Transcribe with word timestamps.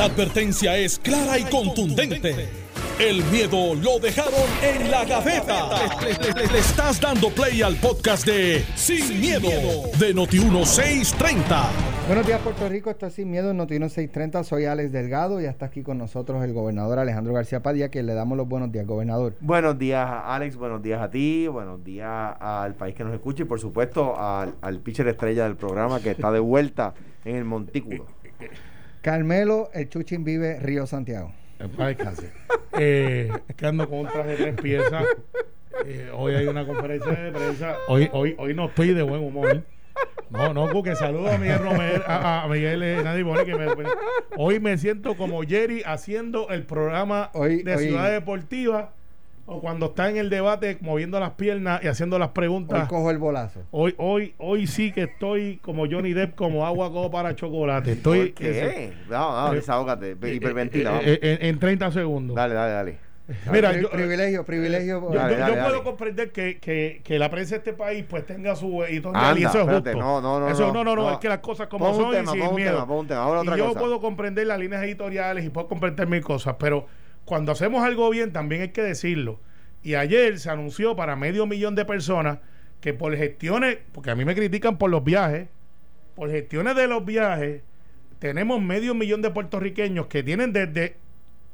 La 0.00 0.06
advertencia 0.06 0.78
es 0.78 0.98
clara 0.98 1.38
y 1.38 1.44
contundente. 1.44 2.48
El 2.98 3.22
miedo 3.24 3.74
lo 3.74 3.98
dejaron 3.98 4.32
en 4.62 4.90
la 4.90 5.04
gaveta. 5.04 5.68
Le, 6.00 6.32
le- 6.42 6.46
le 6.50 6.58
estás 6.58 6.98
dando 6.98 7.28
play 7.28 7.60
al 7.60 7.76
podcast 7.76 8.24
de 8.24 8.64
Sin, 8.76 9.20
miedo, 9.20 9.50
de 9.98 10.14
Noti1630. 10.14 11.66
Buenos 12.06 12.26
días, 12.26 12.40
Puerto 12.40 12.66
Rico. 12.70 12.88
Esto 12.88 13.08
es 13.08 13.12
Sin 13.12 13.30
Miedo 13.30 13.50
en 13.50 13.58
Notino 13.58 13.90
630. 13.90 14.42
Soy 14.44 14.64
Alex 14.64 14.90
Delgado 14.90 15.38
y 15.38 15.44
está 15.44 15.66
aquí 15.66 15.82
con 15.82 15.98
nosotros 15.98 16.42
el 16.44 16.54
gobernador 16.54 16.98
Alejandro 16.98 17.34
García 17.34 17.60
Padilla, 17.62 17.90
que 17.90 18.02
le 18.02 18.14
damos 18.14 18.38
los 18.38 18.48
buenos 18.48 18.72
días, 18.72 18.86
gobernador. 18.86 19.36
Buenos 19.42 19.78
días, 19.78 20.08
Alex. 20.24 20.56
Buenos 20.56 20.82
días 20.82 21.02
a 21.02 21.10
ti. 21.10 21.46
Buenos 21.46 21.84
días 21.84 22.08
al 22.40 22.74
país 22.74 22.94
que 22.94 23.04
nos 23.04 23.12
escucha 23.12 23.42
y, 23.42 23.46
por 23.46 23.60
supuesto, 23.60 24.18
al, 24.18 24.54
al 24.62 24.78
pitcher 24.80 25.06
estrella 25.08 25.44
del 25.44 25.56
programa 25.56 26.00
que 26.00 26.12
está 26.12 26.32
de 26.32 26.40
vuelta 26.40 26.94
en 27.26 27.36
el 27.36 27.44
montículo. 27.44 28.06
Carmelo, 29.02 29.70
el 29.72 29.88
Chuchín 29.88 30.24
vive 30.24 30.58
Río 30.60 30.86
Santiago. 30.86 31.32
Eh, 32.78 33.30
es 33.48 33.54
que 33.56 33.66
ando 33.66 33.88
con 33.88 34.00
un 34.00 34.08
traje 34.08 34.30
de 34.30 34.36
tres 34.36 34.54
piezas. 34.60 35.04
Eh, 35.86 36.10
hoy 36.14 36.34
hay 36.34 36.46
una 36.46 36.66
conferencia 36.66 37.12
de 37.12 37.32
prensa. 37.32 37.76
Hoy, 37.88 38.08
hoy, 38.12 38.34
hoy 38.38 38.54
no 38.54 38.66
estoy 38.66 38.92
de 38.94 39.02
buen 39.02 39.22
humor. 39.22 39.62
No, 40.30 40.54
no, 40.54 40.82
que 40.82 40.94
saludo 40.94 41.30
a 41.32 41.38
Miguel 41.38 41.58
Romero, 41.58 42.04
a, 42.06 42.44
a 42.44 42.48
Miguel 42.48 42.82
eh, 42.82 43.00
Nadie 43.02 43.22
Boni, 43.24 43.44
que 43.44 43.54
me- 43.56 43.66
hoy 44.36 44.60
me 44.60 44.78
siento 44.78 45.16
como 45.16 45.42
Jerry 45.42 45.82
haciendo 45.84 46.48
el 46.50 46.62
programa 46.64 47.30
Hoy- 47.34 47.62
de 47.62 47.74
hoy- 47.74 47.84
Ciudad 47.86 48.10
Deportiva 48.10 48.92
o 49.52 49.60
cuando 49.60 49.86
está 49.86 50.08
en 50.08 50.16
el 50.16 50.30
debate 50.30 50.78
moviendo 50.80 51.18
las 51.18 51.30
piernas 51.32 51.82
y 51.82 51.88
haciendo 51.88 52.18
las 52.20 52.28
Hoy 52.28 52.34
preguntas. 52.34 52.88
cojo 52.88 53.10
el 53.10 53.18
bolazo. 53.18 53.62
Hoy, 53.72 53.94
hoy, 53.98 54.32
hoy 54.38 54.68
sí 54.68 54.92
que 54.92 55.02
estoy 55.02 55.56
como 55.56 55.86
Johnny 55.90 56.12
Depp, 56.12 56.36
como 56.36 56.64
agua 56.64 56.92
como 56.92 57.10
para 57.10 57.34
chocolate. 57.34 57.92
Estoy 57.92 58.26
¿Por 58.30 58.34
qué? 58.34 58.92
No, 59.10 59.46
no, 59.48 59.52
eh, 59.52 59.56
desahógate. 59.56 60.12
eh, 60.22 60.34
Hiperventila. 60.34 61.00
eh, 61.00 61.18
eh, 61.20 61.38
en, 61.40 61.46
en 61.48 61.58
30 61.58 61.90
segundos. 61.90 62.36
Dale, 62.36 62.54
dale, 62.54 62.72
dale. 62.72 63.10
Mira, 63.52 63.76
yo, 63.80 63.88
privilegio, 63.90 64.44
privilegio. 64.44 65.00
yo, 65.00 65.10
Dale, 65.16 65.34
yo- 65.34 65.38
dale, 65.40 65.52
yo 65.54 65.58
dale. 65.58 65.68
puedo 65.70 65.84
comprender 65.84 66.30
que, 66.32 66.58
que, 66.58 67.00
que 67.04 67.18
la 67.18 67.28
prensa 67.30 67.50
de 67.54 67.58
este 67.58 67.72
país 67.72 68.04
pues 68.08 68.26
tenga 68.26 68.54
su 68.56 68.82
editorial 68.84 69.36
y 69.38 69.42
eso 69.44 69.52
es 69.58 69.60
espérate, 69.60 69.92
justo. 69.92 70.04
no, 70.04 70.20
no, 70.20 70.40
no, 70.40 70.48
Eso, 70.48 70.72
no, 70.72 70.82
no, 70.84 70.94
no, 70.96 71.12
es 71.12 71.18
que 71.18 71.28
las 71.28 71.38
cosas 71.38 71.68
como 71.68 71.86
Pon 71.86 71.94
un 71.96 72.00
son 72.02 72.10
tema, 72.12 72.30
y 72.30 72.32
sin 72.34 72.40
pon 72.40 72.48
un 72.50 72.54
miedo. 72.56 72.72
tema, 72.72 72.86
pon 72.88 72.98
un 72.98 73.06
tema. 73.08 73.22
Ahora 73.22 73.38
y 73.40 73.42
otra 73.42 73.56
yo 73.56 73.66
cosa. 73.68 73.80
puedo 73.80 74.00
comprender 74.00 74.46
las 74.48 74.58
líneas 74.58 74.82
editoriales 74.82 75.44
y 75.44 75.48
puedo 75.50 75.68
comprender 75.68 76.08
mil 76.08 76.22
cosas, 76.22 76.56
pero 76.58 76.86
cuando 77.30 77.52
hacemos 77.52 77.84
algo 77.84 78.10
bien 78.10 78.32
también 78.32 78.62
hay 78.62 78.68
que 78.70 78.82
decirlo. 78.82 79.38
Y 79.84 79.94
ayer 79.94 80.40
se 80.40 80.50
anunció 80.50 80.96
para 80.96 81.14
medio 81.14 81.46
millón 81.46 81.76
de 81.76 81.84
personas 81.84 82.40
que 82.80 82.92
por 82.92 83.16
gestiones, 83.16 83.78
porque 83.92 84.10
a 84.10 84.16
mí 84.16 84.24
me 84.24 84.34
critican 84.34 84.78
por 84.78 84.90
los 84.90 85.04
viajes, 85.04 85.46
por 86.16 86.28
gestiones 86.28 86.74
de 86.74 86.88
los 86.88 87.04
viajes, 87.04 87.62
tenemos 88.18 88.60
medio 88.60 88.96
millón 88.96 89.22
de 89.22 89.30
puertorriqueños 89.30 90.08
que 90.08 90.24
tienen 90.24 90.52
desde 90.52 90.96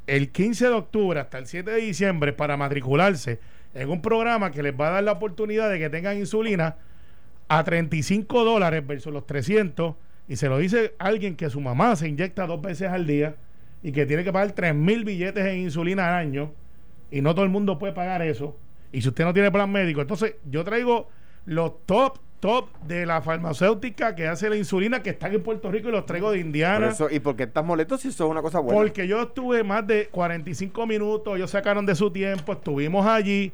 el 0.07 0.31
15 0.31 0.65
de 0.65 0.73
octubre 0.73 1.21
hasta 1.21 1.37
el 1.37 1.47
7 1.47 1.71
de 1.71 1.81
diciembre 1.83 2.33
para 2.33 2.57
matricularse 2.57 3.39
en 3.75 3.91
un 3.91 4.01
programa 4.01 4.53
que 4.53 4.63
les 4.63 4.73
va 4.73 4.89
a 4.89 4.93
dar 4.93 5.05
la 5.05 5.13
oportunidad 5.13 5.69
de 5.69 5.79
que 5.79 5.91
tengan 5.91 6.17
insulina 6.17 6.77
a 7.49 7.63
35 7.63 8.45
dólares 8.45 8.87
versus 8.87 9.13
los 9.13 9.27
300 9.27 9.95
y 10.27 10.37
se 10.37 10.49
lo 10.49 10.57
dice 10.57 10.95
alguien 10.99 11.37
que 11.37 11.51
su 11.51 11.61
mamá 11.61 11.97
se 11.97 12.09
inyecta 12.09 12.47
dos 12.47 12.63
veces 12.63 12.89
al 12.89 13.07
día 13.07 13.37
y 13.83 13.93
que 13.93 14.07
tiene 14.07 14.25
que 14.25 14.33
pagar 14.33 14.53
3 14.53 14.75
mil 14.75 15.05
billetes 15.05 15.45
en 15.45 15.59
insulina 15.59 16.09
al 16.09 16.15
año 16.15 16.53
y 17.11 17.21
no 17.21 17.35
todo 17.35 17.45
el 17.45 17.51
mundo 17.51 17.79
puede 17.79 17.93
pagar 17.93 18.23
eso 18.23 18.57
y 18.93 19.03
si 19.03 19.09
usted 19.09 19.25
no 19.25 19.33
tiene 19.33 19.51
plan 19.51 19.71
médico 19.71 20.01
entonces 20.01 20.37
yo 20.51 20.65
traigo 20.65 21.09
los 21.45 21.85
top 21.87 22.19
top 22.41 22.69
de 22.83 23.07
la 23.07 23.23
farmacéutica 23.23 24.15
que 24.15 24.27
hace 24.27 24.51
la 24.51 24.57
insulina 24.57 25.03
que 25.03 25.11
están 25.11 25.33
en 25.33 25.43
Puerto 25.43 25.71
Rico 25.71 25.89
y 25.89 25.93
los 25.93 26.05
traigo 26.07 26.31
de 26.31 26.39
Por 26.39 26.47
Indiana 26.47 26.89
eso, 26.89 27.09
¿Y 27.11 27.21
por 27.21 27.37
qué 27.37 27.45
estás 27.45 27.65
molesto 27.65 27.97
si 27.97 28.09
eso 28.09 28.25
es 28.25 28.31
una 28.31 28.43
cosa 28.43 28.61
buena? 28.61 28.81
porque 28.81 29.07
yo 29.09 29.23
estuve 29.23 29.65
más 29.65 29.87
de 29.87 30.09
45 30.09 30.87
minutos, 30.87 31.37
ellos 31.37 31.51
sacaron 31.51 31.87
de 31.87 31.95
su 31.95 32.11
tiempo, 32.11 32.53
estuvimos 32.53 33.07
allí 33.07 33.53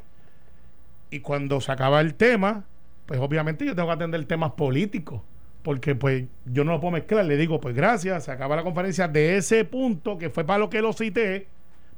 y 1.10 1.20
cuando 1.20 1.60
se 1.60 1.70
acaba 1.70 2.00
el 2.00 2.14
tema, 2.14 2.64
pues 3.06 3.20
obviamente 3.20 3.66
yo 3.66 3.74
tengo 3.74 3.88
que 3.88 3.94
atender 3.94 4.24
temas 4.24 4.52
políticos, 4.52 5.20
porque 5.62 5.94
pues 5.94 6.24
yo 6.44 6.64
no 6.64 6.72
lo 6.72 6.80
puedo 6.80 6.92
mezclar, 6.92 7.24
le 7.24 7.36
digo, 7.36 7.60
pues 7.60 7.74
gracias, 7.74 8.24
se 8.24 8.32
acaba 8.32 8.56
la 8.56 8.62
conferencia 8.62 9.08
de 9.08 9.36
ese 9.36 9.64
punto, 9.64 10.18
que 10.18 10.28
fue 10.30 10.44
para 10.44 10.58
lo 10.58 10.68
que 10.68 10.82
lo 10.82 10.92
cité, 10.92 11.46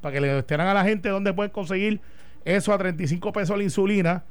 para 0.01 0.13
que 0.13 0.21
le 0.21 0.27
demuestren 0.27 0.61
a 0.61 0.73
la 0.73 0.83
gente 0.83 1.09
dónde 1.09 1.33
pueden 1.33 1.51
conseguir 1.51 1.99
eso 2.43 2.73
a 2.73 2.77
35 2.77 3.31
pesos 3.33 3.57
la 3.57 3.63
insulina. 3.63 4.23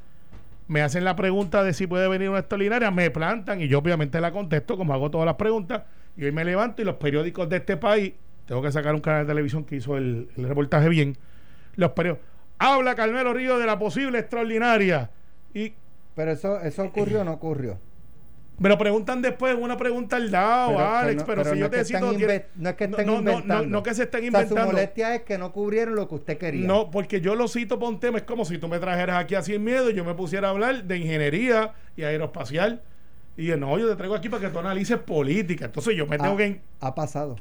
Me 0.66 0.80
hacen 0.80 1.04
la 1.04 1.16
pregunta 1.16 1.62
de 1.62 1.74
si 1.74 1.86
puede 1.86 2.08
venir 2.08 2.30
una 2.30 2.38
extraordinaria, 2.38 2.90
me 2.90 3.10
plantan 3.10 3.60
y 3.60 3.68
yo 3.68 3.80
obviamente 3.80 4.20
la 4.20 4.30
contesto 4.30 4.76
como 4.76 4.94
hago 4.94 5.10
todas 5.10 5.26
las 5.26 5.34
preguntas. 5.34 5.82
Y 6.16 6.24
hoy 6.24 6.32
me 6.32 6.44
levanto 6.44 6.80
y 6.80 6.84
los 6.84 6.94
periódicos 6.94 7.48
de 7.48 7.56
este 7.56 7.76
país, 7.76 8.14
tengo 8.46 8.62
que 8.62 8.70
sacar 8.70 8.94
un 8.94 9.00
canal 9.00 9.26
de 9.26 9.32
televisión 9.32 9.64
que 9.64 9.76
hizo 9.76 9.96
el, 9.96 10.28
el 10.36 10.48
reportaje 10.48 10.88
bien. 10.88 11.18
Los 11.74 11.90
periódicos, 11.90 12.24
habla 12.58 12.94
Carmelo 12.94 13.34
Río 13.34 13.58
de 13.58 13.66
la 13.66 13.78
posible 13.78 14.20
extraordinaria. 14.20 15.10
Y 15.52 15.74
Pero 16.14 16.30
eso, 16.30 16.60
eso 16.60 16.84
ocurrió 16.84 17.22
o 17.22 17.24
no 17.24 17.32
ocurrió. 17.32 17.78
Me 18.58 18.68
lo 18.68 18.78
preguntan 18.78 19.20
después, 19.20 19.56
una 19.58 19.76
pregunta 19.76 20.16
al 20.16 20.30
lado, 20.30 20.68
Pero- 20.76 20.86
Alex, 20.88 21.22
pero, 21.24 21.44
si 21.44 21.50
no 21.50 21.56
yo 21.56 21.70
te 21.70 21.84
cito, 21.84 22.14
tiene- 22.14 22.46
no 22.54 22.68
es 22.70 22.76
que 22.76 22.84
estén 22.84 23.06
no, 23.06 23.12
no, 23.14 23.20
no, 23.22 23.30
inventando. 23.32 23.66
no 23.68 23.82
que 23.82 23.94
se 23.94 24.02
estén 24.04 24.20
O 24.20 24.30
sea, 24.30 24.30
su 24.30 24.36
inventando. 24.46 24.72
molestia 24.72 25.14
es 25.16 25.22
que 25.22 25.38
no 25.38 25.52
cubrieron 25.52 25.96
lo 25.96 26.08
que 26.08 26.14
usted 26.14 26.38
quería. 26.38 26.66
No, 26.66 26.90
porque 26.90 27.20
yo 27.20 27.34
lo 27.34 27.48
cito 27.48 27.78
por 27.78 27.88
un 27.88 27.98
tema. 28.00 28.18
Es 28.18 28.24
como 28.24 28.44
si 28.44 28.58
tú 28.58 28.68
me 28.68 28.78
trajeras 28.78 29.18
aquí 29.18 29.34
a 29.34 29.42
Sin 29.42 29.64
Miedo 29.64 29.90
y 29.90 29.94
yo 29.94 30.04
me 30.04 30.14
pusiera 30.14 30.48
a 30.48 30.50
hablar 30.52 30.84
de 30.84 30.96
ingeniería 30.98 31.72
y 31.96 32.02
aeroespacial. 32.04 32.82
Y 33.36 33.46
yo, 33.46 33.56
no, 33.56 33.76
yo 33.78 33.88
te 33.88 33.96
traigo 33.96 34.14
aquí 34.14 34.28
para 34.28 34.42
que 34.42 34.48
tú 34.50 34.60
analices 34.60 34.98
política. 34.98 35.64
Entonces 35.64 35.96
yo 35.96 36.06
me 36.06 36.16
tengo 36.18 36.36
que. 36.36 36.60
Ha 36.80 36.94
pasado. 36.94 37.36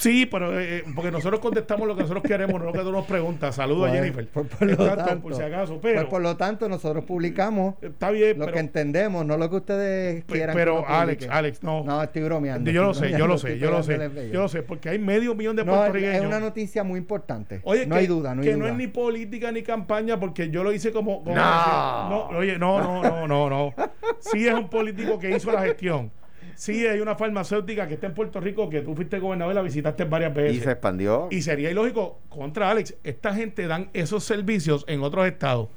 Sí, 0.00 0.24
pero 0.26 0.58
eh, 0.58 0.82
porque 0.94 1.10
nosotros 1.10 1.40
contestamos 1.40 1.86
lo 1.86 1.94
que 1.94 2.02
nosotros 2.02 2.24
queremos, 2.24 2.58
no 2.58 2.66
lo 2.66 2.72
que 2.72 2.78
tú 2.80 2.90
nos 2.90 3.04
preguntas. 3.06 3.54
Saludos 3.54 3.88
a 3.88 3.90
Pues, 3.90 4.00
Jennifer. 4.00 4.26
por- 4.28 4.46
por 4.46 4.66
lo 4.66 4.72
Exacto, 4.72 5.04
tanto. 5.04 5.22
por 5.22 5.34
si 5.34 5.42
acaso. 5.42 5.78
Pues 5.80 5.94
Pero 5.94 6.08
por 6.08 6.22
lo 6.22 6.36
tanto, 6.38 6.68
nosotros 6.70 7.04
publicamos 7.04 7.74
está 7.82 8.10
bien, 8.10 8.38
lo 8.38 8.46
pero, 8.46 8.54
que 8.54 8.60
entendemos, 8.60 9.26
no 9.26 9.36
lo 9.36 9.50
que 9.50 9.56
ustedes 9.56 10.24
quieran. 10.24 10.56
pero 10.56 10.86
Alex. 10.88 11.28
Alex, 11.30 11.62
no. 11.62 11.84
No, 11.84 12.02
estoy 12.02 12.22
bromeando. 12.22 12.70
yo 12.70 12.82
lo 12.82 12.94
sé, 12.94 13.10
yo 13.10 13.26
lo 13.26 13.36
sé, 13.38 13.58
yo 13.58 13.70
lo 13.70 13.82
sé. 13.82 14.30
Yo 14.32 14.40
lo 14.40 14.48
sé, 14.48 14.62
porque 14.62 14.88
hay 14.88 14.98
medio 14.98 15.34
millón 15.34 15.54
de 15.56 15.64
No, 15.64 15.72
es, 15.72 15.78
puertorriqueños. 15.78 16.16
es 16.22 16.26
una 16.26 16.40
noticia 16.40 16.82
muy 16.82 16.98
importante. 16.98 17.60
Oye, 17.64 17.86
no 17.86 17.94
que, 17.94 18.00
hay 18.00 18.06
duda, 18.06 18.34
no 18.34 18.40
hay 18.40 18.48
que 18.48 18.54
duda. 18.54 18.64
no 18.64 18.70
es 18.70 18.76
ni 18.76 18.86
política 18.86 19.52
ni 19.52 19.62
campaña 19.62 20.18
porque 20.18 20.48
yo 20.50 20.64
lo 20.64 20.72
hice 20.72 20.92
como, 20.92 21.22
como 21.22 21.36
No. 21.36 21.42
decía, 21.42 22.06
no, 22.08 22.28
oye, 22.38 22.58
no, 22.58 22.80
no, 22.80 23.02
no, 23.02 23.28
no, 23.28 23.50
no. 23.50 23.74
Sí 24.20 24.46
es 24.48 24.54
un 24.54 24.68
político 24.68 25.18
que 25.18 25.30
hizo 25.36 25.52
la 25.52 25.62
gestión. 25.62 26.10
Sí 26.60 26.86
hay 26.86 27.00
una 27.00 27.14
farmacéutica 27.14 27.88
que 27.88 27.94
está 27.94 28.06
en 28.06 28.12
Puerto 28.12 28.38
Rico 28.38 28.68
que 28.68 28.82
tú 28.82 28.94
fuiste 28.94 29.18
gobernador 29.18 29.54
y 29.54 29.56
la 29.56 29.62
visitaste 29.62 30.04
varias 30.04 30.34
veces. 30.34 30.58
Y 30.58 30.60
se 30.60 30.72
expandió. 30.72 31.28
Y 31.30 31.40
sería 31.40 31.70
ilógico 31.70 32.18
contra 32.28 32.70
Alex. 32.70 32.96
Esta 33.02 33.32
gente 33.34 33.66
dan 33.66 33.88
esos 33.94 34.24
servicios 34.24 34.84
en 34.86 35.02
otros 35.02 35.26
estados. 35.26 35.68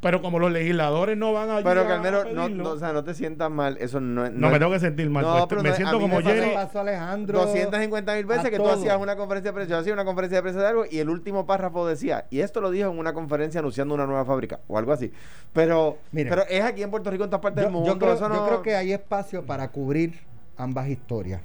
Pero 0.00 0.20
como 0.20 0.40
los 0.40 0.50
legisladores 0.50 1.16
no 1.16 1.32
van 1.32 1.48
a 1.48 1.62
Pero 1.62 1.82
a 1.82 1.86
Carmelo, 1.86 2.24
no, 2.34 2.48
no, 2.48 2.70
o 2.70 2.76
sea, 2.76 2.92
no 2.92 3.04
te 3.04 3.14
sientas 3.14 3.48
mal. 3.52 3.76
Eso 3.78 4.00
no 4.00 4.26
es. 4.26 4.32
no, 4.32 4.48
es- 4.48 4.52
me 4.52 4.58
tengo 4.58 4.72
que 4.72 4.80
sentir 4.80 5.08
mal. 5.08 5.22
No, 5.22 5.32
pues, 5.34 5.46
pero 5.48 5.62
me 5.62 5.68
no, 5.68 5.72
a 5.74 5.76
siento 5.76 5.94
mí 6.00 6.02
como 6.10 6.20
Jerry. 6.22 6.50
Pasó 6.54 6.78
a 6.78 6.82
Alejandro. 6.82 7.38
250 7.38 8.14
mil 8.16 8.26
veces 8.26 8.50
que 8.50 8.56
tú 8.56 8.68
hacías 8.68 8.96
una 8.98 9.14
conferencia 9.14 9.52
de 9.52 9.54
prensa. 9.54 9.74
Yo 9.74 9.78
hacía 9.78 9.92
una 9.92 10.04
conferencia 10.04 10.38
de 10.38 10.42
prensa 10.42 10.60
de 10.60 10.66
algo 10.66 10.84
y 10.90 10.98
el 10.98 11.08
último 11.08 11.46
párrafo 11.46 11.86
decía, 11.86 12.26
y 12.30 12.40
esto 12.40 12.60
lo 12.60 12.72
dijo 12.72 12.90
en 12.90 12.98
una 12.98 13.12
conferencia 13.12 13.60
anunciando 13.60 13.94
una 13.94 14.06
nueva 14.06 14.24
fábrica 14.24 14.58
o 14.66 14.76
algo 14.76 14.90
así. 14.92 15.12
Pero, 15.52 15.98
Mire. 16.10 16.30
pero 16.30 16.42
es 16.50 16.62
aquí 16.64 16.82
en 16.82 16.90
Puerto 16.90 17.08
Rico, 17.08 17.22
en 17.22 17.30
todas 17.30 17.42
partes 17.42 17.62
Yo, 17.62 17.66
del 17.68 17.72
mundo. 17.72 17.92
yo 17.92 17.96
creo, 18.00 18.14
eso 18.14 18.28
no- 18.28 18.34
yo 18.34 18.46
creo 18.48 18.62
que 18.62 18.74
hay 18.74 18.92
espacio 18.92 19.46
para 19.46 19.68
cubrir 19.68 20.31
ambas 20.56 20.88
historias. 20.88 21.40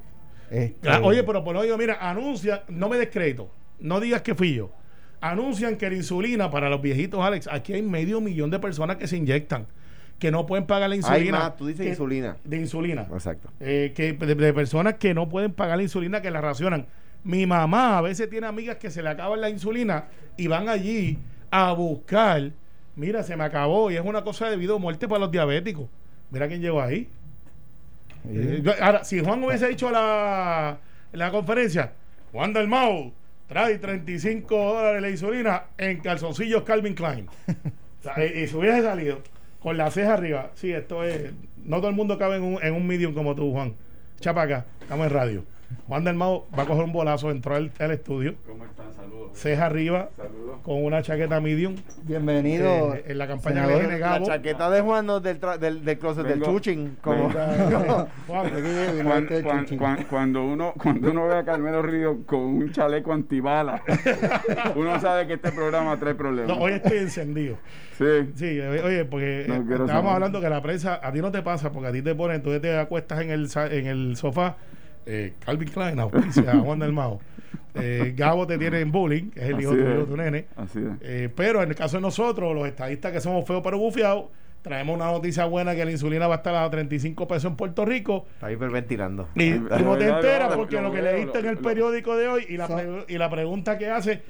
Este, 0.50 0.90
Ah, 0.90 1.01
Oye, 1.03 1.23
pero 1.23 1.44
por 1.44 1.53
lo 1.53 1.62
digo, 1.63 1.78
mira, 1.78 1.97
anuncia, 2.00 2.63
no 2.69 2.88
me 2.90 2.97
des 2.97 3.09
crédito, 3.09 3.50
no 3.79 4.00
digas 4.00 4.22
que 4.22 4.34
fui 4.35 4.53
yo. 4.53 4.72
Anuncian 5.19 5.78
que 5.78 5.90
la 5.90 5.95
insulina 5.95 6.50
para 6.51 6.69
los 6.69 6.81
viejitos, 6.81 7.19
Alex, 7.23 7.50
aquí 7.51 7.73
hay 7.73 7.81
medio 7.81 8.22
millón 8.22 8.50
de 8.51 8.59
personas 8.59 8.97
que 8.97 9.07
se 9.07 9.18
inyectan, 9.18 9.66
que 10.19 10.31
no 10.31 10.45
pueden 10.45 10.66
pagar 10.68 10.90
la 10.90 10.95
insulina. 10.95 11.40
más, 11.40 11.57
tú 11.57 11.66
dices 11.68 11.84
que- 11.84 11.90
insulina. 11.90 12.38
De 12.44 12.57
insulina. 12.57 13.07
Exacto. 13.12 13.50
Eh, 13.59 13.94
que 13.95 14.13
de, 14.13 14.35
de 14.35 14.53
personas 14.53 14.95
que 14.95 15.13
no 15.13 15.28
pueden 15.28 15.51
pagar 15.53 15.78
la 15.78 15.84
insulina, 15.84 16.22
que 16.22 16.31
la 16.31 16.39
racionan. 16.41 16.85
Mi 17.24 17.45
mamá 17.45 17.98
a 17.98 18.01
veces 18.01 18.30
tiene 18.30 18.48
amigas 18.48 18.77
que 18.77 18.89
se 18.92 19.01
le 19.01 19.09
acaban 19.09 19.42
la 19.42 19.50
insulina 19.50 20.06
y 20.38 20.48
van 20.48 20.69
allí 20.69 21.18
a 21.51 21.74
buscar. 21.74 22.51
Mira, 22.95 23.24
se 23.24 23.36
me 23.36 23.44
acabó 23.44 23.92
y 23.92 23.95
es 23.95 24.01
una 24.06 24.24
cosa 24.24 24.50
de 24.50 24.56
vida 24.56 24.75
o 24.75 24.80
muerte 24.80 25.07
para 25.07 25.19
los 25.19 25.31
diabéticos. 25.31 25.88
Mira 26.31 26.48
quién 26.48 26.62
llegó 26.62 26.81
ahí. 26.81 27.09
Eh, 28.29 28.62
yo- 28.63 28.74
ahora, 28.81 29.03
si 29.03 29.19
Juan 29.24 29.44
hubiese 29.44 29.68
dicho 29.69 29.89
la, 29.91 30.77
la 31.13 31.31
conferencia, 31.31 31.94
Juan 32.31 32.53
del 32.53 32.68
Mau 32.68 33.13
trae 33.47 33.77
35 33.77 34.56
dólares 34.74 35.01
la 35.01 35.09
insulina 35.09 35.63
en 35.77 36.00
calzoncillos 36.01 36.63
Calvin 36.63 36.94
Klein. 36.94 37.27
O 38.00 38.03
sea, 38.13 38.24
y, 38.25 38.44
y 38.44 38.47
si 38.47 38.56
hubiese 38.56 38.83
salido 38.83 39.19
con 39.59 39.75
la 39.75 39.89
ceja 39.89 40.13
arriba, 40.13 40.51
sí, 40.53 40.71
esto 40.71 41.03
es. 41.03 41.31
No 41.65 41.77
todo 41.77 41.89
el 41.89 41.95
mundo 41.95 42.18
cabe 42.19 42.35
en 42.38 42.44
un, 42.44 42.59
en 42.63 42.74
un 42.75 42.85
medium 42.85 43.13
como 43.13 43.33
tú, 43.35 43.51
Juan. 43.51 43.74
Chapa 44.19 44.44
acá, 44.44 44.65
estamos 44.81 45.07
en 45.07 45.13
radio. 45.13 45.44
Juan 45.88 46.04
del 46.04 46.16
Mau 46.16 46.46
va 46.58 46.64
a 46.64 46.66
coger 46.66 46.84
un 46.84 46.92
bolazo, 46.94 47.30
entró 47.31 47.56
al, 47.56 47.72
al 47.80 47.92
estudio, 47.92 48.36
¿Cómo 48.46 48.66
están? 48.66 48.94
Saludos. 48.94 49.31
ceja 49.38 49.66
arriba, 49.66 50.10
Saludos. 50.18 50.60
con 50.64 50.84
una 50.84 51.02
chaqueta 51.02 51.40
medium. 51.42 51.75
Bienvenido. 52.04 52.94
Eh, 52.96 53.04
en 53.08 53.18
la 53.18 53.28
campaña 53.28 53.66
senador. 53.66 53.88
de 53.90 54.00
La 54.00 54.22
chaqueta 54.22 54.69
de 54.69 54.81
Juan 54.81 55.06
no 55.06 55.19
del, 55.19 55.40
tra- 55.40 55.58
del, 55.58 55.84
del 55.86 55.98
closet 56.00 56.25
del 56.28 56.42
chuching. 56.42 56.98
Como, 57.02 57.30
Juan, 58.28 60.06
cuando 60.10 60.44
uno 60.46 60.74
cuando 60.81 61.12
uno 61.12 61.28
ve 61.28 61.36
a 61.38 61.44
Carmelo 61.46 61.81
Río 61.81 62.25
con 62.25 62.40
un 62.40 62.72
chaleco 62.72 63.14
antibala, 63.14 63.81
uno 64.75 65.00
sabe 65.00 65.28
que 65.28 65.34
este 65.34 65.52
programa 65.52 65.98
trae 65.98 66.16
problemas. 66.16 66.56
no, 66.58 66.64
hoy 66.64 66.74
estoy 66.74 66.98
encendido. 67.00 67.58
Sí. 67.98 68.06
Sí, 68.36 68.46
eh, 68.60 68.81
oye, 68.84 69.06
porque 69.06 69.46
No 69.48 69.56
eh, 69.56 69.60
estábamos 69.60 69.90
saber. 69.90 70.10
hablando 70.14 70.42
que 70.42 70.50
la 70.50 70.62
prensa, 70.62 71.00
a 71.02 71.12
ti 71.12 71.19
no 71.22 71.31
te 71.31 71.42
pasa, 71.42 71.72
porque 71.72 71.88
a 71.90 71.92
ti 71.92 72.02
te 72.02 72.14
ponen, 72.16 72.42
tú 72.44 72.58
te 72.60 72.78
acuestas 72.78 73.22
en 73.22 73.31
el, 73.31 73.50
sa- 73.50 73.68
en 73.68 73.88
el 73.88 74.16
sofá, 74.18 74.58
eh, 75.07 75.33
Calvin 75.39 75.69
Klein, 75.69 76.00
auspicia 76.00 76.51
a 76.51 76.57
Juan 76.59 76.80
del 76.80 76.92
Mao. 76.94 77.19
Eh, 77.75 78.13
Gabo 78.15 78.45
te 78.48 78.57
tiene 78.57 78.80
en 78.81 78.92
bullying, 78.92 79.30
que 79.31 79.39
es 79.42 79.50
el 79.50 79.62
hijo 79.62 79.74
es. 79.74 80.06
tu 80.07 80.18
nene. 80.18 80.48
Así 80.56 80.80
es. 80.80 80.86
Eh, 81.01 81.30
pero 81.36 81.62
en 81.63 81.69
el 81.69 81.75
caso 81.75 81.98
de 81.98 82.01
nosotros, 82.01 82.54
los 82.56 82.68
estadistas 82.68 83.12
que 83.12 83.21
somos 83.21 83.45
feos 83.45 83.62
pero 83.63 83.77
bufiados, 83.77 84.25
traemos 84.63 84.95
una 84.95 85.06
noticia 85.12 85.45
buena 85.45 85.75
que 85.75 85.86
la 85.86 85.92
insulina 85.92 86.27
va 86.27 86.36
a 86.36 86.38
estar 86.38 86.56
a 86.56 86.69
35 86.69 87.27
pesos 87.27 87.51
en 87.51 87.56
Puerto 87.56 87.86
Rico. 87.86 88.25
Está 88.33 88.51
hiperventilando. 88.51 89.30
Y 89.36 89.54
tú 89.54 89.80
no 89.86 89.95
te 89.98 90.07
enteras 90.09 90.56
porque 90.56 90.81
lo 90.81 90.92
que 90.92 91.01
leíste 91.01 91.39
en 91.39 91.45
el 91.45 91.57
periódico 91.59 92.18
de 92.18 92.27
hoy 92.27 92.45
y 92.50 92.57
la, 92.57 92.68
pre- 92.68 93.06
y 93.07 93.18
la 93.18 93.30
pregunta 93.30 93.77
que 93.77 93.89
hace 93.89 94.21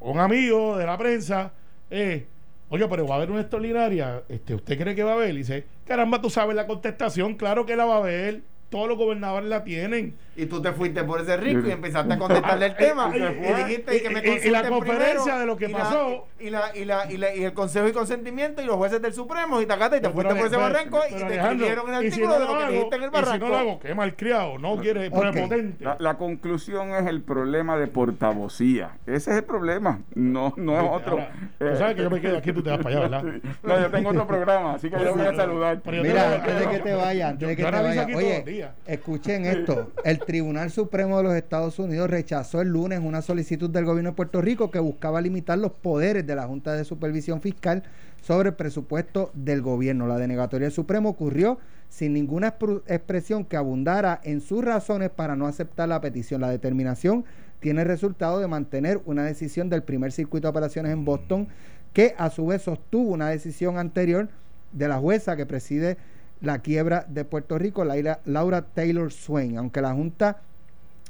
un 0.00 0.18
amigo 0.18 0.76
de 0.78 0.86
la 0.86 0.96
prensa 0.98 1.52
es, 1.90 2.22
oye, 2.68 2.86
pero 2.88 3.06
va 3.06 3.14
a 3.14 3.18
haber 3.18 3.30
una 3.30 3.40
extraordinaria, 3.40 4.22
este, 4.28 4.54
¿usted 4.54 4.78
cree 4.78 4.94
que 4.94 5.02
va 5.02 5.12
a 5.12 5.14
haber? 5.14 5.34
Y 5.34 5.38
dice, 5.38 5.64
caramba, 5.86 6.20
tú 6.20 6.30
sabes 6.30 6.54
la 6.54 6.66
contestación, 6.66 7.34
claro 7.34 7.66
que 7.66 7.74
la 7.76 7.84
va 7.84 7.96
a 7.96 7.98
haber, 7.98 8.42
todos 8.74 8.88
los 8.88 8.98
gobernadores 8.98 9.48
la 9.48 9.62
tienen. 9.62 10.16
Y 10.36 10.46
tú 10.46 10.60
te 10.60 10.72
fuiste 10.72 11.04
por 11.04 11.20
ese 11.20 11.36
rico 11.36 11.60
y 11.68 11.70
empezaste 11.70 12.12
a 12.12 12.18
contestarle 12.18 12.66
el 12.66 12.74
tema. 12.76 13.08
Y 13.16 13.20
dijiste 13.62 14.02
que 14.02 14.10
me 14.10 14.18
y- 14.20 14.50
la 14.50 14.68
conferencia 14.68 15.14
primero, 15.22 15.38
de 15.38 15.46
lo 15.46 15.56
que 15.56 15.68
pasó. 15.68 16.26
y, 16.40 16.50
la, 16.50 16.76
y, 16.76 16.84
la, 16.84 17.08
y, 17.08 17.16
la- 17.18 17.32
y 17.36 17.44
el 17.44 17.52
Consejo 17.52 17.86
y 17.86 17.92
Consentimiento 17.92 18.60
y 18.60 18.64
los 18.64 18.74
jueces 18.74 19.00
del 19.00 19.12
Supremo 19.14 19.60
y 19.60 19.66
tacata 19.66 19.96
y 19.96 20.00
te 20.00 20.08
Pero, 20.08 20.12
fuiste 20.14 20.34
por 20.34 20.46
ese 20.48 20.56
pero, 20.56 20.60
barranco 20.62 20.98
y 21.08 21.14
te 21.14 21.36
escribieron 21.36 21.88
en 21.88 21.94
el 21.94 22.06
artículo 22.06 22.32
de 22.34 22.40
lo 22.40 22.46
que 22.48 22.52
hago, 22.64 22.72
dijiste 22.72 22.96
en 22.96 23.02
el 23.04 23.08
y 23.08 23.12
si 23.12 23.20
no 23.20 23.22
barranco. 23.22 23.48
lo 23.48 23.56
hago, 23.56 23.78
qué 23.78 23.94
malcriado, 23.94 24.58
no 24.58 24.76
quiere 24.78 25.06
Ok. 25.06 25.20
prepotente. 25.20 25.84
La, 25.84 25.96
la 26.00 26.14
conclusión 26.18 26.90
es 26.96 27.06
el 27.06 27.22
problema 27.22 27.76
de 27.76 27.86
portavocía. 27.86 28.90
Ese 29.06 29.30
es 29.30 29.36
el 29.36 29.44
problema, 29.44 30.00
no, 30.16 30.52
no 30.56 30.76
es 30.80 30.82
otro. 30.90 31.12
Ahora, 31.12 31.30
tú 31.60 31.76
sabes 31.78 31.94
que 31.94 32.02
yo 32.02 32.10
me 32.10 32.20
quedo 32.20 32.38
aquí, 32.38 32.52
tú 32.52 32.60
te 32.60 32.70
vas 32.70 32.78
para 32.80 32.90
allá, 32.96 33.00
¿verdad? 33.08 33.22
No, 33.62 33.80
yo 33.80 33.90
tengo 33.92 34.10
otro 34.10 34.26
programa, 34.26 34.74
así 34.74 34.90
que 34.90 34.98
yo 34.98 35.14
voy 35.14 35.26
a 35.26 35.34
saludar. 35.36 35.80
Pero 35.84 35.96
yo 35.98 36.02
Mira, 36.02 36.34
antes 36.34 36.58
de 36.58 36.68
que 36.70 36.78
te 36.80 36.94
vayas, 36.94 37.30
antes 37.30 37.48
de 37.48 37.56
que 37.56 37.62
yo 37.62 37.70
te 37.70 37.76
los 37.76 38.16
oye, 38.16 38.63
escuchen 38.86 39.46
esto. 39.46 39.92
El 40.04 40.18
Tribunal 40.18 40.70
Supremo 40.70 41.16
de 41.18 41.22
los 41.22 41.34
Estados 41.34 41.78
Unidos 41.78 42.10
rechazó 42.10 42.60
el 42.60 42.68
lunes 42.68 43.00
una 43.02 43.22
solicitud 43.22 43.70
del 43.70 43.84
gobierno 43.84 44.10
de 44.10 44.16
Puerto 44.16 44.40
Rico 44.40 44.70
que 44.70 44.78
buscaba 44.78 45.20
limitar 45.20 45.58
los 45.58 45.72
poderes 45.72 46.26
de 46.26 46.34
la 46.36 46.46
Junta 46.46 46.72
de 46.72 46.84
Supervisión 46.84 47.40
Fiscal 47.40 47.82
sobre 48.22 48.50
el 48.50 48.54
presupuesto 48.54 49.30
del 49.34 49.62
gobierno. 49.62 50.06
La 50.06 50.18
denegatoria 50.18 50.66
del 50.66 50.72
Supremo 50.72 51.10
ocurrió 51.10 51.58
sin 51.88 52.12
ninguna 52.12 52.56
expresión 52.86 53.44
que 53.44 53.56
abundara 53.56 54.20
en 54.24 54.40
sus 54.40 54.64
razones 54.64 55.10
para 55.10 55.36
no 55.36 55.46
aceptar 55.46 55.88
la 55.88 56.00
petición. 56.00 56.40
La 56.40 56.50
determinación 56.50 57.24
tiene 57.60 57.82
el 57.82 57.88
resultado 57.88 58.40
de 58.40 58.48
mantener 58.48 59.00
una 59.06 59.24
decisión 59.24 59.70
del 59.70 59.82
primer 59.82 60.12
circuito 60.12 60.46
de 60.46 60.50
operaciones 60.50 60.92
en 60.92 61.04
Boston 61.04 61.48
que 61.92 62.14
a 62.18 62.30
su 62.30 62.46
vez 62.46 62.62
sostuvo 62.62 63.10
una 63.10 63.28
decisión 63.28 63.78
anterior 63.78 64.28
de 64.72 64.88
la 64.88 64.98
jueza 64.98 65.36
que 65.36 65.46
preside 65.46 65.96
la 66.44 66.58
quiebra 66.60 67.04
de 67.08 67.24
Puerto 67.24 67.58
Rico, 67.58 67.84
Laura, 67.84 68.20
Laura 68.24 68.62
Taylor 68.62 69.12
Swain. 69.12 69.58
Aunque 69.58 69.80
la 69.80 69.92
Junta 69.92 70.38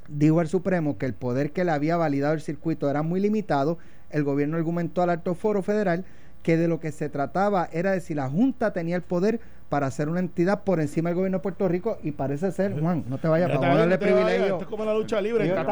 dijo 0.08 0.40
al 0.40 0.48
Supremo 0.48 0.98
que 0.98 1.06
el 1.06 1.14
poder 1.14 1.52
que 1.52 1.64
le 1.64 1.70
había 1.72 1.96
validado 1.96 2.34
el 2.34 2.40
circuito 2.40 2.88
era 2.90 3.02
muy 3.02 3.20
limitado, 3.20 3.78
el 4.10 4.22
gobierno 4.24 4.56
argumentó 4.56 5.02
al 5.02 5.10
alto 5.10 5.34
foro 5.34 5.62
federal 5.62 6.04
que 6.42 6.56
de 6.58 6.68
lo 6.68 6.78
que 6.78 6.92
se 6.92 7.08
trataba 7.08 7.68
era 7.72 7.92
de 7.92 8.00
si 8.00 8.14
la 8.14 8.28
Junta 8.28 8.72
tenía 8.74 8.96
el 8.96 9.02
poder 9.02 9.40
para 9.70 9.90
ser 9.90 10.10
una 10.10 10.20
entidad 10.20 10.62
por 10.62 10.78
encima 10.78 11.08
del 11.08 11.16
gobierno 11.16 11.38
de 11.38 11.42
Puerto 11.42 11.66
Rico 11.68 11.96
y 12.02 12.12
parece 12.12 12.52
ser, 12.52 12.78
Juan, 12.78 13.02
no 13.08 13.16
te 13.16 13.28
vayas, 13.28 13.48
Ya 13.48 13.54
vamos 13.54 13.66
a 13.66 13.70
está 13.70 13.80
darle 13.80 13.98
privilegio. 13.98 14.44
Esto 14.44 14.60
es 14.60 14.66
como 14.66 14.84
la 14.84 14.92
lucha 14.94 15.20
libre, 15.22 15.46
está 15.48 15.62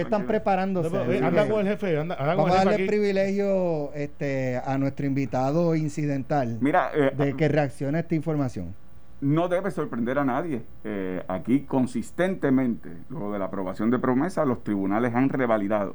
están- 0.00 0.26
preparándose. 0.26 0.88
No, 0.90 1.02
así 1.02 1.18
Anda 1.18 1.44
que 1.44 1.50
con 1.50 1.60
el 1.60 1.66
jefe, 1.68 1.98
anda, 1.98 2.14
anda 2.14 2.34
con 2.34 2.44
Vamos 2.44 2.50
a 2.52 2.58
darle 2.64 2.74
aquí. 2.76 2.86
privilegio 2.86 3.92
este, 3.94 4.56
a 4.64 4.78
nuestro 4.78 5.04
invitado 5.06 5.74
incidental 5.76 6.56
Mira, 6.62 6.90
eh, 6.94 7.12
de 7.16 7.36
que 7.36 7.46
reaccione 7.48 7.98
a 7.98 8.00
esta 8.00 8.14
información. 8.14 8.74
No 9.20 9.48
debe 9.48 9.70
sorprender 9.70 10.18
a 10.18 10.24
nadie. 10.24 10.62
Eh, 10.84 11.24
aquí 11.28 11.60
consistentemente, 11.60 12.90
luego 13.08 13.32
de 13.32 13.38
la 13.38 13.46
aprobación 13.46 13.90
de 13.90 13.98
promesa, 13.98 14.44
los 14.44 14.62
tribunales 14.62 15.14
han 15.14 15.28
revalidado 15.28 15.94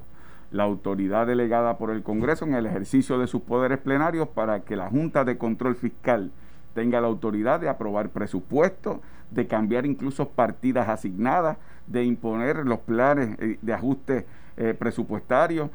la 0.52 0.64
autoridad 0.64 1.28
delegada 1.28 1.78
por 1.78 1.92
el 1.92 2.04
Congreso 2.04 2.46
en 2.46 2.56
el 2.56 2.66
ejercicio 2.66 3.18
de 3.18 3.28
sus 3.28 3.42
poderes 3.42 3.78
plenarios 3.78 4.28
para 4.28 4.62
que 4.62 4.76
la 4.76 4.90
Junta 4.90 5.24
de 5.24 5.38
Control 5.38 5.76
Fiscal 5.76 6.32
tenga 6.74 7.00
la 7.02 7.08
autoridad 7.08 7.60
de 7.60 7.70
aprobar 7.70 8.10
presupuestos, 8.10 9.00
de 9.30 9.48
cambiar 9.48 9.86
incluso 9.86 10.30
partidas 10.30 10.90
asignadas, 10.90 11.58
de 11.88 12.04
imponer 12.04 12.66
los 12.66 12.80
planes 12.80 13.38
eh, 13.40 13.58
de 13.62 13.74
ajuste 13.74 14.26
eh, 14.58 14.74
presupuestarios. 14.78 15.70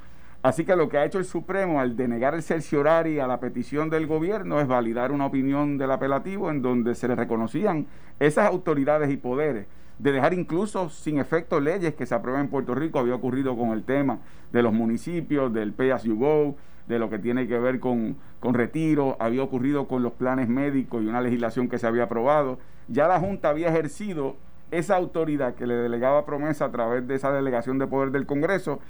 Así 0.46 0.64
que 0.64 0.76
lo 0.76 0.88
que 0.88 0.96
ha 0.96 1.04
hecho 1.04 1.18
el 1.18 1.24
Supremo 1.24 1.80
al 1.80 1.96
denegar 1.96 2.32
el 2.32 2.40
cerciorari 2.40 3.18
a 3.18 3.26
la 3.26 3.40
petición 3.40 3.90
del 3.90 4.06
gobierno 4.06 4.60
es 4.60 4.68
validar 4.68 5.10
una 5.10 5.26
opinión 5.26 5.76
del 5.76 5.90
apelativo 5.90 6.52
en 6.52 6.62
donde 6.62 6.94
se 6.94 7.08
le 7.08 7.16
reconocían 7.16 7.88
esas 8.20 8.46
autoridades 8.46 9.10
y 9.10 9.16
poderes, 9.16 9.66
de 9.98 10.12
dejar 10.12 10.34
incluso 10.34 10.88
sin 10.88 11.18
efecto 11.18 11.58
leyes 11.58 11.96
que 11.96 12.06
se 12.06 12.14
aprueben 12.14 12.42
en 12.42 12.48
Puerto 12.48 12.76
Rico. 12.76 13.00
Había 13.00 13.16
ocurrido 13.16 13.56
con 13.56 13.70
el 13.70 13.82
tema 13.82 14.20
de 14.52 14.62
los 14.62 14.72
municipios, 14.72 15.52
del 15.52 15.72
Pay 15.72 15.90
As 15.90 16.04
You 16.04 16.16
Go, 16.16 16.54
de 16.86 17.00
lo 17.00 17.10
que 17.10 17.18
tiene 17.18 17.48
que 17.48 17.58
ver 17.58 17.80
con, 17.80 18.16
con 18.38 18.54
retiro, 18.54 19.16
había 19.18 19.42
ocurrido 19.42 19.88
con 19.88 20.04
los 20.04 20.12
planes 20.12 20.48
médicos 20.48 21.02
y 21.02 21.08
una 21.08 21.22
legislación 21.22 21.68
que 21.68 21.78
se 21.78 21.88
había 21.88 22.04
aprobado. 22.04 22.60
Ya 22.86 23.08
la 23.08 23.18
Junta 23.18 23.48
había 23.48 23.70
ejercido 23.70 24.36
esa 24.70 24.96
autoridad 24.96 25.54
que 25.54 25.66
le 25.66 25.74
delegaba 25.74 26.24
promesa 26.26 26.66
a 26.66 26.70
través 26.72 27.06
de 27.06 27.14
esa 27.14 27.32
delegación 27.32 27.78
de 27.78 27.86
poder 27.86 28.10
del 28.10 28.26
Congreso 28.26 28.80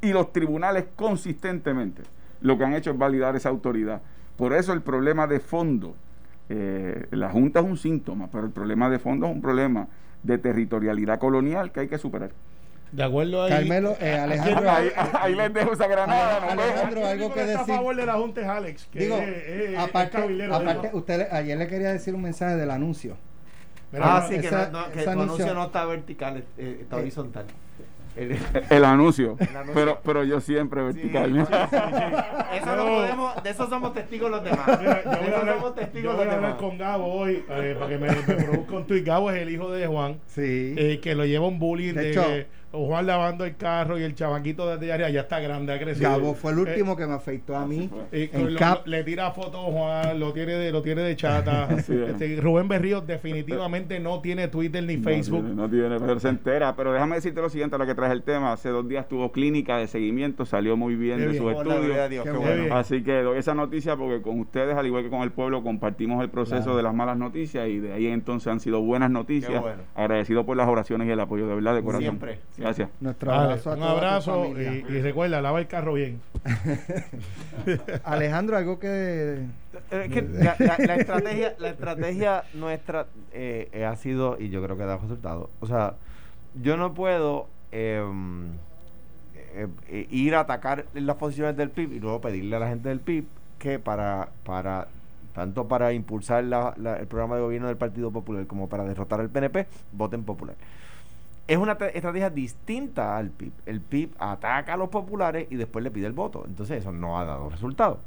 y 0.00 0.12
los 0.12 0.32
tribunales 0.32 0.84
consistentemente 0.96 2.02
lo 2.40 2.58
que 2.58 2.64
han 2.64 2.74
hecho 2.74 2.90
es 2.90 2.98
validar 2.98 3.36
esa 3.36 3.48
autoridad. 3.48 4.02
Por 4.36 4.52
eso 4.52 4.72
el 4.72 4.82
problema 4.82 5.26
de 5.26 5.38
fondo, 5.40 5.94
eh, 6.48 7.06
la 7.12 7.30
Junta 7.30 7.60
es 7.60 7.66
un 7.66 7.76
síntoma, 7.76 8.28
pero 8.32 8.44
el 8.44 8.50
problema 8.50 8.90
de 8.90 8.98
fondo 8.98 9.26
es 9.26 9.32
un 9.32 9.40
problema 9.40 9.86
de 10.24 10.38
territorialidad 10.38 11.18
colonial 11.18 11.70
que 11.72 11.80
hay 11.80 11.88
que 11.88 11.98
superar. 11.98 12.30
De 12.90 13.02
acuerdo 13.04 13.42
ahí. 13.44 13.50
Carmelo, 13.50 13.96
eh, 14.00 14.18
Alejandro, 14.18 14.70
Ahí, 14.70 14.88
ahí 15.20 15.34
les 15.34 15.54
dejo 15.54 15.72
esa 15.72 15.86
granada. 15.86 16.36
Ale- 16.38 16.46
nos 16.46 16.56
vemos. 16.56 16.72
Alejandro, 16.74 17.06
algo 17.06 17.32
que 17.34 17.40
está 17.40 17.58
decir. 17.60 17.74
a 17.74 17.76
favor 17.78 17.96
de 17.96 18.06
la 18.06 18.12
Junta 18.14 18.40
es 18.42 18.46
Alex, 18.48 18.86
que 18.92 18.98
Digo, 18.98 19.16
es, 19.16 19.48
es- 19.48 19.78
aparte, 19.78 20.18
aparte 20.50 20.90
usted 20.92 21.28
ayer 21.32 21.56
le 21.56 21.68
quería 21.68 21.90
decir 21.92 22.14
un 22.14 22.22
mensaje 22.22 22.56
del 22.56 22.70
anuncio. 22.70 23.16
Mira, 23.92 24.16
ah, 24.16 24.20
no, 24.22 24.28
sí, 24.28 24.40
que, 24.40 24.46
esa- 24.46 24.70
no, 24.70 24.80
no, 24.86 24.92
que 24.92 25.00
esa 25.00 25.12
tu 25.14 25.20
anuncio 25.20 25.44
anuncio- 25.44 25.54
no 25.54 25.64
está 25.66 25.84
vertical, 25.84 26.44
eh, 26.58 26.78
está 26.80 26.96
horizontal. 26.96 27.44
El- 28.16 28.36
El 28.68 28.84
anuncio, 28.84 29.36
El 29.38 29.48
anuncio. 29.56 29.74
Pero, 29.74 30.00
pero 30.04 30.24
yo 30.24 30.40
siempre 30.40 30.80
Sí, 30.92 30.98
vertical. 30.98 31.38
Eso 32.54 32.76
no 32.76 32.84
podemos, 32.84 33.42
de 33.42 33.50
eso 33.50 33.68
somos 33.68 33.94
testigos 33.94 34.30
los 34.30 34.44
demás. 34.44 34.66
Mira, 34.80 35.02
yo 35.04 35.10
de 35.10 35.16
voy 35.16 35.26
a 35.26 35.28
eso 35.28 35.36
hablar, 35.36 35.54
somos 35.56 35.68
yo 35.70 35.80
testigos 35.80 36.16
voy 36.16 36.24
los 36.24 36.32
a 36.32 36.36
hablar 36.36 36.50
demás. 36.56 36.60
con 36.70 36.78
Gabo 36.78 37.06
hoy 37.06 37.44
eh, 37.48 37.76
para 37.78 37.88
que 37.90 37.98
me, 37.98 38.08
me 38.08 38.44
produzca 38.44 38.74
un 38.76 38.86
tuit. 38.86 39.04
Gabo 39.06 39.30
es 39.30 39.40
el 39.42 39.50
hijo 39.50 39.70
de 39.70 39.86
Juan, 39.86 40.20
Sí. 40.26 40.74
eh, 40.76 41.00
que 41.02 41.14
lo 41.14 41.24
lleva 41.24 41.46
un 41.46 41.58
bullying 41.58 41.94
De 41.94 42.02
de, 42.02 42.10
hecho- 42.10 42.48
Juan 42.72 43.06
lavando 43.06 43.44
el 43.44 43.56
carro 43.56 43.98
y 43.98 44.02
el 44.02 44.14
chamaquito 44.14 44.66
desde 44.66 44.92
allá 44.92 45.08
ya 45.10 45.20
está 45.20 45.40
grande, 45.40 45.72
ha 45.74 45.78
crecido. 45.78 46.10
Gabo 46.10 46.34
fue 46.34 46.52
el 46.52 46.58
Eh, 46.58 46.60
último 46.62 46.96
que 46.96 47.06
me 47.06 47.14
afeitó 47.14 47.54
a 47.56 47.66
mí. 47.66 47.90
Y 48.12 48.30
en 48.34 48.54
lo- 48.54 48.58
Cap. 48.58 48.86
le 48.86 49.04
tira 49.04 49.30
fotos 49.32 49.60
Juan, 49.60 50.18
lo 50.18 50.32
tiene 50.32 50.54
de, 50.54 50.72
lo 50.72 50.82
tiene 50.82 51.02
de 51.02 51.14
chata. 51.16 51.68
Este, 52.12 52.40
Rubén 52.40 52.68
Berrío 52.68 53.00
definitivamente 53.00 54.00
no 54.00 54.20
tiene 54.20 54.48
Twitter 54.48 54.82
ni 54.84 54.96
Facebook. 54.98 55.42
No 55.42 55.68
tiene, 55.68 55.88
no 55.88 55.96
tiene, 55.98 56.00
pero 56.06 56.18
se 56.20 56.28
entera. 56.28 56.74
Pero 56.76 56.92
déjame 56.92 57.16
decirte 57.16 57.40
lo 57.40 57.48
siguiente, 57.48 57.76
a 57.76 57.78
lo 57.78 57.86
que 57.86 57.94
traes 57.94 58.12
el 58.12 58.22
tema. 58.22 58.52
Hace 58.52 58.70
dos 58.70 58.88
días 58.88 59.08
tuvo 59.08 59.32
clínica 59.32 59.76
de 59.76 59.86
seguimiento, 59.86 60.44
salió 60.46 60.76
muy 60.76 60.94
bien 60.96 61.16
Qué 61.18 61.22
de 61.24 61.28
bien. 61.32 61.42
sus 61.42 61.52
Por 61.52 61.66
la 61.66 61.74
gloria 61.74 61.88
de 61.88 62.02
estudios. 62.02 62.10
Dios, 62.10 62.24
Qué 62.24 62.30
qué 62.30 62.36
bueno. 62.38 62.60
bueno. 62.62 62.76
Así 62.76 63.02
que 63.02 63.12
doy 63.22 63.38
esa 63.38 63.54
noticia 63.54 63.96
porque 63.96 64.22
con 64.22 64.40
ustedes, 64.40 64.76
al 64.76 64.86
igual 64.86 65.02
que 65.04 65.10
con 65.10 65.22
el 65.22 65.30
pueblo, 65.32 65.62
compartimos 65.62 66.22
el 66.22 66.30
proceso 66.30 66.62
Claro. 66.62 66.76
de 66.76 66.82
las 66.82 66.94
malas 66.94 67.16
noticias 67.18 67.68
y 67.68 67.78
de 67.78 67.92
ahí 67.92 68.06
entonces 68.06 68.48
han 68.48 68.60
sido 68.60 68.80
buenas 68.80 69.10
noticias. 69.10 69.52
Qué 69.52 69.58
bueno. 69.58 69.82
Agradecido 69.94 70.44
por 70.46 70.56
las 70.56 70.68
oraciones 70.68 71.06
y 71.08 71.10
el 71.10 71.20
apoyo 71.20 71.46
de 71.46 71.54
verdad 71.54 71.74
de 71.74 71.82
corazón. 71.82 72.02
Siempre, 72.02 72.38
siempre. 72.52 72.61
Gracias. 72.62 72.88
Nuestro 73.00 73.32
abrazo 73.32 73.70
a 73.70 73.74
un 73.74 73.82
abrazo 73.82 74.46
y, 74.60 74.62
y 74.88 75.02
recuerda, 75.02 75.40
lava 75.42 75.58
el 75.60 75.66
carro 75.66 75.94
bien. 75.94 76.20
Alejandro, 78.04 78.56
algo 78.56 78.78
que 78.78 79.44
Es 79.90 80.08
que 80.12 80.22
la, 80.22 80.56
la- 80.58 80.78
la 80.78 80.94
estrategia, 80.96 81.54
la 81.58 81.68
estrategia 81.68 82.44
nuestra 82.54 83.06
eh, 83.32 83.68
eh, 83.72 83.84
ha 83.84 83.96
sido, 83.96 84.36
y 84.40 84.48
yo 84.50 84.62
creo 84.62 84.76
que 84.76 84.84
da 84.84 84.96
resultado. 84.96 85.50
O 85.60 85.66
sea, 85.66 85.94
yo 86.62 86.76
no 86.76 86.94
puedo 86.94 87.48
em, 87.70 88.46
eh, 89.54 89.66
eh, 89.88 90.06
ir 90.10 90.34
a 90.34 90.40
atacar 90.40 90.86
las 90.94 91.16
posiciones 91.16 91.56
del 91.56 91.70
PIB 91.70 91.92
y 91.94 92.00
luego 92.00 92.20
pedirle 92.20 92.56
a 92.56 92.60
la 92.60 92.68
gente 92.68 92.88
del 92.88 93.00
PIB 93.00 93.24
que 93.58 93.78
para, 93.78 94.28
para 94.44 94.88
tanto 95.34 95.66
para 95.66 95.92
impulsar 95.92 96.44
la- 96.44 96.74
la- 96.76 96.96
el 96.98 97.06
programa 97.06 97.36
de 97.36 97.42
gobierno 97.42 97.68
del 97.68 97.76
Partido 97.76 98.10
Popular 98.10 98.46
como 98.46 98.68
para 98.68 98.84
derrotar 98.84 99.20
al 99.20 99.30
PNP, 99.30 99.66
voten 99.92 100.24
popular. 100.24 100.56
Es 101.52 101.58
una 101.58 101.76
te- 101.76 101.94
estrategia 101.96 102.30
distinta 102.30 103.18
al 103.18 103.28
PIB. 103.28 103.52
El 103.66 103.80
PIB 103.82 104.10
ataca 104.18 104.72
a 104.72 104.76
los 104.78 104.88
populares 104.88 105.46
y 105.50 105.56
después 105.56 105.82
le 105.82 105.90
pide 105.90 106.06
el 106.06 106.12
voto. 106.14 106.44
Entonces 106.46 106.78
eso 106.80 106.92
no 106.92 107.18
ha 107.18 107.24
dado 107.26 107.50
resultado. 107.50 107.98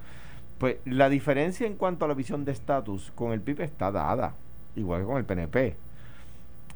Pues 0.58 0.78
la 0.86 1.10
diferencia 1.10 1.68
en 1.68 1.75
cuanto 1.75 2.06
a 2.06 2.08
la 2.08 2.16
visión 2.16 2.44
de 2.44 2.52
estatus 2.54 3.12
con 3.14 3.34
el 3.34 3.42
PIB 3.42 3.62
está 3.62 3.92
dada, 3.92 4.34
igual 4.75 5.02
que 5.02 5.06
con 5.06 5.18
el 5.18 5.25
PNP. 5.25 5.75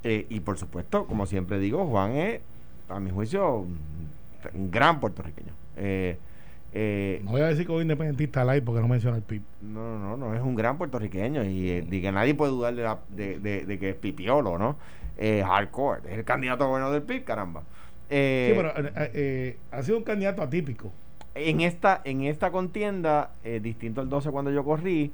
Eh, 0.04 0.28
y 0.30 0.40
por 0.42 0.58
supuesto, 0.60 1.06
como 1.08 1.26
siempre 1.26 1.58
digo, 1.60 1.88
Juan 1.88 2.12
es, 2.12 2.42
a 2.88 3.00
mi 3.00 3.10
juicio, 3.10 3.66
un 4.54 4.70
gran 4.72 5.00
puertorriqueño. 5.00 5.54
Eh, 5.78 6.18
eh, 6.72 7.22
No 7.26 7.32
voy 7.32 7.42
a 7.42 7.48
decir 7.48 7.66
que 7.66 7.74
soy 7.74 7.82
independentista 7.82 8.46
light 8.46 8.64
porque 8.64 8.82
no 8.82 8.88
menciona 8.88 9.18
el 9.18 9.24
PIB. 9.24 9.42
no, 9.64 9.98
no, 9.98 10.18
no, 10.18 10.36
es 10.36 10.42
un 10.42 10.54
gran 10.56 10.78
puertorriqueño 10.78 11.44
y, 11.46 11.70
eh, 11.72 11.88
y 11.90 12.00
que 12.02 12.12
nadie 12.12 12.36
puede 12.36 12.52
dudar 12.52 12.76
de, 12.76 12.84
la- 12.84 13.00
de, 13.10 13.40
de- 13.40 13.66
de 13.66 13.80
que 13.80 13.90
es 13.90 13.96
pipiolo, 13.96 14.60
¿no? 14.60 14.76
Eh, 15.22 15.44
hardcore, 15.46 16.02
es 16.10 16.18
el 16.20 16.24
candidato 16.24 16.68
bueno 16.70 16.92
del 16.92 17.04
PIB, 17.04 17.26
caramba. 17.26 17.64
Eh, 18.10 18.52
sí, 18.52 18.56
pero 18.56 18.88
eh, 18.88 19.12
eh, 19.14 19.58
ha 19.70 19.84
sido 19.84 19.98
un 19.98 20.04
candidato 20.06 20.42
atípico. 20.42 20.94
en 21.36 21.60
esta 21.60 22.02
en 22.06 22.24
esta 22.24 22.52
contienda, 22.52 23.32
distinto 23.62 24.00
al 24.00 24.08
12 24.08 24.32
cuando 24.32 24.50
yo 24.50 24.64
corrí, 24.64 25.12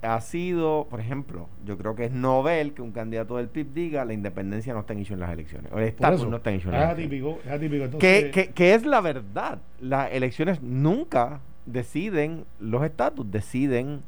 ha 0.00 0.20
sido, 0.22 0.86
por 0.88 1.00
ejemplo, 1.00 1.48
yo 1.66 1.76
creo 1.76 1.94
que 1.94 2.06
es 2.06 2.12
novel 2.12 2.72
que 2.72 2.80
un 2.80 2.92
candidato 2.92 3.36
del 3.36 3.48
PIB 3.48 3.74
diga 3.74 4.04
la 4.06 4.14
independencia 4.14 4.72
no 4.72 4.80
está 4.80 4.94
en 4.94 5.00
issue 5.00 5.14
en 5.14 5.20
las 5.20 5.30
elecciones, 5.30 5.70
o 5.70 5.78
el 5.78 5.84
estatus 5.84 6.20
eso, 6.20 6.30
no 6.30 6.36
está 6.38 6.50
en 6.50 6.56
issue 6.56 6.70
en 6.70 6.74
es 6.74 6.80
las 6.80 6.98
elecciones. 6.98 7.38
atípico, 7.38 7.38
es 7.44 7.52
atípico. 7.52 7.98
Que, 7.98 8.52
que 8.54 8.74
es 8.74 8.86
la 8.86 9.02
verdad. 9.02 9.58
Las 9.80 10.12
elecciones 10.12 10.62
nunca 10.62 11.40
deciden 11.66 12.46
los 12.58 12.82
estatus, 12.84 13.30
deciden 13.30 14.00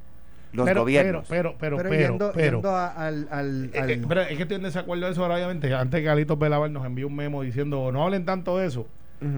los 0.53 0.67
pero, 0.67 0.81
gobiernos. 0.81 1.27
Pero, 1.29 1.55
pero, 1.59 1.77
pero, 1.77 1.89
Pero, 1.89 1.91
pero, 1.91 2.09
yendo, 2.11 2.33
pero, 2.35 2.57
yendo 2.57 2.71
a- 2.71 2.89
al, 2.89 3.29
al, 3.31 3.71
Eh, 3.75 3.79
al- 3.81 3.91
eh, 3.91 4.03
pero 4.09 4.21
es 4.23 4.37
que 4.37 4.43
estoy 4.43 4.57
en 4.57 4.63
desacuerdo 4.63 5.07
de 5.07 5.13
eso, 5.13 5.23
ahora, 5.23 5.37
obviamente. 5.37 5.73
Antes 5.75 6.01
que 6.03 6.09
Alito 6.09 6.37
Belavar 6.37 6.71
nos 6.71 6.85
envió 6.87 7.07
un 7.07 7.17
memo 7.17 7.43
diciendo 7.43 7.91
no 7.93 8.03
hablen 8.05 8.25
tanto 8.25 8.57
de 8.59 8.67
eso. 8.67 8.87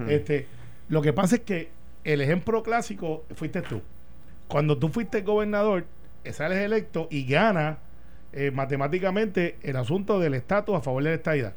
Este 0.07 0.47
Lo 0.89 1.01
que 1.01 1.11
pasa 1.13 1.35
es 1.35 1.41
que 1.41 1.69
el 2.03 2.21
ejemplo 2.21 2.61
clásico 2.63 3.23
fuiste 3.35 3.61
tú. 3.61 3.81
Cuando 4.47 4.77
tú 4.77 4.89
fuiste 4.89 5.21
gobernador, 5.21 5.85
eh, 6.23 6.33
sales 6.33 6.57
electo 6.59 7.07
y 7.09 7.25
ganas 7.25 7.77
eh, 8.33 8.51
matemáticamente 8.51 9.57
el 9.63 9.75
asunto 9.75 10.19
del 10.19 10.33
estatus 10.35 10.75
a 10.75 10.81
favor 10.81 11.03
de 11.03 11.09
la 11.09 11.15
estadidad. 11.15 11.53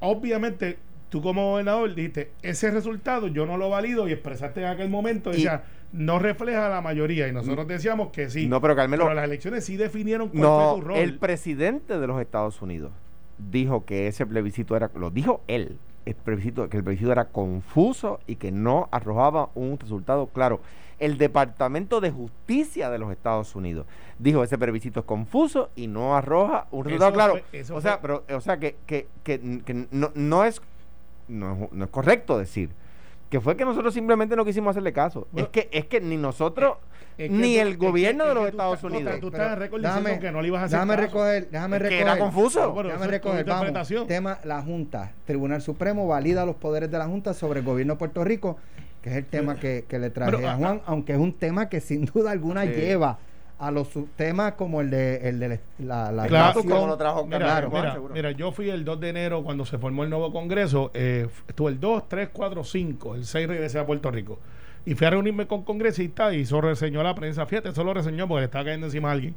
Obviamente, 0.00 0.78
tú 1.08 1.22
como 1.22 1.50
gobernador 1.52 1.94
dijiste, 1.94 2.30
ese 2.42 2.70
resultado 2.70 3.28
yo 3.28 3.46
no 3.46 3.56
lo 3.56 3.70
valido 3.70 4.08
y 4.08 4.12
expresaste 4.12 4.60
en 4.60 4.66
aquel 4.66 4.88
momento, 4.88 5.30
Y- 5.30 5.34
decía, 5.34 5.62
no 5.94 6.18
refleja 6.18 6.68
la 6.68 6.80
mayoría. 6.80 7.28
Y 7.28 7.32
nosotros 7.32 7.66
decíamos 7.68 8.08
que 8.10 8.28
sí. 8.28 8.46
No, 8.48 8.60
pero 8.60 8.74
Carmelo, 8.76 9.04
pero 9.04 9.14
las 9.14 9.24
elecciones 9.24 9.64
sí 9.64 9.76
definieron 9.76 10.28
cuál 10.28 10.42
no, 10.42 10.70
fue 10.72 10.80
tu 10.82 10.86
rol. 10.88 10.98
el 10.98 11.18
presidente 11.18 11.98
de 11.98 12.06
los 12.06 12.20
Estados 12.20 12.60
Unidos 12.60 12.90
dijo 13.38 13.84
que 13.84 14.08
ese 14.08 14.26
plebiscito 14.26 14.76
era, 14.76 14.90
lo 14.96 15.10
dijo 15.10 15.40
él, 15.48 15.78
el 16.04 16.14
plebiscito, 16.16 16.68
que 16.68 16.76
el 16.78 16.84
plebiscito 16.84 17.12
era 17.12 17.26
confuso 17.26 18.20
y 18.26 18.36
que 18.36 18.52
no 18.52 18.88
arrojaba 18.90 19.48
un 19.54 19.78
resultado 19.78 20.26
claro. 20.26 20.60
El 21.00 21.18
Departamento 21.18 22.00
de 22.00 22.10
Justicia 22.12 22.88
de 22.90 22.98
los 22.98 23.10
Estados 23.10 23.54
Unidos 23.56 23.86
dijo 24.18 24.44
ese 24.44 24.56
plebiscito 24.58 25.00
es 25.00 25.06
confuso 25.06 25.70
y 25.74 25.86
no 25.88 26.16
arroja 26.16 26.66
un 26.70 26.84
resultado 26.84 27.10
Eso 27.10 27.14
claro. 27.14 27.32
fue- 27.50 27.60
eso 27.60 27.74
o 27.76 27.80
sea, 27.80 27.98
fue- 27.98 28.02
pero, 28.02 28.36
o 28.36 28.40
sea 28.40 28.58
que, 28.58 28.76
que, 28.86 29.08
que, 29.24 29.40
que 29.64 29.86
no, 29.90 30.10
no 30.14 30.44
es 30.44 30.60
no, 31.26 31.68
no 31.72 31.84
es 31.84 31.90
correcto 31.90 32.38
decir 32.38 32.70
que 33.34 33.40
fue 33.40 33.56
que 33.56 33.64
nosotros 33.64 33.92
simplemente 33.92 34.36
no 34.36 34.44
quisimos 34.44 34.70
hacerle 34.70 34.92
caso. 34.92 35.26
Bueno, 35.32 35.46
es 35.46 35.50
que 35.50 35.68
es 35.76 35.86
que 35.86 36.00
ni 36.00 36.16
nosotros 36.16 36.76
Es 37.18 37.28
que 37.28 37.34
ni 37.34 37.56
tú- 37.56 37.60
el 37.62 37.68
es 37.68 37.76
que- 37.78 37.86
gobierno 37.86 38.22
es 38.22 38.28
de 38.28 38.34
que 38.34 38.34
los 38.36 38.44
tú 38.44 38.48
Estados 38.50 38.80
tú 38.80 38.86
Unidos. 38.86 39.14
Tú 39.20 39.26
estás 39.26 39.52
en 39.54 39.58
récord 39.58 39.80
diciendo 39.82 40.08
déjame- 40.08 40.20
que 40.20 40.30
no 40.30 40.40
le 40.40 40.46
ibas 40.48 40.62
a 40.62 40.64
hacer 40.66 40.76
déjame 40.78 40.94
caso. 40.94 41.06
recoger, 41.08 41.50
déjame 41.50 41.76
Es 41.76 41.82
que 41.82 41.88
recoger. 41.88 42.06
era 42.06 42.18
confuso. 42.18 42.70
Bueno, 42.72 42.88
Déjame 42.90 43.04
es 43.06 43.10
recoger, 43.10 43.44
vamos. 43.44 44.06
Tema, 44.06 44.38
la 44.44 44.62
Junta, 44.62 45.12
Tribunal 45.24 45.62
Supremo 45.62 46.06
valida 46.06 46.46
los 46.46 46.54
poderes 46.54 46.92
de 46.92 46.98
la 46.98 47.06
Junta 47.06 47.34
sobre 47.34 47.58
el 47.58 47.66
gobierno 47.66 47.94
de 47.94 47.98
Puerto 47.98 48.22
Rico, 48.22 48.56
que 49.02 49.10
es 49.10 49.16
el 49.16 49.24
tema 49.24 49.56
que, 49.56 49.84
que 49.88 49.98
le 49.98 50.10
traje 50.10 50.30
Pero, 50.30 50.48
a 50.48 50.52
ah, 50.52 50.56
Juan, 50.56 50.80
aunque 50.86 51.12
es 51.14 51.18
un 51.18 51.32
tema 51.32 51.68
que 51.68 51.80
sin 51.80 52.04
duda 52.04 52.30
alguna 52.30 52.62
Sí. 52.62 52.68
lleva 52.70 53.18
a 53.58 53.70
los 53.70 53.88
subtemas 53.88 54.54
como 54.54 54.80
el 54.80 54.90
de, 54.90 55.28
el 55.28 55.38
de 55.38 55.60
la, 55.78 56.10
la 56.12 56.26
Claro, 56.26 56.62
como 56.62 56.86
lo 56.88 56.96
trajo 56.96 57.24
Mira, 57.24 57.62
Juan, 57.68 57.70
mira, 57.82 57.92
seguro. 57.94 58.14
mira, 58.14 58.30
yo 58.32 58.50
fui 58.52 58.68
el 58.68 58.84
2 58.84 59.00
de 59.00 59.08
enero 59.10 59.42
cuando 59.44 59.64
se 59.64 59.78
formó 59.78 60.02
el 60.04 60.10
nuevo 60.10 60.32
Congreso. 60.32 60.90
eh, 60.94 61.28
estuve 61.48 61.70
el 61.70 61.80
2, 61.80 62.08
3, 62.08 62.28
4, 62.32 62.64
5. 62.64 63.14
El 63.14 63.24
6 63.24 63.46
regresé 63.48 63.78
a 63.78 63.86
Puerto 63.86 64.10
Rico. 64.10 64.38
Y 64.86 64.94
fui 64.94 65.06
a 65.06 65.10
reunirme 65.10 65.46
con 65.46 65.62
congresistas 65.62 66.34
y 66.34 66.40
eso 66.40 66.60
reseñó 66.60 67.00
a 67.00 67.04
la 67.04 67.14
prensa. 67.14 67.46
Fíjate, 67.46 67.70
eso 67.70 67.84
lo 67.84 67.94
reseñó 67.94 68.26
porque 68.28 68.40
le 68.40 68.44
estaba 68.46 68.64
cayendo 68.64 68.86
encima 68.86 69.08
a 69.10 69.12
alguien. 69.12 69.34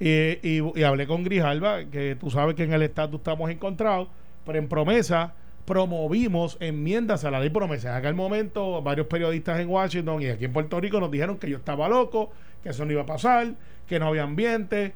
Y, 0.00 0.08
y- 0.42 0.72
y 0.74 0.82
hablé 0.82 1.06
con 1.06 1.22
Grijalba, 1.22 1.84
que 1.84 2.16
tú 2.18 2.30
sabes 2.30 2.56
que 2.56 2.64
en 2.64 2.72
el 2.72 2.82
estatus 2.82 3.20
estamos 3.20 3.48
encontrados, 3.50 4.08
pero 4.44 4.58
en 4.58 4.68
promesa 4.68 5.34
promovimos 5.64 6.56
enmiendas 6.60 7.24
a 7.24 7.30
la 7.30 7.40
ley 7.40 7.48
promesa. 7.50 7.90
En 7.90 7.94
aquel 7.96 8.14
momento, 8.14 8.82
varios 8.82 9.06
periodistas 9.06 9.60
en 9.60 9.68
Washington 9.70 10.20
y 10.20 10.26
aquí 10.26 10.44
en 10.44 10.52
Puerto 10.52 10.78
Rico 10.80 11.00
nos 11.00 11.10
dijeron 11.10 11.38
que 11.38 11.48
yo 11.48 11.56
estaba 11.56 11.88
loco, 11.88 12.30
que 12.62 12.70
eso 12.70 12.84
no 12.84 12.92
iba 12.92 13.02
a 13.02 13.06
pasar, 13.06 13.54
que 13.86 13.98
no 13.98 14.08
había 14.08 14.22
ambiente. 14.22 14.94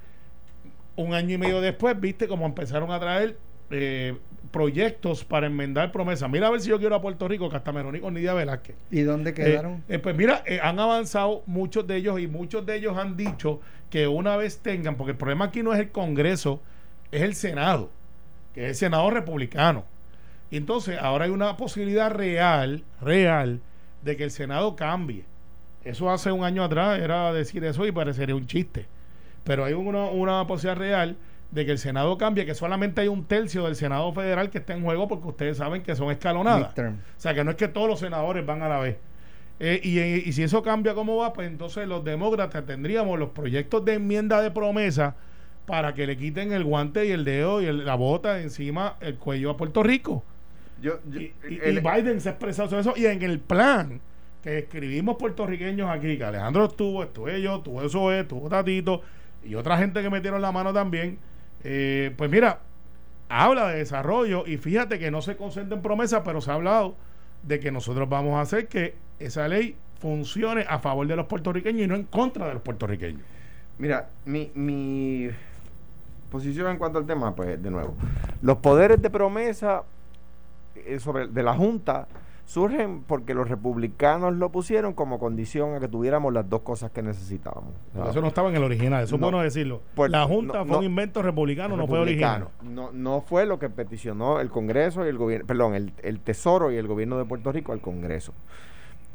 Un 0.96 1.14
año 1.14 1.34
y 1.34 1.38
medio 1.38 1.60
después, 1.60 1.98
viste 2.00 2.26
cómo 2.28 2.46
empezaron 2.46 2.90
a 2.90 2.98
traer 2.98 3.36
eh, 3.70 4.16
proyectos 4.46 5.24
para 5.24 5.46
enmendar 5.46 5.92
promesas. 5.92 6.30
Mira 6.30 6.46
a 6.46 6.50
ver 6.50 6.60
si 6.60 6.70
yo 6.70 6.78
quiero 6.78 6.94
a 6.94 7.02
Puerto 7.02 7.28
Rico, 7.28 7.50
que 7.50 7.56
hasta 7.56 7.72
me 7.72 7.82
reuní 7.82 8.00
con 8.00 8.14
Nidia 8.14 8.34
Velázquez. 8.34 8.76
¿Y 8.90 9.02
dónde 9.02 9.34
quedaron? 9.34 9.74
Eh, 9.88 9.96
eh, 9.96 9.98
pues 9.98 10.16
mira, 10.16 10.42
eh, 10.46 10.60
han 10.62 10.78
avanzado 10.78 11.42
muchos 11.46 11.86
de 11.86 11.96
ellos 11.96 12.20
y 12.20 12.26
muchos 12.26 12.64
de 12.64 12.76
ellos 12.76 12.96
han 12.96 13.16
dicho 13.16 13.60
que 13.90 14.08
una 14.08 14.36
vez 14.36 14.58
tengan, 14.58 14.96
porque 14.96 15.12
el 15.12 15.16
problema 15.16 15.46
aquí 15.46 15.62
no 15.62 15.74
es 15.74 15.80
el 15.80 15.90
Congreso, 15.90 16.62
es 17.12 17.22
el 17.22 17.34
Senado, 17.34 17.90
que 18.54 18.64
es 18.64 18.68
el 18.70 18.74
Senado 18.76 19.10
republicano. 19.10 19.84
Y 20.50 20.56
entonces 20.56 20.98
ahora 20.98 21.26
hay 21.26 21.30
una 21.30 21.56
posibilidad 21.56 22.10
real, 22.10 22.84
real, 23.00 23.60
de 24.02 24.16
que 24.16 24.24
el 24.24 24.30
Senado 24.30 24.76
cambie. 24.76 25.24
Eso 25.86 26.10
hace 26.10 26.32
un 26.32 26.44
año 26.44 26.64
atrás 26.64 26.98
era 26.98 27.32
decir 27.32 27.64
eso 27.64 27.86
y 27.86 27.92
parecería 27.92 28.34
un 28.34 28.46
chiste. 28.46 28.86
Pero 29.44 29.64
hay 29.64 29.72
una, 29.74 30.06
una 30.06 30.46
posibilidad 30.46 30.76
real 30.78 31.16
de 31.52 31.64
que 31.64 31.70
el 31.72 31.78
Senado 31.78 32.18
cambie, 32.18 32.44
que 32.44 32.54
solamente 32.54 33.00
hay 33.02 33.08
un 33.08 33.24
tercio 33.24 33.64
del 33.64 33.76
Senado 33.76 34.12
federal 34.12 34.50
que 34.50 34.58
está 34.58 34.74
en 34.74 34.82
juego 34.82 35.06
porque 35.06 35.28
ustedes 35.28 35.56
saben 35.58 35.82
que 35.82 35.94
son 35.94 36.10
escalonadas. 36.10 36.68
Midterm. 36.70 36.94
O 36.94 37.20
sea, 37.20 37.34
que 37.34 37.44
no 37.44 37.50
es 37.52 37.56
que 37.56 37.68
todos 37.68 37.88
los 37.88 38.00
senadores 38.00 38.44
van 38.44 38.62
a 38.62 38.68
la 38.68 38.80
vez. 38.80 38.96
Eh, 39.60 39.80
y, 39.82 39.98
eh, 40.00 40.22
y 40.26 40.32
si 40.32 40.42
eso 40.42 40.62
cambia 40.62 40.94
como 40.94 41.16
va, 41.16 41.32
pues 41.32 41.46
entonces 41.48 41.86
los 41.88 42.04
demócratas 42.04 42.66
tendríamos 42.66 43.18
los 43.18 43.30
proyectos 43.30 43.84
de 43.84 43.94
enmienda 43.94 44.42
de 44.42 44.50
promesa 44.50 45.14
para 45.66 45.94
que 45.94 46.06
le 46.06 46.16
quiten 46.16 46.52
el 46.52 46.64
guante 46.64 47.06
y 47.06 47.12
el 47.12 47.24
dedo 47.24 47.62
y 47.62 47.66
el- 47.66 47.84
la 47.86 47.94
bota 47.94 48.40
encima 48.40 48.96
el 49.00 49.14
cuello 49.16 49.50
a 49.50 49.56
Puerto 49.56 49.82
Rico. 49.82 50.24
Yo- 50.82 50.98
yo- 51.10 51.20
Y, 51.20 51.32
y- 51.48 51.60
el- 51.62 51.78
y 51.78 51.80
Biden 51.80 52.20
se 52.20 52.28
ha 52.28 52.32
expresado 52.32 52.68
sobre 52.68 52.80
eso. 52.82 52.92
Y 52.96 53.06
en 53.06 53.22
el 53.22 53.38
plan 53.38 54.00
que 54.46 54.58
escribimos 54.58 55.16
puertorriqueños 55.16 55.90
aquí, 55.90 56.16
que 56.16 56.22
Alejandro 56.22 56.66
estuvo, 56.66 57.02
estuve 57.02 57.42
yo, 57.42 57.56
estuvo 57.56 57.82
eso, 57.82 58.12
estuvo 58.12 58.48
Tatito 58.48 59.02
y 59.42 59.56
otra 59.56 59.76
gente 59.76 60.00
que 60.02 60.08
metieron 60.08 60.40
la 60.40 60.52
mano 60.52 60.72
también. 60.72 61.18
eh, 61.64 62.14
pues 62.16 62.30
mira, 62.30 62.60
habla 63.28 63.66
de 63.66 63.78
desarrollo 63.78 64.46
y 64.46 64.56
fíjate 64.56 65.00
que 65.00 65.10
no 65.10 65.20
se 65.20 65.36
concentra 65.36 65.74
en 65.76 65.82
promesas, 65.82 66.22
pero 66.24 66.40
se 66.40 66.52
ha 66.52 66.54
hablado 66.54 66.94
de 67.42 67.58
que 67.58 67.72
nosotros 67.72 68.08
vamos 68.08 68.36
a 68.36 68.42
hacer 68.42 68.68
que 68.68 68.94
esa 69.18 69.48
ley 69.48 69.74
funcione 69.98 70.64
a 70.68 70.78
favor 70.78 71.08
de 71.08 71.16
los 71.16 71.26
puertorriqueños 71.26 71.82
y 71.82 71.88
no 71.88 71.96
en 71.96 72.04
contra 72.04 72.46
de 72.46 72.54
los 72.54 72.62
puertorriqueños. 72.62 73.22
Mira, 73.78 74.10
mi, 74.26 74.52
mi 74.54 75.28
posición 76.30 76.70
en 76.70 76.78
cuanto 76.78 77.00
al 77.00 77.06
tema, 77.06 77.34
pues 77.34 77.60
de 77.60 77.68
nuevo, 77.68 77.96
los 78.42 78.58
poderes 78.58 79.02
de 79.02 79.10
promesa 79.10 79.82
eh, 80.76 81.00
sobre 81.00 81.26
de 81.26 81.42
la 81.42 81.54
Junta 81.54 82.06
surgen 82.46 83.02
porque 83.02 83.34
los 83.34 83.48
republicanos 83.48 84.32
lo 84.34 84.50
pusieron 84.52 84.94
como 84.94 85.18
condición 85.18 85.74
a 85.74 85.80
que 85.80 85.88
tuviéramos 85.88 86.32
las 86.32 86.48
dos 86.48 86.62
cosas 86.62 86.90
que 86.92 87.02
necesitábamos. 87.02 87.74
Sea, 87.92 88.10
Eso 88.10 88.20
no 88.20 88.28
estaba 88.28 88.48
en 88.50 88.56
el 88.56 88.62
original, 88.62 89.02
eso 89.04 89.16
es 89.16 89.20
No. 89.20 89.26
bueno 89.26 89.42
decirlo. 89.42 89.82
Pues, 89.96 90.10
la 90.12 90.24
Junta 90.24 90.58
no, 90.60 90.66
fue 90.66 90.78
un 90.78 90.84
invento 90.84 91.22
republicano, 91.22 91.76
no 91.76 91.86
fue 91.88 91.98
original. 91.98 92.46
No, 92.62 92.90
no 92.92 93.20
fue 93.20 93.46
lo 93.46 93.58
que 93.58 93.68
peticionó 93.68 94.40
el 94.40 94.48
Congreso 94.48 95.04
y 95.04 95.08
el 95.08 95.18
gobierno, 95.18 95.46
perdón, 95.46 95.74
el, 95.74 95.92
el 96.02 96.20
Tesoro 96.20 96.70
y 96.70 96.76
el 96.76 96.86
gobierno 96.86 97.18
de 97.18 97.24
Puerto 97.24 97.50
Rico 97.50 97.72
al 97.72 97.80
Congreso. 97.80 98.32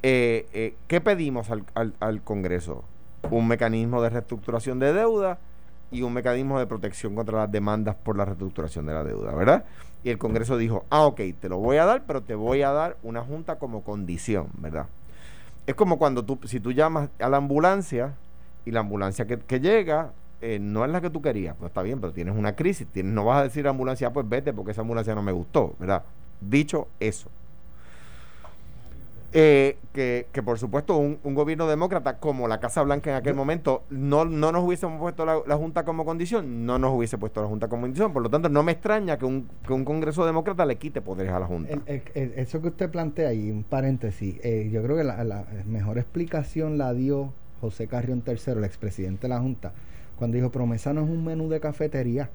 Eh, 0.04 0.48
eh, 0.54 0.76
¿Qué 0.88 1.00
pedimos 1.00 1.52
al, 1.52 1.64
al- 1.74 1.94
al 2.00 2.22
Congreso? 2.24 2.84
Un 3.30 3.48
mecanismo 3.48 4.02
de 4.02 4.10
reestructuración 4.10 4.80
de 4.80 4.94
deuda 4.94 5.40
y 5.92 6.02
un 6.02 6.14
mecanismo 6.14 6.58
de 6.58 6.66
protección 6.66 7.16
contra 7.16 7.40
las 7.40 7.52
demandas 7.52 7.96
por 7.96 8.18
la 8.18 8.26
reestructuración 8.26 8.86
de 8.86 8.94
la 8.94 9.04
deuda, 9.04 9.36
¿verdad? 9.36 9.66
Y 10.04 10.10
el 10.10 10.18
Congreso 10.18 10.58
dijo, 10.58 10.86
ah, 10.90 11.06
ok, 11.06 11.22
te 11.40 11.50
lo 11.50 11.58
voy 11.58 11.78
a 11.78 11.86
dar, 11.86 12.04
pero 12.08 12.22
te 12.22 12.34
voy 12.34 12.62
a 12.62 12.72
dar 12.72 12.98
una 13.04 13.22
junta 13.22 13.60
como 13.60 13.84
condición, 13.84 14.48
¿verdad? 14.58 14.88
Es 15.68 15.76
como 15.76 16.00
cuando 16.00 16.24
tú, 16.24 16.40
si 16.46 16.60
tú 16.60 16.72
llamas 16.72 17.10
a 17.20 17.30
la 17.30 17.38
ambulancia 17.38 18.16
y 18.66 18.72
la 18.72 18.80
ambulancia 18.80 19.28
que, 19.28 19.60
llega 19.60 20.14
eh, 20.40 20.58
no 20.60 20.84
es 20.86 20.92
la 20.92 21.02
que 21.02 21.10
tú 21.10 21.22
querías, 21.22 21.56
pues 21.60 21.70
está 21.70 21.84
bien, 21.84 22.00
pero 22.02 22.14
tienes 22.14 22.36
una 22.36 22.56
crisis, 22.56 22.88
tienes, 22.88 23.14
no 23.14 23.26
vas 23.26 23.42
a 23.42 23.44
decir 23.44 23.62
a 23.62 23.66
la 23.66 23.70
ambulancia, 23.72 24.08
"Ah, 24.08 24.14
pues 24.14 24.28
vete 24.28 24.54
porque 24.54 24.72
esa 24.72 24.82
ambulancia 24.82 25.14
no 25.14 25.22
me 25.22 25.32
gustó, 25.32 25.76
¿verdad? 25.78 26.04
Dicho 26.40 26.88
eso, 27.00 27.30
Eh, 29.34 29.78
que, 29.94 30.28
que, 30.34 30.44
por 30.44 30.60
supuesto 30.60 30.98
un, 30.98 31.18
un, 31.24 31.36
gobierno 31.36 31.66
demócrata 31.66 32.18
como 32.18 32.50
la 32.50 32.60
Casa 32.60 32.82
Blanca 32.82 33.12
en 33.12 33.16
aquel 33.16 33.34
momento 33.34 33.84
no, 33.90 34.26
no 34.26 34.52
nos 34.52 34.62
hubiésemos 34.66 35.00
puesto 35.00 35.26
la, 35.26 35.40
la, 35.48 35.56
Junta 35.56 35.86
como 35.86 36.04
condición, 36.04 36.66
no 36.66 36.78
nos 36.78 36.94
hubiese 36.94 37.18
puesto 37.18 37.42
la 37.42 37.48
Junta 37.48 37.70
como 37.70 37.84
condición. 37.84 38.12
Por 38.12 38.24
lo 38.24 38.30
tanto, 38.30 38.50
no 38.50 38.62
me 38.62 38.74
extraña 38.74 39.18
que 39.18 39.24
un, 39.24 39.48
que 39.66 39.72
un 39.72 39.86
Congreso 39.86 40.26
demócrata 40.26 40.66
le 40.66 40.76
quite 40.76 41.02
poderes 41.02 41.32
a 41.32 41.40
la 41.40 41.46
Junta. 41.46 41.72
El, 41.72 41.82
el, 41.86 42.04
el, 42.14 42.34
eso 42.36 42.62
que 42.62 42.68
usted 42.68 42.90
plantea 42.90 43.30
ahí, 43.30 43.50
un 43.50 43.64
paréntesis, 43.64 44.36
eh, 44.44 44.70
yo 44.70 44.84
creo 44.84 44.98
que 44.98 45.06
la, 45.06 45.24
la, 45.24 45.46
mejor 45.66 45.98
explicación 45.98 46.78
la 46.78 46.94
dio 46.94 47.32
José 47.62 47.88
Carrión 47.88 48.24
III, 48.28 48.54
el 48.58 48.66
expresidente 48.66 49.24
de 49.24 49.30
la 49.30 49.40
Junta, 49.40 49.72
cuando 50.18 50.36
dijo, 50.36 50.52
promesa 50.52 50.92
no 50.94 51.06
es 51.06 51.10
un 51.10 51.24
menú 51.24 51.48
de 51.48 51.62
cafetería, 51.62 52.30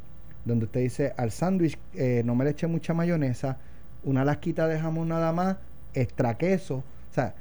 donde 0.47 0.65
usted 0.65 0.81
dice, 0.81 1.13
al 1.19 1.31
sándwich 1.31 1.79
eh, 1.93 2.23
no 2.25 2.35
me 2.35 2.45
le 2.45 2.53
eche 2.53 2.67
mucha 2.67 2.95
mayonesa, 2.95 3.59
una 4.03 4.25
lasquita 4.25 4.67
de 4.67 4.79
jamón 4.79 5.09
nada 5.09 5.33
más, 5.35 5.59
extra 5.97 6.37
queso. 6.37 6.77
O 6.77 7.15
sea, 7.15 7.35